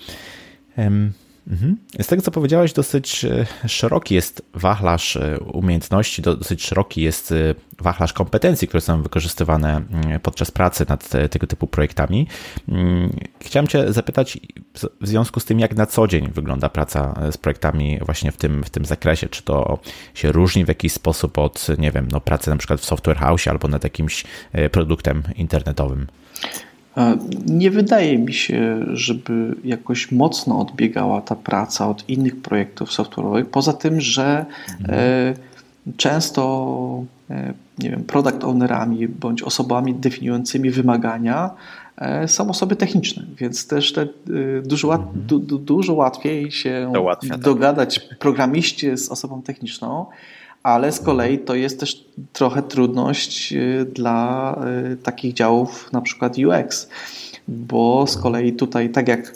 Mhm. 1.50 1.76
Z 2.02 2.06
tego, 2.06 2.22
co 2.22 2.30
powiedziałeś, 2.30 2.72
dosyć 2.72 3.24
e, 3.24 3.46
szeroki 3.68 4.14
jest 4.14 4.42
wachlarz 4.54 5.16
e, 5.16 5.38
umiejętności, 5.38 6.22
dosyć 6.22 6.64
szeroki 6.64 7.02
jest 7.02 7.32
e, 7.32 7.54
wachlarz 7.78 8.12
kompetencji, 8.12 8.68
które 8.68 8.80
są 8.80 9.02
wykorzystywane 9.02 9.76
mm, 9.76 10.20
podczas 10.20 10.50
pracy 10.50 10.86
nad 10.88 11.08
tego 11.30 11.46
typu 11.46 11.66
projektami. 11.66 12.26
Mm, 12.68 13.10
chciałem 13.40 13.66
Cię 13.66 13.92
zapytać 13.92 14.38
w 15.00 15.08
związku 15.08 15.40
z 15.40 15.44
tym, 15.44 15.60
jak 15.60 15.76
na 15.76 15.86
co 15.86 16.06
dzień 16.06 16.30
wygląda 16.30 16.68
praca 16.68 17.30
z 17.30 17.36
projektami 17.36 17.98
właśnie 18.02 18.32
w 18.32 18.36
tym, 18.36 18.64
w 18.64 18.70
tym 18.70 18.84
zakresie. 18.84 19.28
Czy 19.28 19.42
to 19.42 19.78
się 20.14 20.32
różni 20.32 20.64
w 20.64 20.68
jakiś 20.68 20.92
sposób 20.92 21.38
od, 21.38 21.66
nie 21.78 21.90
wiem, 21.90 22.08
no, 22.12 22.20
pracy 22.20 22.50
na 22.50 22.56
przykład 22.56 22.80
w 22.80 22.84
software 22.84 23.16
house 23.16 23.48
albo 23.48 23.68
nad 23.68 23.84
jakimś 23.84 24.24
produktem 24.72 25.22
internetowym? 25.36 26.06
Nie 27.46 27.70
wydaje 27.70 28.18
mi 28.18 28.34
się, 28.34 28.86
żeby 28.92 29.54
jakoś 29.64 30.12
mocno 30.12 30.60
odbiegała 30.60 31.20
ta 31.20 31.36
praca 31.36 31.88
od 31.88 32.08
innych 32.08 32.42
projektów 32.42 32.90
software'owych, 32.90 33.44
poza 33.44 33.72
tym, 33.72 34.00
że 34.00 34.46
mhm. 34.80 35.34
często 35.96 37.04
e, 37.30 37.54
nie 37.78 37.90
wiem, 37.90 38.04
product 38.04 38.44
ownerami 38.44 39.08
bądź 39.08 39.42
osobami 39.42 39.94
definiującymi 39.94 40.70
wymagania 40.70 41.50
e, 41.96 42.28
są 42.28 42.50
osoby 42.50 42.76
techniczne, 42.76 43.22
więc 43.38 43.66
też 43.66 43.92
te, 43.92 44.06
dużo, 44.62 44.94
mhm. 44.94 45.26
du, 45.26 45.38
du, 45.38 45.58
dużo 45.58 45.94
łatwiej 45.94 46.50
się 46.50 46.92
tak. 47.28 47.40
dogadać 47.40 47.98
programiście 47.98 48.96
z 48.96 49.08
osobą 49.08 49.42
techniczną, 49.42 50.06
ale 50.62 50.92
z 50.92 51.00
kolei 51.00 51.38
to 51.38 51.54
jest 51.54 51.80
też 51.80 52.04
trochę 52.32 52.62
trudność 52.62 53.52
y, 53.52 53.86
dla 53.94 54.56
y, 54.92 54.96
takich 54.96 55.34
działów 55.34 55.92
na 55.92 56.00
przykład 56.00 56.36
UX, 56.38 56.88
bo 57.48 58.06
z 58.06 58.16
kolei 58.16 58.52
tutaj 58.52 58.90
tak 58.90 59.08
jak 59.08 59.34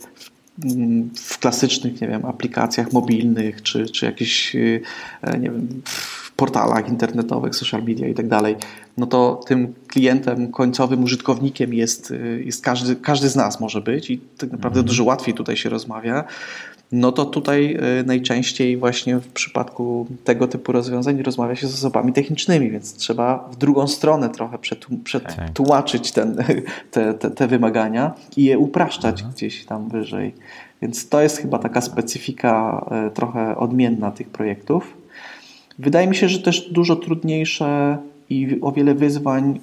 w, 1.17 1.39
klasycznych, 1.39 2.01
nie 2.01 2.09
wiem, 2.09 2.25
aplikacjach 2.25 2.93
mobilnych, 2.93 3.63
czy, 3.63 3.87
czy 3.87 4.07
jakichś, 4.07 4.55
y, 4.55 4.81
e, 5.23 5.39
nie 5.39 5.51
wiem, 5.51 5.83
portalach 6.37 6.89
internetowych, 6.89 7.57
social 7.57 7.83
media 7.83 8.09
i 8.09 8.15
tak 8.15 8.29
dalej, 8.29 8.57
no 8.97 9.07
to 9.07 9.41
tym 9.47 9.75
klientem, 9.87 10.53
końcowym 10.53 11.05
użytkownikiem 11.05 11.75
jest, 11.75 12.13
jest 12.45 12.65
każdy, 12.65 12.97
każdy 12.97 13.29
z 13.29 13.37
nas 13.37 13.61
może 13.61 13.81
być 13.81 14.11
i 14.11 14.19
tak 14.19 14.53
naprawdę 14.53 14.79
mhm. 14.79 14.87
dużo 14.87 15.05
łatwiej 15.05 15.35
tutaj 15.35 15.57
się 15.57 15.69
rozmawia 15.69 16.25
no 16.93 17.13
to 17.13 17.25
tutaj 17.25 17.79
e, 18.01 18.03
najczęściej 18.07 18.77
właśnie 18.77 19.19
w 19.19 19.29
przypadku 19.29 20.07
tego 20.25 20.49
typu 20.49 20.73
rozwiązań 20.73 21.23
rozmawia 21.23 21.57
się 21.57 21.69
z 21.69 21.75
osobami 21.75 22.13
technicznymi, 22.13 22.71
więc 22.71 22.95
trzeba 22.95 23.49
w 23.53 23.57
drugą 23.57 23.89
stronę 23.89 24.29
trochę 24.29 24.59
przetłumaczyć 25.05 26.13
ten, 26.13 26.37
te, 26.91 27.15
te, 27.15 27.31
te 27.31 27.47
wymagania 27.49 28.15
i 28.37 28.45
je 28.45 28.59
upraszczać 28.59 29.15
mhm. 29.15 29.33
gdzieś 29.35 29.65
tam 29.65 29.89
wyżej. 29.89 30.35
Więc 30.83 31.09
to 31.09 31.21
jest 31.21 31.39
chyba 31.39 31.59
taka 31.59 31.81
specyfika 31.81 32.87
e, 32.91 33.11
trochę 33.11 33.57
odmienna 33.57 34.11
tych 34.11 34.29
projektów. 34.29 35.06
Wydaje 35.79 36.07
mi 36.07 36.17
się, 36.17 36.29
że 36.29 36.39
też 36.39 36.71
dużo 36.71 36.97
trudniejsze 36.97 37.99
i 38.31 38.59
o 38.61 38.73
wiele 38.73 38.95
wyzwań 38.95 39.61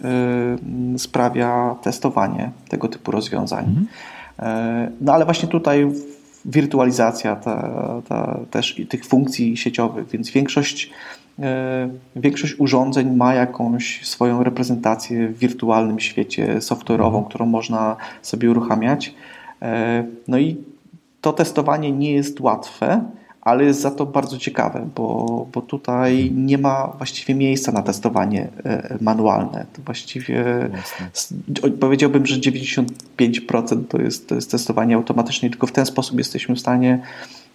e, 0.96 0.98
sprawia 0.98 1.76
testowanie 1.82 2.52
tego 2.70 2.88
typu 2.88 3.12
rozwiązań. 3.12 3.66
Mhm. 3.66 3.88
No 5.02 5.14
ale 5.14 5.26
właśnie 5.26 5.50
tutaj 5.50 5.88
wirtualizacja 6.46 7.36
ta, 7.36 8.02
ta, 8.10 8.40
też 8.52 8.82
tych 8.90 9.06
funkcji 9.06 9.58
sieciowych, 9.58 10.10
więc 10.10 10.30
większość, 10.30 10.92
e, 11.40 11.90
większość 12.16 12.56
urządzeń 12.60 13.16
ma 13.16 13.34
jakąś 13.34 14.06
swoją 14.08 14.44
reprezentację 14.44 15.28
w 15.28 15.38
wirtualnym 15.38 16.00
świecie 16.00 16.58
software'ową, 16.58 17.06
mhm. 17.06 17.24
którą 17.26 17.46
można 17.46 17.96
sobie 18.22 18.52
uruchamiać. 18.52 19.14
E, 19.62 20.04
no 20.28 20.38
i 20.38 20.58
to 21.22 21.34
testowanie 21.34 21.92
nie 21.92 22.12
jest 22.12 22.40
łatwe, 22.40 23.02
ale 23.44 23.66
jest 23.66 23.82
za 23.82 23.92
to 23.92 24.06
bardzo 24.06 24.38
ciekawe, 24.38 24.90
bo, 24.96 25.48
bo 25.54 25.62
tutaj 25.62 26.32
nie 26.36 26.58
ma 26.58 26.88
właściwie 26.98 27.36
miejsca 27.36 27.72
na 27.72 27.82
testowanie 27.82 28.48
e, 28.66 28.98
manualne. 29.02 29.66
To 29.74 29.82
właściwie 29.82 30.70
Jasne. 30.74 31.70
powiedziałbym, 31.80 32.26
że 32.26 32.36
95% 32.36 33.84
to 33.90 34.02
jest, 34.02 34.30
to 34.30 34.36
jest 34.36 34.52
testowanie 34.52 34.96
automatyczne, 34.96 35.50
tylko 35.50 35.68
w 35.68 35.72
ten 35.72 35.86
sposób 35.86 36.18
jesteśmy 36.18 36.56
w 36.56 36.60
stanie 36.60 37.02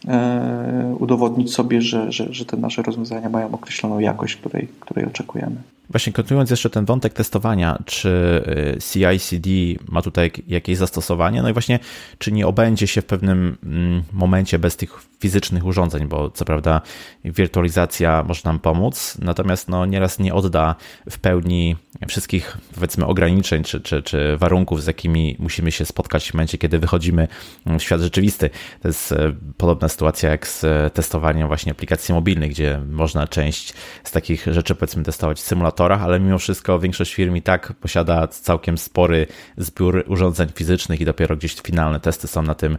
e, 0.09 0.97
udowodnić 0.99 1.55
sobie, 1.55 1.83
że, 1.83 2.13
że, 2.13 2.35
że 2.35 2.45
te 2.45 2.57
nasze 2.57 2.83
rozwiązania 2.83 3.29
mają 3.29 3.53
określoną 3.53 3.99
jakość, 3.99 4.37
której, 4.37 4.69
której 4.81 5.07
oczekujemy. 5.07 5.57
Właśnie 5.91 6.13
kontynuując 6.13 6.51
jeszcze 6.51 6.71
ten 6.71 6.85
wątek 6.85 7.13
testowania, 7.13 7.83
czy 7.85 8.43
y, 8.77 8.79
CI/CD 8.93 9.51
ma 9.89 10.03
tutaj 10.03 10.31
jakieś 10.47 10.79
zastosowanie? 10.79 11.43
No 11.43 11.49
i 11.49 11.53
właśnie, 11.53 11.79
czy 12.19 12.33
nie 12.33 12.47
obędzie 12.47 12.87
się 12.87 13.03
w 13.03 13.07
pewnym 13.07 13.57
mm, 13.63 14.03
momencie 14.13 14.59
bez 14.59 14.77
tych 14.77 15.09
fizycznych 15.21 15.65
urządzeń, 15.65 16.09
bo 16.09 16.31
co 16.31 16.45
prawda 16.45 16.81
wirtualizacja 17.25 18.25
może 18.29 18.41
nam 18.45 18.59
pomóc, 18.59 19.19
natomiast 19.19 19.69
no 19.69 19.87
nieraz 19.87 20.19
nie 20.19 20.35
odda 20.35 20.75
w 21.11 21.19
pełni 21.19 21.77
wszystkich 22.09 22.59
powiedzmy 22.75 23.07
ograniczeń 23.07 23.65
czy, 23.65 23.81
czy, 23.81 24.03
czy 24.03 24.37
warunków, 24.37 24.83
z 24.83 24.87
jakimi 24.87 25.37
musimy 25.39 25.73
się 25.73 25.85
spotkać 25.85 26.31
w 26.31 26.35
momencie, 26.35 26.59
kiedy 26.59 26.79
wychodzimy 26.79 27.29
w 27.67 27.83
świat 27.83 28.01
rzeczywisty. 28.01 28.51
To 28.83 28.89
jest 28.89 29.13
e, 29.13 29.33
podobna 29.57 29.89
sytuacja 29.89 30.31
jak 30.31 30.47
z 30.47 30.65
testowaniem 30.95 31.49
właśnie 31.49 31.73
aplikacji 31.73 32.15
mobilnych, 32.15 32.51
gdzie 32.51 32.81
można 32.91 33.27
część 33.27 33.75
z 34.05 34.11
takich 34.11 34.47
rzeczy 34.47 34.75
powiedzmy 34.75 35.03
testować 35.03 35.41
w 35.41 35.45
ale 35.85 36.21
mimo 36.21 36.39
wszystko 36.39 36.79
większość 36.79 37.15
firm 37.15 37.37
i 37.37 37.43
tak 37.43 37.73
posiada 37.73 38.29
całkiem 38.29 38.79
spory 38.79 39.27
zbiór 39.57 40.05
urządzeń 40.07 40.49
fizycznych 40.55 41.01
i 41.01 41.05
dopiero 41.05 41.37
gdzieś 41.37 41.55
finalne 41.55 42.01
testy 42.01 42.29
są 42.29 42.43
na 42.43 42.55
tym, 42.55 42.79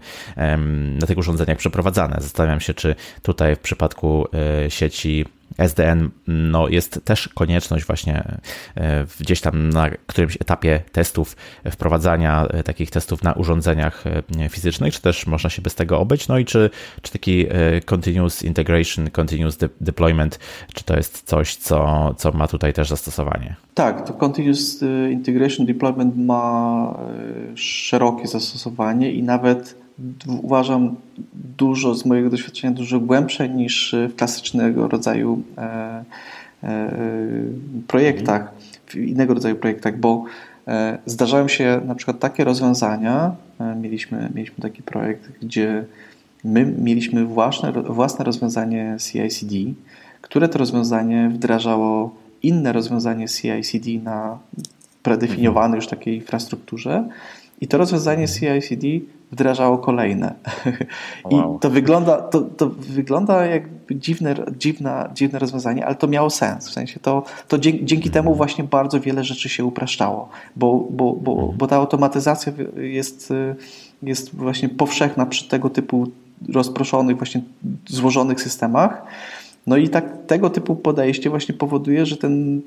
na 0.99 1.07
tych 1.07 1.17
urządzeniach 1.17 1.57
przeprowadzane. 1.57 2.17
Zastanawiam 2.19 2.59
się, 2.59 2.73
czy 2.73 2.95
tutaj 3.21 3.55
w 3.55 3.59
przypadku 3.59 4.27
e, 4.65 4.71
sieci 4.71 5.25
SDN 5.57 6.09
no, 6.27 6.67
jest 6.67 7.01
też 7.03 7.27
konieczność 7.27 7.85
właśnie 7.85 8.37
e, 8.77 9.05
gdzieś 9.19 9.41
tam 9.41 9.69
na 9.69 9.89
którymś 9.89 10.35
etapie 10.35 10.81
testów, 10.91 11.35
wprowadzania 11.71 12.47
e, 12.47 12.63
takich 12.63 12.91
testów 12.91 13.23
na 13.23 13.33
urządzeniach 13.33 14.03
fizycznych, 14.49 14.93
czy 14.93 15.01
też 15.01 15.27
można 15.27 15.49
się 15.49 15.61
bez 15.61 15.75
tego 15.75 15.99
obyć, 15.99 16.27
no 16.27 16.37
i 16.37 16.45
czy, 16.45 16.69
czy 17.01 17.11
taki 17.11 17.45
continuous 17.85 18.43
integration, 18.43 19.09
continuous 19.09 19.57
de 19.57 19.69
deployment, 19.81 20.39
czy 20.73 20.83
to 20.83 20.97
jest 20.97 21.23
coś, 21.23 21.55
co, 21.55 22.13
co 22.17 22.31
ma 22.31 22.47
tutaj 22.47 22.73
też 22.73 22.89
zastosowanie? 22.89 23.55
Tak, 23.73 24.07
to 24.07 24.13
continuous 24.13 24.81
integration 25.11 25.65
deployment 25.65 26.17
ma 26.17 26.99
szerokie 27.55 28.27
zastosowanie 28.27 29.11
i 29.11 29.23
nawet 29.23 29.75
uważam 30.41 30.95
dużo 31.57 31.95
z 31.95 32.05
mojego 32.05 32.29
doświadczenia 32.29 32.73
dużo 32.73 32.99
głębsze 32.99 33.49
niż 33.49 33.95
w 34.09 34.15
klasycznego 34.15 34.87
rodzaju 34.87 35.41
e, 35.57 36.03
e, 36.63 36.91
projektach, 37.87 38.51
w 38.87 38.95
innego 38.95 39.33
rodzaju 39.33 39.55
projektach, 39.55 39.99
bo 39.99 40.25
e, 40.67 40.97
zdarzają 41.05 41.47
się 41.47 41.81
na 41.85 41.95
przykład 41.95 42.19
takie 42.19 42.43
rozwiązania, 42.43 43.35
mieliśmy, 43.81 44.29
mieliśmy 44.35 44.57
taki 44.61 44.83
projekt, 44.83 45.31
gdzie 45.41 45.85
my 46.43 46.65
mieliśmy 46.65 47.25
własne, 47.25 47.71
własne 47.71 48.25
rozwiązanie 48.25 48.97
CI/CD, 48.99 49.55
które 50.21 50.49
to 50.49 50.59
rozwiązanie 50.59 51.29
wdrażało 51.33 52.15
inne 52.43 52.73
rozwiązanie 52.73 53.27
CI/CD 53.27 53.89
na 54.03 54.39
predefiniowanej 55.03 55.75
już 55.75 55.87
takiej 55.87 56.15
infrastrukturze 56.15 57.07
i 57.61 57.67
to 57.67 57.77
rozwiązanie 57.77 58.27
CI/CD 58.27 58.87
wdrażało 59.31 59.77
kolejne. 59.77 60.33
Wow. 61.23 61.55
I 61.57 61.59
to 61.59 61.69
wygląda, 61.69 62.21
to, 62.21 62.41
to 62.41 62.69
wygląda 62.69 63.45
jak 63.45 63.63
dziwne, 63.91 64.35
dziwne, 64.57 65.09
dziwne 65.13 65.39
rozwiązanie, 65.39 65.85
ale 65.85 65.95
to 65.95 66.07
miało 66.07 66.29
sens. 66.29 66.69
W 66.69 66.73
sensie 66.73 66.99
to, 66.99 67.23
to 67.47 67.57
dzięki, 67.57 67.85
dzięki 67.85 68.09
temu 68.09 68.35
właśnie 68.35 68.63
bardzo 68.63 68.99
wiele 68.99 69.23
rzeczy 69.23 69.49
się 69.49 69.65
upraszczało, 69.65 70.29
bo, 70.55 70.87
bo, 70.89 71.13
bo, 71.13 71.31
mhm. 71.31 71.57
bo 71.57 71.67
ta 71.67 71.75
automatyzacja 71.75 72.53
jest, 72.77 73.33
jest 74.03 74.35
właśnie 74.35 74.69
powszechna 74.69 75.25
przy 75.25 75.47
tego 75.47 75.69
typu 75.69 76.07
rozproszonych, 76.53 77.17
właśnie 77.17 77.41
złożonych 77.87 78.41
systemach. 78.41 79.03
No 79.69 79.77
i 79.77 79.89
tak 79.89 80.25
tego 80.27 80.49
typu 80.49 80.75
podejście 80.75 81.29
właśnie 81.29 81.55
powoduje, 81.55 82.05
że 82.05 82.17
ten, 82.17 82.61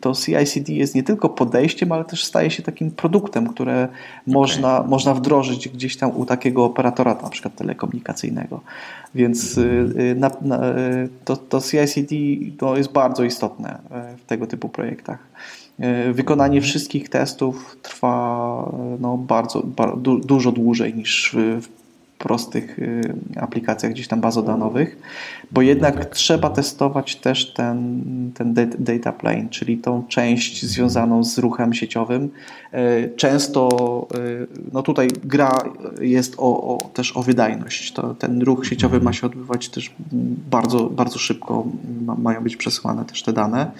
to 0.00 0.12
CI/CD 0.12 0.72
jest 0.72 0.94
nie 0.94 1.02
tylko 1.02 1.28
podejściem, 1.28 1.92
ale 1.92 2.04
też 2.04 2.24
staje 2.24 2.50
się 2.50 2.62
takim 2.62 2.90
produktem, 2.90 3.46
które 3.46 3.84
okay. 3.84 4.34
można, 4.34 4.82
można 4.82 5.14
wdrożyć 5.14 5.68
gdzieś 5.68 5.96
tam 5.96 6.16
u 6.16 6.26
takiego 6.26 6.64
operatora, 6.64 7.14
na 7.22 7.30
przykład 7.30 7.54
telekomunikacyjnego. 7.54 8.60
Więc 9.14 9.58
mm. 9.58 10.18
na, 10.18 10.30
na, 10.40 10.68
y, 10.68 11.08
to, 11.24 11.36
to 11.36 11.60
CI/CD 11.60 12.16
to 12.58 12.76
jest 12.76 12.92
bardzo 12.92 13.24
istotne 13.24 13.78
y, 14.14 14.16
w 14.18 14.24
tego 14.24 14.46
typu 14.46 14.68
projektach. 14.68 15.18
Wykonanie 16.12 16.56
mhm. 16.56 16.70
wszystkich 16.70 17.08
testów 17.08 17.76
trwa 17.82 18.72
no, 19.00 19.16
bardzo, 19.16 19.62
bardzo 19.62 20.16
dużo 20.16 20.52
dłużej 20.52 20.94
niż 20.94 21.36
w 21.60 21.83
prostych 22.24 22.78
y, 22.78 23.14
aplikacjach 23.40 23.92
gdzieś 23.92 24.08
tam 24.08 24.20
bazodanowych, 24.20 24.98
bo 25.52 25.62
jednak 25.62 26.04
trzeba 26.04 26.50
testować 26.50 27.16
też 27.16 27.52
ten, 27.52 28.02
ten 28.34 28.54
data 28.78 29.12
plane, 29.12 29.48
czyli 29.50 29.78
tą 29.78 30.04
część 30.08 30.66
związaną 30.66 31.24
z 31.24 31.38
ruchem 31.38 31.74
sieciowym. 31.74 32.30
Y, 32.74 33.12
często 33.16 33.68
y, 34.14 34.46
no 34.72 34.82
tutaj 34.82 35.08
gra 35.24 35.62
jest 36.00 36.34
o, 36.38 36.76
o, 36.76 36.88
też 36.94 37.16
o 37.16 37.22
wydajność. 37.22 37.92
To, 37.92 38.14
ten 38.14 38.42
ruch 38.42 38.66
sieciowy 38.66 39.00
ma 39.00 39.12
się 39.12 39.26
odbywać 39.26 39.68
też 39.68 39.94
bardzo, 40.50 40.90
bardzo 40.90 41.18
szybko, 41.18 41.66
ma, 42.04 42.14
mają 42.14 42.42
być 42.42 42.56
przesyłane 42.56 43.04
też 43.04 43.22
te 43.22 43.32
dane, 43.32 43.70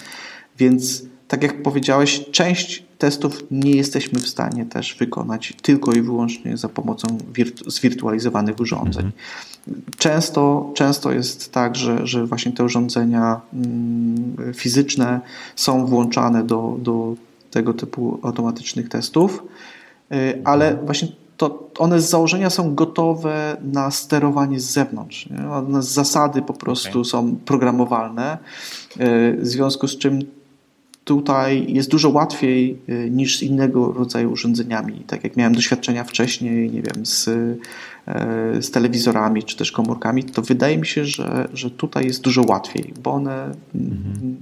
więc 0.59 1.03
tak 1.29 1.43
jak 1.43 1.63
powiedziałeś, 1.63 2.31
część 2.31 2.84
testów 2.99 3.45
nie 3.51 3.71
jesteśmy 3.71 4.21
w 4.21 4.29
stanie 4.29 4.67
też 4.67 4.97
wykonać 4.99 5.53
tylko 5.63 5.93
i 5.93 6.03
wyłącznie 6.03 6.57
za 6.57 6.69
pomocą 6.69 7.19
wirtu 7.35 7.71
zwirtualizowanych 7.71 8.61
urządzeń. 8.61 9.05
Mhm. 9.05 9.13
Często, 9.99 10.73
często 10.75 11.13
jest 11.13 11.53
tak, 11.53 11.77
że, 11.77 12.07
że 12.07 12.27
właśnie 12.27 12.53
te 12.53 12.65
urządzenia 12.65 13.41
mm, 13.55 14.55
fizyczne 14.55 15.21
są 15.57 15.87
włączane 15.87 16.45
do, 16.45 16.77
do 16.79 17.15
tego 17.51 17.75
typu 17.75 18.19
automatycznych 18.23 18.89
testów, 18.89 19.43
y, 20.13 20.43
ale 20.45 20.77
właśnie 20.85 21.09
to 21.37 21.71
one 21.79 22.01
z 22.01 22.11
założenia 22.11 22.51
są 22.51 22.75
gotowe 22.75 23.57
na 23.63 23.91
sterowanie 23.91 24.61
z 24.61 24.73
zewnątrz. 24.73 25.31
Nie? 25.31 25.51
One 25.51 25.83
z 25.83 25.89
zasady 25.89 26.43
po 26.43 26.53
prostu 26.53 27.01
okay. 27.01 27.05
są 27.05 27.37
programowalne, 27.37 28.39
y, 28.97 29.37
w 29.41 29.47
związku 29.47 29.89
z 29.89 29.99
czym 29.99 30.19
tutaj 31.05 31.73
jest 31.73 31.91
dużo 31.91 32.11
łatwiej 32.11 32.79
y, 32.89 33.11
niż 33.11 33.39
z 33.39 33.43
innego 33.43 33.93
rodzaju 33.93 34.33
urządzeniami. 34.33 35.05
Tak 35.07 35.25
jak 35.25 35.37
miałem 35.37 35.55
doświadczenia 35.55 36.05
wcześniej, 36.05 36.71
nie 36.71 36.83
wiem, 36.83 37.07
z, 37.07 37.29
y, 37.29 37.59
z 38.63 38.71
telewizorami 38.71 39.43
czy 39.43 39.57
też 39.57 39.73
komórkami, 39.73 40.25
to 40.25 40.43
wydaje 40.43 40.79
mi 40.79 40.87
się, 40.87 41.05
że, 41.05 41.49
że 41.55 41.71
tutaj 41.71 42.07
jest 42.07 42.23
dużo 42.23 42.43
łatwiej, 42.49 42.95
bo 43.03 43.13
one 43.13 43.55
mhm. 43.75 44.37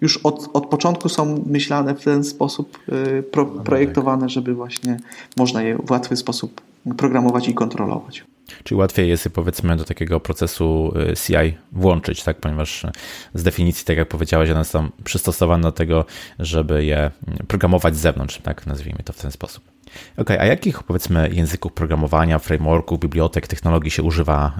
już 0.00 0.16
od, 0.16 0.50
od 0.52 0.66
początku 0.66 1.08
są 1.08 1.44
myślane 1.46 1.94
w 1.94 2.04
ten 2.04 2.24
sposób, 2.24 2.78
y, 3.18 3.22
pro, 3.22 3.46
projektowane, 3.46 4.28
żeby 4.28 4.54
właśnie 4.54 4.96
można 5.36 5.62
je 5.62 5.78
w 5.86 5.90
łatwy 5.90 6.16
sposób 6.16 6.60
programować 6.94 7.48
i 7.48 7.54
kontrolować. 7.54 8.24
Czyli 8.64 8.78
łatwiej 8.78 9.08
jest 9.08 9.28
powiedzmy 9.28 9.76
do 9.76 9.84
takiego 9.84 10.20
procesu 10.20 10.92
y, 11.12 11.16
CI 11.16 11.56
włączyć, 11.72 12.22
tak? 12.22 12.40
Ponieważ 12.40 12.86
z 13.34 13.42
definicji, 13.42 13.84
tak 13.84 13.96
jak 13.96 14.08
powiedziałeś, 14.08 14.50
one 14.50 14.64
są 14.64 14.90
przystosowane 15.04 15.62
do 15.62 15.72
tego, 15.72 16.04
żeby 16.38 16.84
je 16.84 17.10
programować 17.48 17.96
z 17.96 18.00
zewnątrz, 18.00 18.38
tak? 18.38 18.66
Nazwijmy 18.66 19.02
to 19.04 19.12
w 19.12 19.18
ten 19.18 19.30
sposób. 19.30 19.75
Ok, 20.16 20.30
a 20.30 20.44
jakich 20.44 20.82
powiedzmy 20.82 21.30
języków 21.32 21.72
programowania, 21.72 22.38
frameworków, 22.38 23.00
bibliotek, 23.00 23.46
technologii 23.46 23.90
się 23.90 24.02
używa 24.02 24.52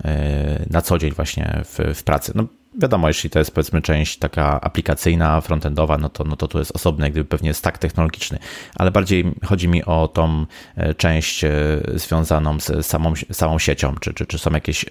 y, 0.64 0.70
na 0.70 0.82
co 0.82 0.98
dzień 0.98 1.12
właśnie 1.12 1.62
w, 1.64 1.94
w 1.94 2.02
pracy? 2.02 2.32
No 2.34 2.44
wiadomo, 2.78 3.08
jeśli 3.08 3.30
to 3.30 3.38
jest 3.38 3.50
powiedzmy 3.50 3.82
część 3.82 4.18
taka 4.18 4.60
aplikacyjna, 4.60 5.40
frontendowa, 5.40 5.98
no 5.98 6.08
to, 6.08 6.24
no 6.24 6.36
to 6.36 6.48
tu 6.48 6.58
jest 6.58 6.76
osobny, 6.76 7.10
gdyby 7.10 7.24
pewnie 7.24 7.54
stack 7.54 7.78
technologiczny, 7.78 8.38
ale 8.74 8.90
bardziej 8.90 9.24
chodzi 9.44 9.68
mi 9.68 9.84
o 9.84 10.08
tą 10.08 10.46
e, 10.76 10.94
część 10.94 11.44
e, 11.44 11.50
związaną 11.94 12.60
z 12.60 12.86
samą, 12.86 13.12
samą 13.32 13.58
siecią, 13.58 13.94
czy, 14.00 14.14
czy, 14.14 14.26
czy 14.26 14.38
są 14.38 14.50
jakieś 14.50 14.84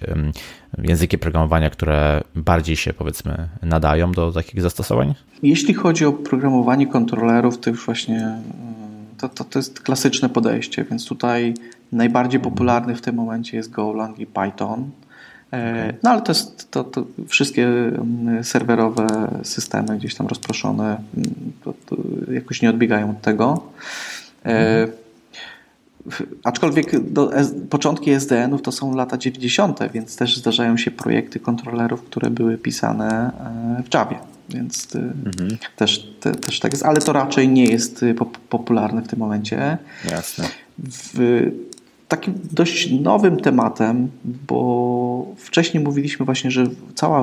języki 0.78 1.18
programowania, 1.18 1.70
które 1.70 2.22
bardziej 2.34 2.76
się 2.76 2.92
powiedzmy 2.92 3.48
nadają 3.62 4.12
do 4.12 4.32
takich 4.32 4.62
zastosowań? 4.62 5.14
Jeśli 5.42 5.74
chodzi 5.74 6.04
o 6.04 6.12
programowanie 6.12 6.86
kontrolerów, 6.86 7.60
to 7.60 7.70
już 7.70 7.86
właśnie 7.86 8.38
to, 9.18 9.28
to, 9.28 9.44
to 9.44 9.58
jest 9.58 9.80
klasyczne 9.80 10.28
podejście, 10.28 10.84
więc 10.84 11.06
tutaj 11.06 11.54
najbardziej 11.92 12.40
popularny 12.40 12.94
w 12.94 13.00
tym 13.00 13.14
momencie 13.14 13.56
jest 13.56 13.70
Golang 13.70 14.18
i 14.18 14.26
Python. 14.26 14.90
E, 15.52 15.92
no 16.02 16.10
ale 16.10 16.22
to 16.22 16.32
jest 16.32 16.70
to, 16.70 16.84
to 16.84 17.06
wszystkie 17.28 17.66
mm, 17.66 18.44
serwerowe 18.44 19.06
systemy 19.42 19.98
gdzieś 19.98 20.14
tam 20.14 20.26
rozproszone 20.26 20.84
mm, 21.16 21.52
to, 21.64 21.74
to 21.86 21.96
jakoś 22.32 22.62
nie 22.62 22.70
odbiegają 22.70 23.10
od 23.10 23.20
tego. 23.20 23.62
E, 24.44 24.80
mhm. 24.80 25.05
Aczkolwiek 26.44 27.10
do, 27.10 27.30
początki 27.70 28.10
SDN-ów 28.10 28.62
to 28.62 28.72
są 28.72 28.94
lata 28.94 29.18
90., 29.18 29.78
więc 29.94 30.16
też 30.16 30.36
zdarzają 30.36 30.76
się 30.76 30.90
projekty 30.90 31.40
kontrolerów, 31.40 32.02
które 32.02 32.30
były 32.30 32.58
pisane 32.58 33.30
e, 33.78 33.82
w 33.82 33.94
Javie. 33.94 34.18
Więc 34.48 34.88
mhm. 34.96 35.58
też, 35.76 36.12
te, 36.20 36.32
też 36.32 36.60
tak 36.60 36.72
jest, 36.72 36.84
ale 36.84 37.00
to 37.00 37.12
raczej 37.12 37.48
nie 37.48 37.64
jest 37.64 38.04
popularne 38.48 39.02
w 39.02 39.08
tym 39.08 39.18
momencie. 39.18 39.78
Jasne. 40.10 40.44
W, 40.78 41.50
takim 42.08 42.34
dość 42.52 42.90
nowym 42.90 43.40
tematem, 43.40 44.10
bo 44.24 45.26
wcześniej 45.36 45.84
mówiliśmy 45.84 46.26
właśnie, 46.26 46.50
że 46.50 46.66
cała, 46.94 47.22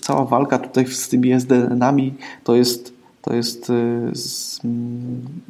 cała 0.00 0.24
walka 0.24 0.58
tutaj 0.58 0.86
z 0.86 1.08
tymi 1.08 1.32
SDN-ami 1.32 2.14
to 2.44 2.56
jest, 2.56 2.92
to 3.22 3.34
jest 3.34 3.70
y, 3.70 4.10
z, 4.12 4.60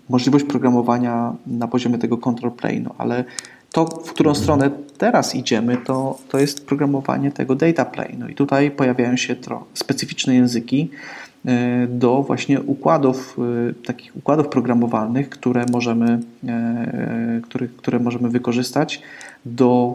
możliwość 0.09 0.45
programowania 0.45 1.33
na 1.47 1.69
poziomie 1.69 1.99
tego 1.99 2.19
control 2.19 2.53
plane'u, 2.53 2.91
ale 2.99 3.25
to, 3.73 3.85
w 3.85 4.13
którą 4.13 4.31
mhm. 4.31 4.43
stronę 4.43 4.71
teraz 4.99 5.35
idziemy, 5.35 5.77
to, 5.77 6.19
to 6.29 6.39
jest 6.39 6.67
programowanie 6.67 7.31
tego 7.31 7.55
data 7.55 7.85
plane'u 7.85 8.31
i 8.31 8.35
tutaj 8.35 8.71
pojawiają 8.71 9.17
się 9.17 9.37
tro, 9.37 9.65
specyficzne 9.75 10.35
języki, 10.35 10.91
E, 11.47 11.87
do 11.87 12.23
właśnie 12.23 12.61
układów, 12.61 13.37
e, 13.71 13.75
takich 13.87 14.17
układów 14.17 14.49
programowalnych, 14.49 15.29
które 15.29 15.65
możemy, 15.73 16.21
e, 16.49 17.41
które, 17.45 17.69
które 17.69 17.99
możemy 17.99 18.29
wykorzystać 18.29 19.03
do 19.47 19.95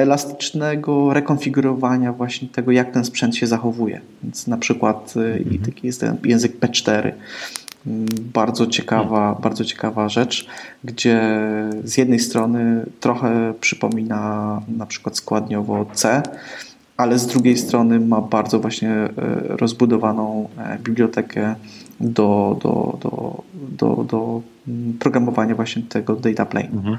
elastycznego 0.00 1.14
rekonfigurowania 1.14 2.12
właśnie 2.12 2.48
tego, 2.48 2.72
jak 2.72 2.92
ten 2.92 3.04
sprzęt 3.04 3.36
się 3.36 3.46
zachowuje. 3.46 4.00
Więc 4.22 4.46
na 4.46 4.56
przykład 4.56 5.14
mhm. 5.16 5.58
taki 5.58 5.86
jest 5.86 6.04
język 6.24 6.60
P4, 6.60 7.12
mm, 7.86 8.06
bardzo 8.34 8.66
ciekawa, 8.66 9.28
mhm. 9.28 9.42
bardzo 9.42 9.64
ciekawa 9.64 10.08
rzecz, 10.08 10.46
gdzie 10.84 11.20
z 11.84 11.96
jednej 11.96 12.18
strony 12.18 12.86
trochę 13.00 13.54
przypomina 13.60 14.62
na 14.68 14.86
przykład 14.86 15.16
składniowo 15.16 15.86
C, 15.92 16.22
ale 16.96 17.18
z 17.18 17.26
drugiej 17.26 17.58
strony 17.58 18.00
ma 18.00 18.20
bardzo 18.20 18.60
właśnie 18.60 18.90
e, 18.90 19.10
rozbudowaną 19.48 20.48
e, 20.58 20.78
bibliotekę 20.78 21.54
do, 22.00 22.58
do, 22.62 22.98
do, 23.02 23.42
do, 23.78 24.04
do 24.04 24.40
mm, 24.68 24.98
programowania 24.98 25.54
właśnie 25.54 25.82
tego 25.82 26.16
data 26.16 26.46
plane. 26.46 26.68
Mhm. 26.68 26.98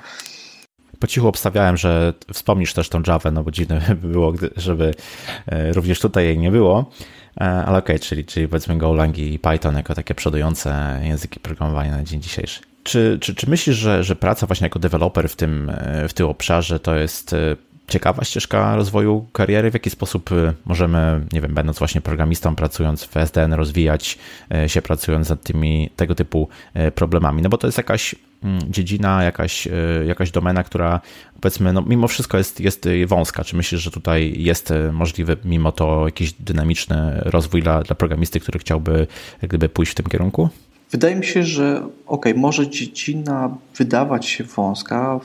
Po 1.02 1.08
cichu 1.08 1.28
obstawiałem, 1.28 1.78
że 1.78 2.14
wspomnisz 2.34 2.74
też 2.74 2.90
tą 2.90 3.02
Java, 3.08 3.32
no 3.32 3.44
bo 3.44 3.52
dziwne 3.52 3.82
by 4.02 4.08
było, 4.08 4.34
żeby 4.58 4.94
e, 5.48 5.74
również 5.74 6.00
tutaj 6.00 6.26
jej 6.26 6.38
nie 6.38 6.52
było. 6.52 6.92
Ale 7.36 7.78
okej, 7.78 7.78
okay, 7.78 8.00
czyli, 8.00 8.26
czyli 8.26 8.48
powiedzmy 8.48 8.78
Golang 8.78 9.18
i 9.18 9.40
Python 9.40 9.76
jako 9.76 9.96
takie 9.96 10.16
przodujące 10.16 11.00
języki 11.04 11.40
programowania 11.40 11.92
na 11.92 12.04
dzień 12.04 12.22
dzisiejszy. 12.22 12.62
Czy, 12.84 13.18
czy, 13.22 13.36
czy 13.36 13.50
myślisz, 13.50 13.76
że, 13.76 14.04
że 14.04 14.16
praca 14.16 14.48
właśnie 14.48 14.66
jako 14.66 14.80
deweloper 14.80 15.30
w 15.30 15.36
tym, 15.36 15.72
w 16.10 16.14
tym 16.14 16.28
obszarze 16.28 16.80
to 16.80 16.96
jest 16.96 17.36
ciekawa 17.92 18.24
ścieżka 18.24 18.76
rozwoju 18.76 19.26
kariery, 19.32 19.72
w 19.72 19.74
jaki 19.74 19.90
sposób 19.90 20.32
y, 20.32 20.54
możemy, 20.66 21.26
nie 21.34 21.42
wiem, 21.42 21.54
będąc 21.54 21.80
właśnie 21.80 22.02
programistą, 22.02 22.56
pracując 22.56 23.04
w 23.04 23.18
SDN, 23.18 23.54
rozwijać 23.54 24.18
y, 24.66 24.70
się, 24.70 24.82
pracując 24.82 25.30
nad 25.30 25.44
tymi 25.44 25.90
tego 25.96 26.16
typu 26.16 26.50
y, 26.88 26.92
problemami. 26.92 27.42
No 27.42 27.50
bo 27.50 27.58
to 27.58 27.68
jest 27.68 27.78
jakaś 27.78 28.16
mm, 28.44 28.60
dziedzina, 28.70 29.24
jakaś, 29.24 29.68
jakaś 30.06 30.32
domena, 30.32 30.64
która 30.64 31.02
powiedzmy, 31.42 31.74
no 31.74 31.82
mimo 31.82 32.08
wszystko 32.08 32.38
jest, 32.38 32.60
jest 32.60 32.88
wąska. 33.08 33.44
Czy 33.44 33.56
myślisz, 33.56 33.82
że 33.82 33.92
tutaj 33.92 34.34
jest 34.38 34.74
możliwy 34.92 35.38
mimo 35.46 35.72
to 35.72 36.06
jakiś 36.06 36.34
dynamiczny 36.34 37.22
rozwój 37.26 37.62
dla, 37.62 37.82
dla 37.82 37.96
programisty, 37.96 38.40
który 38.40 38.60
chciałby 38.60 39.08
gdyby 39.42 39.70
pójść 39.70 39.92
w 39.92 39.96
tym 39.96 40.06
kierunku? 40.06 40.50
Wydaje 40.92 41.16
mi 41.16 41.26
się, 41.26 41.44
że 41.44 41.88
ok, 42.08 42.26
może 42.36 42.70
dziedzina 42.70 43.58
wydawać 43.78 44.26
się 44.26 44.44
wąska, 44.44 45.20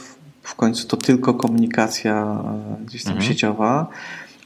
w 0.47 0.55
końcu 0.55 0.87
to 0.87 0.97
tylko 0.97 1.35
komunikacja 1.35 2.43
e, 2.81 2.85
gdzieś 2.85 3.03
tam 3.03 3.13
mhm. 3.13 3.29
sieciowa, 3.29 3.87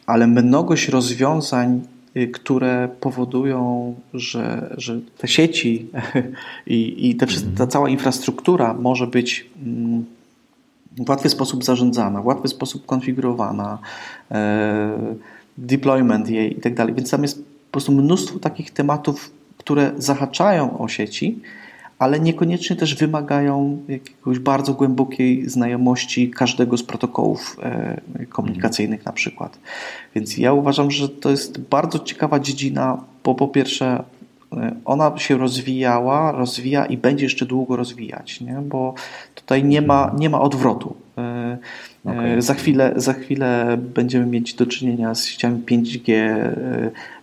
ale 0.06 0.26
mnogość 0.26 0.88
rozwiązań, 0.88 1.80
y, 2.16 2.28
które 2.28 2.88
powodują, 3.00 3.94
że, 4.14 4.74
że 4.76 5.00
te 5.18 5.28
sieci 5.28 5.88
i, 6.66 7.08
i 7.10 7.16
te, 7.16 7.26
mhm. 7.26 7.54
ta 7.54 7.66
cała 7.66 7.88
infrastruktura 7.88 8.74
może 8.74 9.06
być 9.06 9.50
mm, 9.66 10.04
w 10.96 11.08
łatwy 11.08 11.28
sposób 11.28 11.64
zarządzana, 11.64 12.22
w 12.22 12.26
łatwy 12.26 12.48
sposób 12.48 12.86
konfigurowana, 12.86 13.78
e, 14.30 15.16
deployment 15.58 16.30
jej 16.30 16.58
i 16.58 16.60
tak 16.60 16.74
dalej. 16.74 16.94
Więc 16.94 17.10
tam 17.10 17.22
jest 17.22 17.38
po 17.38 17.72
prostu 17.72 17.92
mnóstwo 17.92 18.38
takich 18.38 18.70
tematów, 18.70 19.30
które 19.58 19.92
zahaczają 19.96 20.78
o 20.78 20.88
sieci, 20.88 21.40
ale 22.00 22.20
niekoniecznie 22.20 22.76
też 22.76 22.94
wymagają 22.94 23.78
jakiegoś 23.88 24.38
bardzo 24.38 24.74
głębokiej 24.74 25.48
znajomości 25.48 26.30
każdego 26.30 26.76
z 26.76 26.82
protokołów 26.82 27.56
e, 27.62 28.26
komunikacyjnych 28.26 29.04
na 29.04 29.12
przykład. 29.12 29.58
Więc 30.14 30.38
ja 30.38 30.52
uważam, 30.52 30.90
że 30.90 31.08
to 31.08 31.30
jest 31.30 31.60
bardzo 31.60 31.98
ciekawa 31.98 32.40
dziedzina, 32.40 33.04
bo 33.24 33.34
po 33.34 33.48
pierwsze 33.48 34.04
e, 34.52 34.76
ona 34.84 35.18
się 35.18 35.38
rozwijała, 35.38 36.32
rozwija 36.32 36.86
i 36.86 36.96
będzie 36.96 37.24
jeszcze 37.24 37.46
długo 37.46 37.76
rozwijać, 37.76 38.40
nie? 38.40 38.54
bo 38.54 38.94
tutaj 39.34 39.64
nie 39.64 39.82
ma, 39.82 40.14
nie 40.18 40.30
ma 40.30 40.40
odwrotu. 40.40 40.94
E, 42.06 42.10
Okay. 42.10 42.42
Za, 42.42 42.54
chwilę, 42.54 42.92
za 42.96 43.12
chwilę 43.12 43.78
będziemy 43.94 44.26
mieć 44.26 44.54
do 44.54 44.66
czynienia 44.66 45.14
z 45.14 45.26
sieciami 45.26 45.62
5G, 45.66 46.12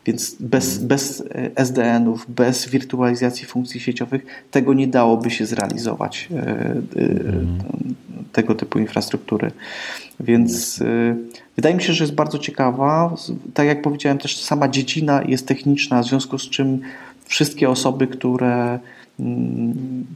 więc 0.05 0.35
bez, 0.39 0.71
mhm. 0.71 0.87
bez 0.87 1.23
SDN-ów, 1.55 2.25
bez 2.29 2.69
wirtualizacji 2.69 3.45
funkcji 3.45 3.79
sieciowych 3.79 4.25
tego 4.51 4.73
nie 4.73 4.87
dałoby 4.87 5.29
się 5.29 5.45
zrealizować, 5.45 6.29
mhm. 6.31 7.57
tego 8.31 8.55
typu 8.55 8.79
infrastruktury. 8.79 9.51
Więc 10.19 10.83
wydaje 11.55 11.75
mi 11.75 11.83
się, 11.83 11.93
że 11.93 12.03
jest 12.03 12.15
bardzo 12.15 12.39
ciekawa. 12.39 13.15
Tak 13.53 13.67
jak 13.67 13.81
powiedziałem, 13.81 14.17
też 14.17 14.43
sama 14.43 14.67
dziedzina 14.67 15.23
jest 15.27 15.47
techniczna, 15.47 16.01
w 16.01 16.05
związku 16.07 16.39
z 16.39 16.49
czym 16.49 16.81
wszystkie 17.25 17.69
osoby, 17.69 18.07
które 18.07 18.79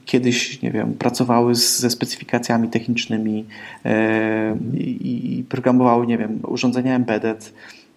kiedyś, 0.06 0.62
nie 0.62 0.72
wiem, 0.72 0.94
pracowały 0.94 1.56
ze 1.56 1.90
specyfikacjami 1.90 2.70
technicznymi 2.70 3.46
e, 3.86 4.58
i 4.74 5.46
programowały, 5.50 6.08
nie 6.08 6.18
wiem, 6.18 6.40
urządzenia 6.48 6.96
embedded, 6.96 7.54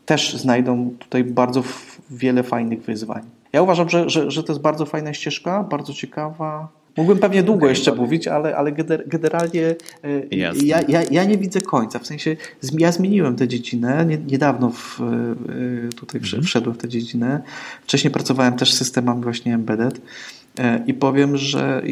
też 0.06 0.36
znajdą 0.36 0.90
tutaj 0.98 1.24
bardzo 1.24 1.62
wiele 2.10 2.42
fajnych 2.42 2.82
wyzwań. 2.82 3.22
Ja 3.52 3.62
uważam, 3.62 3.88
że, 3.88 4.10
że, 4.10 4.30
że 4.30 4.42
to 4.42 4.52
jest 4.52 4.62
bardzo 4.62 4.86
fajna 4.86 5.14
ścieżka, 5.14 5.62
bardzo 5.62 5.92
ciekawa. 5.92 6.68
Mógłbym 6.96 7.18
pewnie 7.18 7.42
długo 7.42 7.68
jeszcze 7.68 7.94
mówić, 7.94 8.28
ale, 8.28 8.56
ale 8.56 8.72
generalnie 9.06 9.66
e, 9.66 9.74
ja, 10.30 10.80
ja, 10.88 11.02
ja 11.10 11.24
nie 11.24 11.38
widzę 11.38 11.60
końca. 11.60 11.98
W 11.98 12.06
sensie 12.06 12.36
ja 12.78 12.92
zmieniłem 12.92 13.36
tę 13.36 13.48
dziedzinę. 13.48 14.06
Niedawno 14.26 14.70
w, 14.70 15.00
e, 15.00 15.04
tutaj 15.96 16.20
mm 16.20 16.30
-hmm. 16.30 16.44
wszedłem 16.44 16.74
w 16.74 16.78
tę 16.78 16.88
dziedzinę. 16.88 17.42
Wcześniej 17.82 18.10
pracowałem 18.10 18.56
też 18.56 18.72
z 18.72 18.76
systemami 18.76 19.22
właśnie 19.22 19.54
embedded. 19.54 20.00
E, 20.58 20.84
I 20.86 20.94
powiem, 20.94 21.36
że 21.36 21.82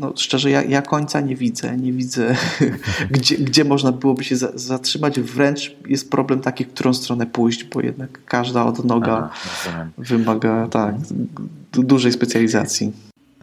no, 0.00 0.12
szczerze, 0.16 0.50
ja, 0.50 0.62
ja, 0.62 0.82
końca 0.82 1.20
nie 1.20 1.36
widzę. 1.36 1.76
Nie 1.76 1.92
widzę, 1.92 2.36
gdzie, 3.10 3.36
gdzie 3.36 3.64
można 3.64 3.92
byłoby 3.92 4.24
się 4.24 4.36
zatrzymać. 4.54 5.20
Wręcz 5.20 5.76
jest 5.86 6.10
problem 6.10 6.40
taki, 6.40 6.64
w 6.64 6.68
którą 6.68 6.94
stronę 6.94 7.26
pójść, 7.26 7.64
bo 7.64 7.80
jednak 7.80 8.24
każda 8.24 8.64
odnoga 8.64 9.30
Aha, 9.32 9.86
wymaga 9.98 10.68
tak, 10.68 10.94
dużej 11.72 12.12
specjalizacji. 12.12 12.92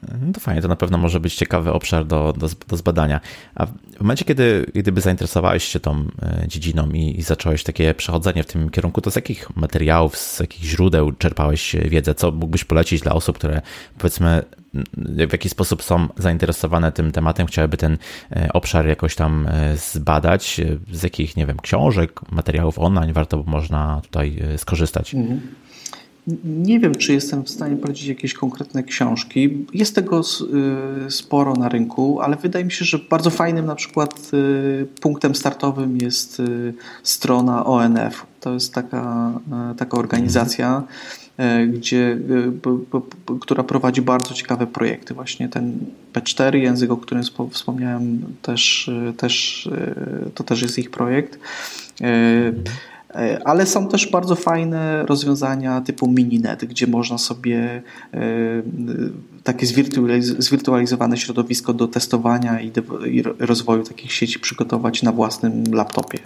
No 0.02 0.34
to 0.34 0.40
fajnie, 0.40 0.62
to 0.62 0.68
na 0.68 0.76
pewno 0.76 0.98
może 0.98 1.20
być 1.20 1.36
ciekawy 1.36 1.74
obszar 1.74 2.06
do, 2.06 2.34
do, 2.38 2.50
do 2.68 2.78
zbadania. 2.78 3.20
A 3.56 3.66
w 3.66 4.00
momencie, 4.00 4.26
kiedy 4.26 4.66
gdyby 4.74 5.02
zainteresowałeś 5.02 5.64
się 5.64 5.80
tą 5.80 6.06
e, 6.22 6.48
dziedziną 6.48 6.90
i, 6.90 7.20
i, 7.20 7.22
zacząłeś 7.22 7.64
takie 7.64 7.94
przechodzenie 7.94 8.44
w 8.44 8.48
tym 8.48 8.70
kierunku, 8.70 9.02
to 9.02 9.12
z 9.12 9.16
jakich 9.16 9.56
materiałów, 9.56 10.18
z 10.18 10.40
jakich 10.40 10.64
źródeł 10.64 11.12
czerpałeś 11.12 11.76
wiedzę? 11.76 12.16
Co 12.16 12.32
mógłbyś 12.32 12.64
polecić 12.64 13.02
dla 13.02 13.14
osób, 13.14 13.38
które 13.38 13.62
powiedzmy 13.98 14.44
w 14.98 15.32
jakiś 15.32 15.52
sposób 15.52 15.84
są 15.84 16.08
zainteresowane 16.18 16.92
tym 16.92 17.12
tematem, 17.12 17.48
chciałyby 17.48 17.78
ten 17.78 17.98
e, 18.32 18.54
obszar 18.54 18.88
jakoś 18.88 19.16
tam 19.16 19.48
e, 19.48 19.78
zbadać? 19.78 20.62
Z 20.92 21.04
jakich, 21.04 21.38
nie 21.38 21.46
wiem, 21.46 21.58
książek, 21.60 22.32
materiałów 22.32 22.80
online 22.80 23.14
warto 23.14 23.44
można 23.46 24.02
tutaj 24.02 24.40
skorzystać? 24.58 25.14
Mhm. 25.14 25.42
Nie 26.46 26.80
wiem, 26.80 26.96
czy 26.96 27.14
jestem 27.14 27.44
w 27.44 27.50
stanie 27.50 27.76
polecić 27.78 28.08
jakieś 28.08 28.34
konkretne 28.34 28.84
książki. 28.84 29.66
Jest 29.74 29.96
tego 29.96 30.22
y, 31.08 31.12
sporo 31.12 31.54
na 31.54 31.70
rynku, 31.70 32.22
ale 32.22 32.36
wydaje 32.36 32.66
mi 32.66 32.72
się, 32.72 32.86
że 32.86 33.00
bardzo 33.10 33.30
fajnym 33.30 33.66
na 33.66 33.76
przykład 33.76 34.32
y, 34.34 34.88
punktem 35.02 35.36
startowym 35.36 35.98
jest 35.98 36.40
y, 36.40 36.74
strona 37.04 37.66
ONF. 37.66 38.26
To 38.40 38.54
jest 38.54 38.74
taka, 38.74 39.34
taka 39.78 39.98
organizacja, 39.98 40.84
gdzie, 41.68 42.18
która 43.40 43.64
prowadzi 43.64 44.02
bardzo 44.02 44.34
ciekawe 44.34 44.68
projekty. 44.68 45.14
Właśnie 45.14 45.50
ten 45.50 45.80
P4, 46.14 46.56
język, 46.56 46.92
o 46.92 46.98
którym 46.98 47.24
wspomniałem, 47.52 48.22
też, 48.42 48.92
też, 49.18 49.70
to 50.36 50.44
też 50.44 50.62
jest 50.62 50.80
ich 50.80 50.92
projekt. 50.92 51.40
E, 53.16 53.48
ale 53.48 53.66
są 53.66 53.88
też 53.88 54.12
bardzo 54.12 54.36
fajne 54.36 55.06
rozwiązania 55.06 55.82
typu 55.82 56.08
Mininet, 56.08 56.66
gdzie 56.66 56.88
można 56.88 57.18
sobie 57.18 57.82
e, 58.14 58.20
takie 59.44 59.66
zwirtualizowane 60.40 61.18
środowisko 61.18 61.74
do 61.74 61.88
testowania 61.88 62.62
i, 62.62 62.72
rozwoju 63.40 63.84
takich 63.84 64.12
sieci 64.12 64.40
przygotować 64.40 65.04
na 65.04 65.12
własnym 65.12 65.64
laptopie. 65.74 66.20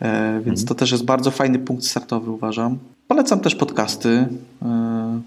E, 0.00 0.40
więc 0.44 0.60
mhm. 0.60 0.66
to 0.68 0.74
też 0.74 0.92
jest 0.92 1.04
bardzo 1.04 1.30
fajny 1.30 1.58
punkt 1.58 1.84
startowy, 1.84 2.30
uważam. 2.30 2.78
Polecam 3.08 3.40
też 3.40 3.54
podcasty 3.54 4.26
mhm. 4.62 5.22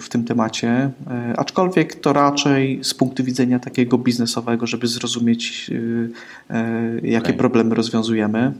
w 0.00 0.08
tym 0.08 0.24
temacie, 0.24 0.90
aczkolwiek 1.36 1.94
to 1.94 2.12
raczej 2.12 2.80
z 2.82 2.94
punktu 2.94 3.24
widzenia 3.24 3.58
takiego 3.58 3.98
biznesowego, 3.98 4.66
żeby 4.66 4.86
zrozumieć, 4.86 5.70
jakie 7.02 7.26
okay. 7.26 7.32
problemy 7.32 7.74
rozwiązujemy. 7.74 8.52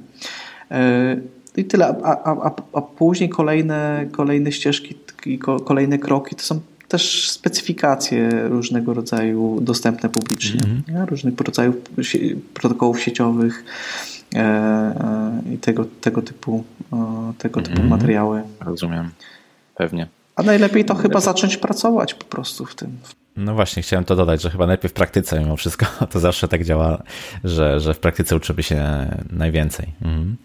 E, 0.71 1.17
I 1.57 1.65
tyle. 1.65 1.87
A, 1.87 2.25
a, 2.25 2.55
a 2.73 2.81
później 2.81 3.29
kolejne, 3.29 4.07
kolejne 4.13 4.53
ścieżki 4.53 4.95
i 5.27 5.39
kolejne 5.39 5.99
kroki 5.99 6.37
to 6.37 6.43
są 6.43 6.61
też 6.89 7.31
specyfikacje 7.31 8.31
różnego 8.49 8.95
rodzaju 8.95 9.59
dostępne 9.61 10.09
publicznie, 10.09 10.61
mm 10.65 10.83
-hmm. 10.83 11.11
różnych 11.11 11.41
rodzajów 11.41 11.77
protokołów 12.55 13.01
sieciowych 13.01 13.65
e, 14.35 14.39
e, 14.39 15.55
i 15.55 15.59
tego, 15.59 15.85
tego 16.01 16.23
typu, 16.23 16.65
tego 17.39 17.63
typu 17.63 17.77
mm 17.77 17.87
-hmm. 17.87 17.91
materiały. 17.91 18.43
Rozumiem, 18.61 19.11
pewnie. 19.75 20.09
A 20.37 20.43
najlepiej 20.43 20.85
to 20.85 20.95
chyba 20.95 21.21
zacząć 21.21 21.57
pracować 21.57 22.15
po 22.15 22.25
prostu 22.25 22.67
w 22.67 22.75
tym. 22.75 22.99
No 23.37 23.55
właśnie, 23.55 23.83
chciałem 23.83 24.05
to 24.05 24.17
dodać, 24.17 24.43
że 24.43 24.51
chyba 24.51 24.67
najpierw 24.67 24.93
w 24.93 24.95
praktyce 24.95 25.41
mimo 25.41 25.57
wszystko 25.57 25.87
to 26.13 26.21
zawsze 26.21 26.49
tak 26.49 26.65
działa, 26.65 27.03
że, 27.45 27.81
że 27.81 27.95
w 27.95 27.99
praktyce 27.99 28.37
uczymy 28.37 28.63
się 28.63 29.07
najwięcej. 29.31 29.93
Mhm. 30.03 30.37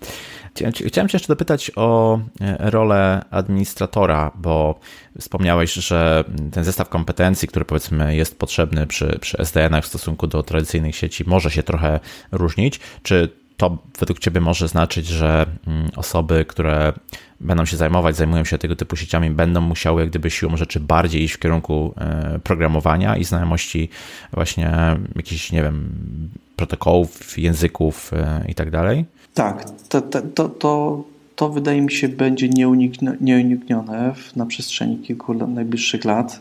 Chciałem 0.87 1.09
Cię 1.09 1.15
jeszcze 1.15 1.27
dopytać 1.27 1.71
o 1.75 2.19
e, 2.41 2.69
rolę 2.71 3.25
administratora, 3.31 4.31
bo 4.35 4.79
wspomniałeś, 5.19 5.73
że 5.73 6.23
ten 6.51 6.63
zestaw 6.63 6.89
kompetencji, 6.89 7.47
który 7.47 7.65
powiedzmy 7.65 8.15
jest 8.15 8.39
potrzebny 8.39 8.87
przy, 8.87 9.17
przy 9.21 9.37
SDN-ach 9.37 9.83
w 9.83 9.87
stosunku 9.87 10.27
do 10.27 10.43
tradycyjnych 10.43 10.95
sieci, 10.95 11.23
może 11.27 11.51
się 11.51 11.63
trochę 11.63 11.99
różnić. 12.31 12.79
Czy 13.03 13.29
to 13.57 13.77
według 13.99 14.19
Ciebie 14.19 14.41
może 14.41 14.67
znaczyć, 14.67 15.07
że 15.07 15.45
mm, 15.67 15.89
osoby, 15.95 16.45
które 16.45 16.93
będą 17.45 17.65
się 17.65 17.77
zajmować, 17.77 18.15
zajmują 18.15 18.43
się 18.43 18.57
tego 18.57 18.75
typu 18.75 18.95
sieciami, 18.95 19.29
będą 19.29 19.61
musiały 19.61 20.01
jak 20.01 20.09
gdyby 20.09 20.31
siłą 20.31 20.57
rzeczy 20.57 20.79
bardziej 20.79 21.23
iść 21.23 21.33
w 21.33 21.39
kierunku 21.39 21.93
e, 21.97 22.39
programowania 22.43 23.17
i 23.17 23.23
znajomości 23.23 23.89
właśnie 24.33 24.71
jakichś, 25.15 25.51
nie 25.51 25.63
wiem, 25.63 25.89
protokołów, 26.55 27.37
języków 27.37 28.11
e, 28.13 28.45
i 28.47 28.55
tak 28.55 28.71
dalej? 28.71 29.05
Tak, 29.33 29.65
to, 29.89 30.01
to, 30.01 30.49
to, 30.49 31.03
to 31.35 31.49
wydaje 31.49 31.81
mi 31.81 31.91
się 31.91 32.09
będzie 32.09 32.49
nieuniknione 33.21 34.13
na 34.35 34.45
przestrzeni 34.45 34.97
kilku 34.97 35.33
najbliższych 35.33 36.05
lat. 36.05 36.39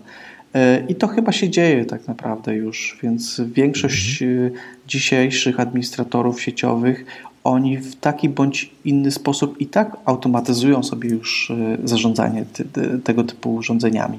E, 0.55 0.85
I 0.89 0.95
to 0.95 1.07
chyba 1.07 1.33
się 1.33 1.51
dzieje 1.51 1.85
tak 1.85 2.09
naprawdę 2.09 2.55
już, 2.55 2.99
więc 3.03 3.41
większość 3.41 4.23
mhm. 4.23 4.53
dzisiejszych 4.89 5.61
administratorów 5.61 6.43
sieciowych 6.43 7.05
oni 7.45 7.79
w 7.79 7.97
taki 7.97 8.29
bądź 8.29 8.71
inny 8.85 9.11
sposób 9.11 9.61
i 9.61 9.67
tak 9.67 9.97
automatyzują 10.05 10.83
sobie 10.83 11.11
już 11.11 11.51
e, 11.51 11.79
zarządzanie 11.89 12.45
ty, 12.53 12.65
tego 13.05 13.25
typu 13.25 13.55
urządzeniami. 13.55 14.19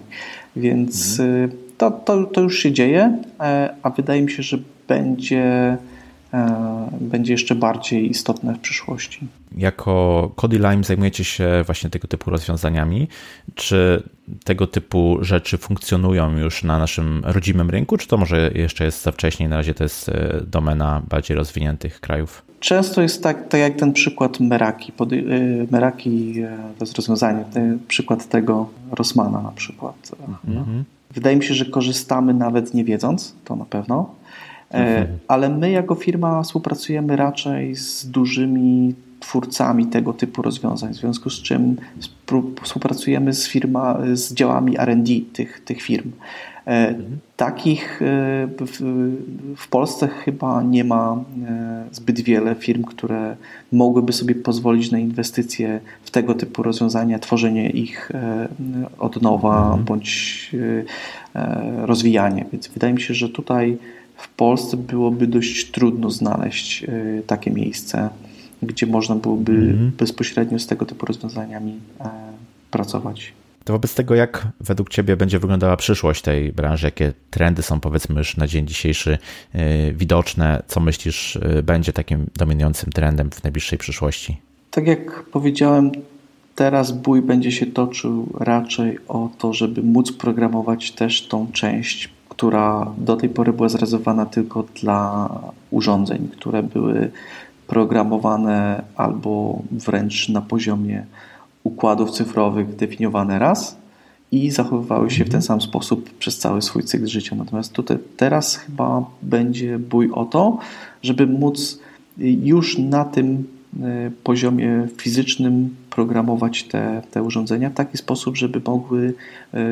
Więc 0.55 1.19
mhm. 1.19 1.49
E, 1.49 1.53
to, 1.77 1.91
to, 1.91 2.23
to 2.23 2.41
już 2.41 2.59
się 2.59 2.71
dzieje, 2.71 3.19
e, 3.39 3.75
a 3.83 3.89
wydaje 3.89 4.21
mi 4.21 4.31
się, 4.31 4.43
że 4.43 4.57
będzie, 4.87 5.77
będzie 7.01 7.33
jeszcze 7.33 7.55
bardziej 7.55 8.09
istotne 8.09 8.55
w 8.55 8.59
przyszłości. 8.59 9.27
Jako 9.57 10.31
Cody 10.35 10.57
Lime 10.57 10.83
zajmujecie 10.83 11.23
się 11.23 11.63
właśnie 11.65 11.89
tego 11.89 12.07
typu 12.07 12.29
rozwiązaniami. 12.29 13.07
Czy 13.55 14.03
tego 14.43 14.67
typu 14.67 15.17
rzeczy 15.21 15.57
funkcjonują 15.57 16.37
już 16.37 16.63
na 16.63 16.79
naszym 16.79 17.21
rodzimym 17.25 17.69
rynku, 17.69 17.97
czy 17.97 18.07
to 18.07 18.17
może 18.17 18.51
jeszcze 18.55 18.85
jest 18.85 19.03
za 19.03 19.11
wcześnie, 19.11 19.49
na 19.49 19.57
razie 19.57 19.73
to 19.73 19.83
jest 19.83 20.11
domena 20.47 21.01
bardziej 21.09 21.37
rozwiniętych 21.37 21.99
krajów? 21.99 22.45
Często 22.65 23.01
jest 23.01 23.23
tak, 23.23 23.47
tak 23.47 23.61
jak 23.61 23.75
ten 23.75 23.93
przykład 23.93 24.39
Meraki. 24.39 24.91
Y, 25.11 25.67
Meraki 25.71 26.39
e, 26.39 26.57
to 26.77 26.85
jest 26.85 26.95
rozwiązanie, 26.95 27.45
przykład 27.87 28.29
tego 28.29 28.69
Rosmana 28.91 29.41
na 29.41 29.51
przykład. 29.51 30.11
Mhm. 30.47 30.83
Wydaje 31.11 31.35
mi 31.35 31.43
się, 31.43 31.53
że 31.53 31.65
korzystamy 31.65 32.33
nawet 32.33 32.73
nie 32.73 32.83
wiedząc, 32.83 33.35
to 33.45 33.55
na 33.55 33.65
pewno, 33.65 34.09
e, 34.23 34.24
mhm. 34.75 35.17
ale 35.27 35.49
my 35.49 35.71
jako 35.71 35.95
firma 35.95 36.43
współpracujemy 36.43 37.15
raczej 37.15 37.75
z 37.75 38.09
dużymi 38.09 38.95
twórcami 39.19 39.85
tego 39.85 40.13
typu 40.13 40.41
rozwiązań, 40.41 40.93
w 40.93 40.95
związku 40.95 41.29
z 41.29 41.41
czym 41.41 41.75
współpracujemy 42.63 43.33
z, 43.33 43.47
firma, 43.47 43.97
z 44.13 44.33
działami 44.33 44.79
R&D 44.79 45.13
tych, 45.33 45.59
tych 45.65 45.81
firm. 45.81 46.11
E, 46.67 46.95
takich 47.37 48.01
e, 48.01 48.05
w, 48.59 48.81
w, 49.57 49.67
Polsce 49.67 50.07
chyba 50.07 50.63
nie 50.63 50.83
ma 50.83 51.23
e, 51.47 51.85
zbyt 51.91 52.19
wiele 52.19 52.55
firm, 52.55 52.83
które 52.83 53.35
mogłyby 53.71 54.13
sobie 54.13 54.35
pozwolić 54.35 54.91
na 54.91 54.99
inwestycje 54.99 55.79
w 56.03 56.11
tego 56.11 56.33
typu 56.33 56.63
rozwiązania, 56.63 57.19
tworzenie 57.19 57.69
ich 57.69 58.11
od 58.99 59.21
nowa 59.21 59.65
mhm. 59.65 59.83
bądź 59.83 60.51
rozwijanie. 61.81 62.45
Więc 62.51 62.67
wydaje 62.67 62.93
mi 62.93 63.01
się, 63.01 63.13
że 63.13 63.29
tutaj 63.29 63.77
w 64.17 64.29
Polsce 64.29 64.77
byłoby 64.77 65.27
dość 65.27 65.71
trudno 65.71 66.09
znaleźć 66.09 66.83
e, 66.83 66.87
takie 67.27 67.51
miejsce, 67.51 68.09
gdzie 68.63 68.87
można 68.87 69.15
byłoby 69.15 69.51
mm. 69.51 69.91
bezpośrednio 69.97 70.59
z 70.59 70.67
tego 70.67 70.85
typu 70.85 71.05
rozwiązaniami 71.05 71.79
e, 71.99 72.09
pracować. 72.71 73.33
To 73.63 73.73
wobec 73.73 73.95
tego, 73.95 74.15
jak 74.15 74.47
według 74.59 74.89
Ciebie 74.89 75.17
będzie 75.17 75.39
wyglądała 75.39 75.77
przyszłość 75.77 76.21
tej 76.21 76.53
branży? 76.53 76.87
Jakie 76.87 77.13
trendy 77.31 77.61
są, 77.61 77.79
powiedzmy, 77.79 78.17
już 78.17 78.37
na 78.37 78.47
dzień 78.47 78.67
dzisiejszy 78.67 79.17
widoczne? 79.93 80.63
Co 80.67 80.79
myślisz, 80.79 81.39
będzie 81.63 81.93
takim 81.93 82.25
dominującym 82.35 82.91
trendem 82.91 83.31
w 83.31 83.43
najbliższej 83.43 83.79
przyszłości? 83.79 84.37
Tak 84.71 84.87
jak 84.87 85.23
powiedziałem, 85.23 85.91
teraz 86.55 86.91
bój 86.91 87.21
będzie 87.21 87.51
się 87.51 87.65
toczył 87.65 88.29
raczej 88.39 88.97
o 89.07 89.29
to, 89.37 89.53
żeby 89.53 89.83
móc 89.83 90.11
programować 90.11 90.91
też 90.91 91.27
tą 91.27 91.51
część, 91.51 92.09
która 92.35 92.91
do 92.97 93.15
tej 93.15 93.29
pory 93.29 93.53
była 93.53 93.69
zrealizowana 93.69 94.25
tylko 94.25 94.65
dla 94.81 95.29
urządzeń, 95.71 96.27
które 96.27 96.63
były 96.63 97.11
programowane 97.67 98.83
albo 98.95 99.61
wręcz 99.71 100.29
na 100.29 100.41
poziomie 100.41 101.05
układów 101.63 102.11
cyfrowych 102.11 102.75
definiowane 102.75 103.39
raz 103.39 103.77
i 104.31 104.51
zachowywały 104.51 105.11
się 105.11 105.25
w 105.25 105.29
ten 105.29 105.41
sam 105.41 105.61
sposób 105.61 106.17
przez 106.17 106.37
cały 106.37 106.61
swój 106.61 106.83
cykl 106.83 107.07
życia. 107.07 107.35
Natomiast 107.35 107.73
tutaj 107.73 107.97
teraz 108.17 108.55
chyba 108.55 109.05
będzie 109.21 109.79
bój 109.79 110.11
o 110.11 110.25
to, 110.25 110.57
żeby 111.01 111.27
móc 111.27 111.79
już 112.17 112.77
na 112.77 113.05
tym 113.05 113.43
E, 113.83 114.11
poziomie 114.23 114.87
fizycznym 114.97 115.75
programować 115.95 116.63
te, 116.63 117.01
te 117.11 117.23
urządzenia 117.23 117.69
w 117.69 117.73
taki 117.73 117.97
sposób, 117.97 118.37
żeby 118.37 118.61
mogły 118.65 119.13
e, 119.53 119.65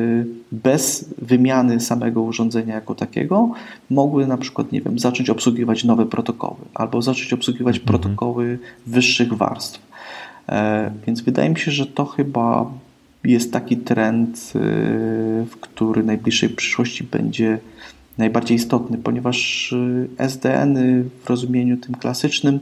bez 0.52 1.14
wymiany 1.18 1.80
samego 1.80 2.22
urządzenia 2.22 2.74
jako 2.74 2.94
takiego, 2.94 3.50
mogły 3.90 4.26
na 4.26 4.36
przykład, 4.36 4.72
nie 4.72 4.80
wiem, 4.80 4.98
zacząć 4.98 5.30
obsługiwać 5.30 5.84
nowe 5.84 6.06
protokoły 6.06 6.56
albo 6.74 7.02
zacząć 7.02 7.32
obsługiwać 7.32 7.76
mhm. 7.78 7.86
protokoły 7.86 8.58
wyższych 8.86 9.32
warstw. 9.32 9.80
E, 10.48 10.90
więc 11.06 11.20
wydaje 11.20 11.50
mi 11.50 11.58
się, 11.58 11.70
że 11.70 11.86
to 11.86 12.04
chyba 12.04 12.70
jest 13.24 13.52
taki 13.52 13.76
trend, 13.76 14.52
w 15.50 15.56
który 15.60 16.02
w 16.02 16.06
najbliższej 16.06 16.48
przyszłości 16.48 17.04
będzie 17.04 17.58
najbardziej 18.18 18.56
istotny, 18.56 18.98
ponieważ 18.98 19.74
SDN-y 20.18 21.04
w 21.24 21.30
rozumieniu 21.30 21.76
tym 21.76 21.94
klasycznym 21.94 22.60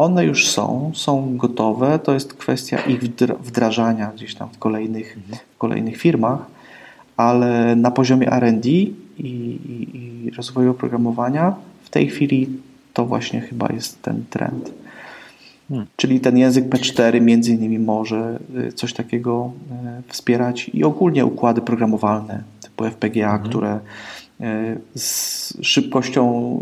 one 0.00 0.24
już 0.24 0.48
są, 0.48 0.90
są 0.94 1.36
gotowe, 1.36 1.98
to 1.98 2.14
jest 2.14 2.34
kwestia 2.34 2.78
ich 2.80 3.00
wdrażania 3.40 4.12
gdzieś 4.14 4.34
tam 4.34 4.48
w 4.48 4.58
kolejnych, 4.58 5.18
w 5.54 5.58
kolejnych 5.58 5.96
firmach, 5.96 6.38
ale 7.16 7.76
na 7.76 7.90
poziomie 7.90 8.30
RD 8.30 8.66
i, 8.68 8.90
i, 9.18 9.96
i 10.26 10.30
rozwoju 10.30 10.70
oprogramowania 10.70 11.54
w 11.82 11.90
tej 11.90 12.08
chwili 12.08 12.48
to 12.94 13.06
właśnie 13.06 13.40
chyba 13.40 13.68
jest 13.72 14.02
ten 14.02 14.24
trend. 14.30 14.72
Hmm. 15.68 15.86
Czyli 15.96 16.20
ten 16.20 16.38
język 16.38 16.68
P4 16.68 17.20
między 17.20 17.52
innymi 17.52 17.78
może 17.78 18.38
y, 18.68 18.72
coś 18.72 18.92
takiego 18.92 19.52
y, 20.00 20.12
wspierać 20.12 20.70
i 20.74 20.84
ogólnie 20.84 21.26
układy 21.26 21.60
programowalne 21.60 22.42
typu 22.60 22.84
FPGA, 22.84 23.28
hmm. 23.28 23.48
które 23.48 23.80
y, 24.40 24.80
z 24.94 25.52
szybkością 25.62 26.60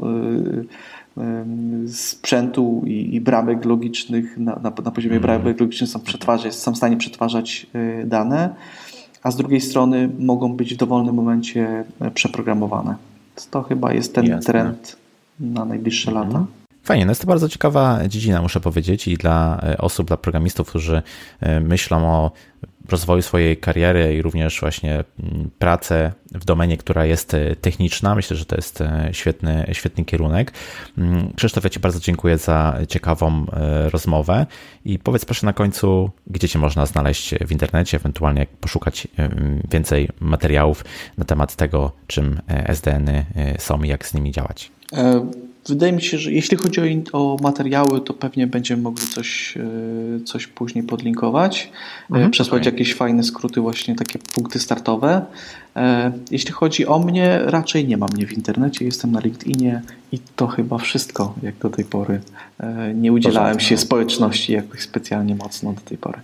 sprzętu 1.87 2.83
i, 2.87 3.15
i 3.15 3.21
bramek 3.21 3.65
logicznych 3.65 4.39
na, 4.39 4.53
na, 4.53 4.73
na 4.85 4.91
poziomie 4.91 5.17
mm. 5.17 5.23
bramek 5.23 5.61
logicznych 5.61 5.91
są, 5.91 6.01
przetwarzać, 6.01 6.55
są 6.55 6.73
w 6.73 6.77
stanie 6.77 6.97
przetwarzać 6.97 7.67
e, 7.73 8.07
dane, 8.07 8.55
a 9.23 9.31
z 9.31 9.37
drugiej 9.37 9.61
strony 9.61 10.11
mogą 10.19 10.57
być 10.57 10.75
w 10.75 10.77
dowolnym 10.77 11.15
momencie 11.15 11.85
e, 12.01 12.11
przeprogramowane. 12.11 12.97
To 13.51 13.63
chyba 13.63 13.93
jest 13.93 14.15
ten 14.15 14.27
Jasne. 14.27 14.53
trend 14.53 14.97
na 15.41 15.65
najbliższe 15.65 16.11
mm. 16.11 16.27
lata. 16.27 16.47
Fajnie, 16.83 17.05
no 17.05 17.11
jest 17.11 17.21
to 17.21 17.27
bardzo 17.27 17.49
ciekawa 17.49 18.09
dziedzina, 18.09 18.43
muszę 18.43 18.61
powiedzieć, 18.61 19.09
i 19.09 19.17
dla 19.17 19.61
e, 19.63 19.79
osób, 19.79 20.07
dla 20.07 20.17
programistów, 20.17 20.69
którzy 20.69 21.03
myślą 21.61 22.07
o 22.07 22.31
rozwoju 22.89 23.23
swojej 23.23 23.57
kariery 23.57 24.15
i 24.15 24.23
również 24.23 24.61
właśnie 24.61 25.05
mm, 25.21 25.51
pracę 25.59 26.13
w 26.33 26.45
domenie, 26.45 26.77
która 26.77 27.07
jest 27.07 27.35
e, 27.35 27.57
techniczna. 27.57 28.15
Myślę, 28.15 28.37
że 28.37 28.45
to 28.45 28.57
jest 28.57 28.81
e, 28.81 29.09
świetny, 29.13 29.71
świetny 29.73 30.05
kierunek. 30.05 30.53
Mm, 30.99 31.33
Krzysztof, 31.37 31.65
ja 31.65 31.71
Ci 31.71 31.81
bardzo 31.81 32.01
dziękuję 32.01 32.39
za 32.39 32.79
ciekawą 32.89 33.47
e, 33.53 33.91
rozmowę 33.91 34.47
i 34.85 34.99
powiedz 34.99 35.25
proszę 35.25 35.47
na 35.47 35.53
końcu, 35.53 36.11
gdzie 36.27 36.49
Cię 36.49 36.59
można 36.59 36.87
znaleźć 36.87 37.35
w 37.35 37.53
internecie, 37.53 37.97
ewentualnie 37.97 38.47
poszukać 38.61 39.09
więcej 39.71 40.09
materiałów 40.21 40.85
na 41.19 41.25
temat 41.25 41.57
tego, 41.57 41.93
czym 42.07 42.41
SDN-y 42.49 43.25
są 43.59 43.83
i 43.83 43.89
jak 43.89 44.07
z 44.07 44.15
nimi 44.15 44.33
działać. 44.33 44.71
Wydaje 45.69 45.93
mi 45.93 46.03
się, 46.03 46.19
że 46.19 46.33
jeśli 46.33 46.57
chodzi 46.57 46.81
o, 47.13 47.19
o 47.19 47.37
materiały, 47.43 48.01
to 48.01 48.15
pewnie 48.15 48.47
będziemy 48.47 48.83
mogli 48.83 49.07
coś, 49.07 49.57
e, 49.57 50.25
coś 50.25 50.47
później 50.47 50.85
podlinkować, 50.85 51.71
e, 52.11 52.15
mhm, 52.15 52.31
przesłać 52.31 52.63
okay. 52.63 52.73
jakieś 52.73 52.95
fajne 52.95 53.23
skróty, 53.23 53.61
właśnie 53.61 53.95
takie 53.95 54.19
punkty 54.19 54.59
startowe. 54.59 55.27
E, 55.77 56.13
jeśli 56.31 56.53
chodzi 56.53 56.87
o 56.87 56.99
mnie, 56.99 57.41
raczej 57.45 57.89
nie 57.89 57.97
ma 57.97 58.07
mnie 58.15 58.27
w 58.27 58.33
internecie, 58.33 58.85
jestem 58.85 59.13
na 59.13 59.21
LinkedInie 59.21 59.83
i 60.13 60.19
to 60.37 60.47
chyba 60.47 60.79
wszystko, 60.79 61.35
jak 61.43 61.59
do 61.59 61.71
tej 61.71 61.85
pory. 61.85 62.21
Nie 62.95 63.13
udzielałem 63.13 63.61
się 63.61 63.77
społeczności 63.77 64.53
jakoś 64.53 64.81
specjalnie 64.81 65.35
mocno 65.35 65.73
do 65.73 65.81
tej 65.81 65.99
pory. 65.99 66.19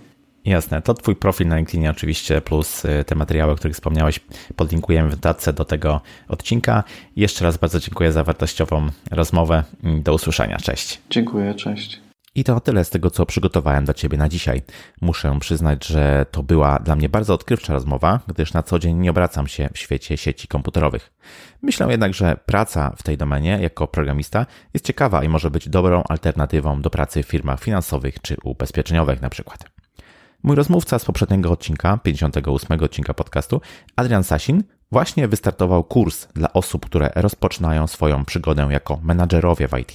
Jasne, 0.45 0.81
to 0.81 0.93
Twój 0.93 1.15
profil 1.15 1.47
na 1.47 1.55
LinkedInie 1.55 1.91
oczywiście, 1.91 2.41
plus 2.41 2.85
y, 2.85 3.03
te 3.03 3.15
materiały, 3.15 3.51
o 3.51 3.55
których 3.55 3.75
wspomniałeś, 3.75 4.19
podlinkujemy 4.55 5.09
w 5.09 5.15
datce 5.15 5.53
do 5.53 5.65
tego 5.65 6.01
odcinka. 6.27 6.83
Jeszcze 7.15 7.45
raz 7.45 7.57
bardzo 7.57 7.79
dziękuję 7.79 8.11
za 8.11 8.23
wartościową 8.23 8.89
rozmowę. 9.11 9.63
Do 9.83 10.13
usłyszenia. 10.13 10.57
Cześć. 10.57 11.01
Dziękuję, 11.09 11.53
cześć. 11.53 12.01
I 12.35 12.43
to 12.43 12.59
tyle 12.59 12.85
z 12.85 12.89
tego, 12.89 13.11
co 13.11 13.25
przygotowałem 13.25 13.85
dla 13.85 13.93
Ciebie 13.93 14.17
na 14.17 14.29
dzisiaj. 14.29 14.61
Muszę 15.01 15.37
przyznać, 15.39 15.85
że 15.85 16.25
to 16.31 16.43
była 16.43 16.79
dla 16.79 16.95
mnie 16.95 17.09
bardzo 17.09 17.33
odkrywcza 17.33 17.73
rozmowa, 17.73 18.19
gdyż 18.27 18.53
na 18.53 18.63
co 18.63 18.79
dzień 18.79 18.97
nie 18.97 19.09
obracam 19.09 19.47
się 19.47 19.69
w 19.73 19.77
świecie 19.77 20.17
sieci 20.17 20.47
komputerowych. 20.47 21.13
Myślę 21.61 21.87
jednak, 21.91 22.13
że 22.13 22.37
praca 22.45 22.93
w 22.97 23.03
tej 23.03 23.17
domenie 23.17 23.59
jako 23.61 23.87
programista 23.87 24.45
jest 24.73 24.85
ciekawa 24.85 25.23
i 25.23 25.29
może 25.29 25.51
być 25.51 25.69
dobrą 25.69 26.03
alternatywą 26.09 26.81
do 26.81 26.89
pracy 26.89 27.23
w 27.23 27.27
firmach 27.27 27.61
finansowych 27.61 28.21
czy 28.21 28.35
ubezpieczeniowych 28.43 29.21
na 29.21 29.29
przykład. 29.29 29.74
Mój 30.45 30.55
rozmówca 30.55 30.99
z 30.99 31.05
poprzedniego 31.05 31.51
odcinka, 31.51 31.97
58 31.97 32.79
odcinka 32.83 33.13
podcastu, 33.13 33.61
Adrian 33.95 34.23
Sasin, 34.23 34.63
właśnie 34.91 35.27
wystartował 35.27 35.83
kurs 35.83 36.27
dla 36.33 36.53
osób, 36.53 36.85
które 36.85 37.09
rozpoczynają 37.15 37.87
swoją 37.87 38.25
przygodę 38.25 38.67
jako 38.71 38.99
menadżerowie 39.03 39.67
w 39.67 39.77
IT. 39.79 39.93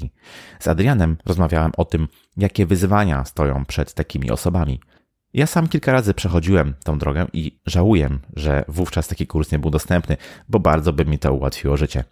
Z 0.61 0.69
Adrianem 0.69 1.17
rozmawiałem 1.27 1.73
o 1.77 1.85
tym, 1.85 2.09
jakie 2.37 2.67
wyzwania 2.67 3.25
stoją 3.25 3.65
przed 3.65 3.95
takimi 3.95 4.31
osobami. 4.31 4.81
Ja 5.35 5.47
sam 5.47 5.69
kilka 5.69 5.93
razy 5.93 6.15
przechodziłem 6.15 6.75
tą 6.85 6.99
drogę 6.99 7.27
i 7.33 7.61
żałuję, 7.67 8.19
że 8.37 8.65
wówczas 8.69 9.09
taki 9.09 9.27
kurs 9.27 9.53
nie 9.53 9.59
był 9.59 9.71
dostępny, 9.71 10.17
bo 10.49 10.61
bardzo 10.61 10.93
by 10.93 11.05
mi 11.05 11.19
to 11.19 11.33
ułatwiło 11.33 11.77
życie. 11.77 12.05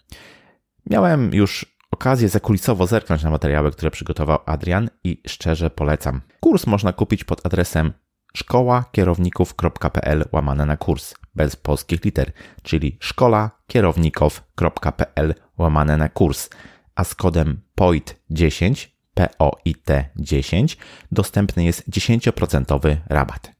Miałem 0.90 1.34
już 1.34 1.78
okazję 1.90 2.28
zakulisowo 2.28 2.86
zerknąć 2.86 3.22
na 3.22 3.30
materiały, 3.30 3.70
które 3.70 3.90
przygotował 3.90 4.38
Adrian 4.46 4.90
i 5.04 5.22
szczerze 5.26 5.70
polecam. 5.70 6.20
Kurs 6.40 6.66
można 6.66 6.92
kupić 6.92 7.24
pod 7.24 7.46
adresem 7.46 7.92
szkołakierowników.pl 8.38 10.24
łamane 10.32 10.66
na 10.66 10.76
kurs 10.76 11.14
bez 11.34 11.56
polskich 11.56 12.04
liter, 12.04 12.32
czyli 12.62 12.96
szkołakierowników.pl 13.00 15.34
łamane 15.58 15.96
na 15.96 16.08
kurs, 16.08 16.50
a 16.94 17.04
z 17.04 17.14
kodem 17.14 17.60
POIT10 17.80 18.88
POIT10 19.16 20.76
dostępny 21.12 21.64
jest 21.64 21.90
10% 21.90 22.96
rabat. 23.06 23.52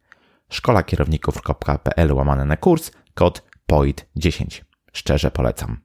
szkołakierowników.pl 0.51 2.13
łamane 2.13 2.45
na 2.45 2.57
kurs, 2.57 2.91
kod 3.15 3.43
POIT10. 3.73 4.63
Szczerze 4.93 5.31
polecam. 5.31 5.81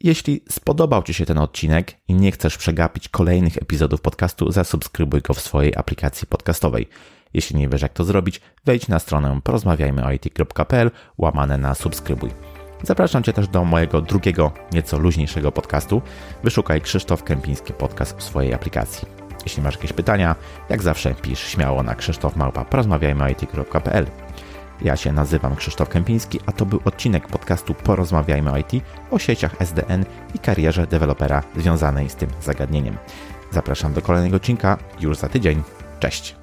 Jeśli 0.00 0.44
spodobał 0.50 1.02
Ci 1.02 1.14
się 1.14 1.26
ten 1.26 1.38
odcinek 1.38 1.92
i 2.08 2.14
nie 2.14 2.32
chcesz 2.32 2.58
przegapić 2.58 3.08
kolejnych 3.08 3.56
epizodów 3.56 4.00
podcastu, 4.00 4.52
zasubskrybuj 4.52 5.20
go 5.20 5.34
w 5.34 5.40
swojej 5.40 5.76
aplikacji 5.76 6.26
podcastowej. 6.26 6.88
Jeśli 7.34 7.56
nie 7.56 7.68
wiesz 7.68 7.82
jak 7.82 7.92
to 7.92 8.04
zrobić, 8.04 8.40
wejdź 8.64 8.88
na 8.88 8.98
stronę 8.98 9.40
porozmawiajmyoit.pl 9.44 10.90
łamane 11.18 11.58
na 11.58 11.74
subskrybuj. 11.74 12.30
Zapraszam 12.82 13.22
Cię 13.22 13.32
też 13.32 13.48
do 13.48 13.64
mojego 13.64 14.00
drugiego, 14.00 14.52
nieco 14.72 14.98
luźniejszego 14.98 15.52
podcastu. 15.52 16.02
Wyszukaj 16.44 16.80
Krzysztof 16.80 17.24
Kępiński 17.24 17.72
podcast 17.72 18.16
w 18.18 18.22
swojej 18.22 18.54
aplikacji. 18.54 19.08
Jeśli 19.44 19.62
masz 19.62 19.74
jakieś 19.74 19.92
pytania, 19.92 20.36
jak 20.68 20.82
zawsze 20.82 21.14
pisz 21.14 21.40
śmiało 21.40 21.82
na 21.82 21.94
krzysztofmałpa 21.94 22.64
porozmawiajmyoit.pl 22.64 24.06
Ja 24.82 24.96
się 24.96 25.12
nazywam 25.12 25.56
Krzysztof 25.56 25.88
Kępiński, 25.88 26.40
a 26.46 26.52
to 26.52 26.66
był 26.66 26.80
odcinek 26.84 27.28
podcastu 27.28 27.74
Porozmawiajmy 27.74 28.52
o 28.52 28.58
IT 28.58 28.72
o 29.10 29.18
sieciach 29.18 29.54
SDN 29.58 30.04
i 30.34 30.38
karierze 30.38 30.86
dewelopera 30.86 31.42
związanej 31.56 32.08
z 32.08 32.14
tym 32.14 32.30
zagadnieniem. 32.42 32.96
Zapraszam 33.50 33.92
do 33.92 34.02
kolejnego 34.02 34.36
odcinka 34.36 34.78
już 35.00 35.16
za 35.16 35.28
tydzień. 35.28 35.62
Cześć! 36.00 36.41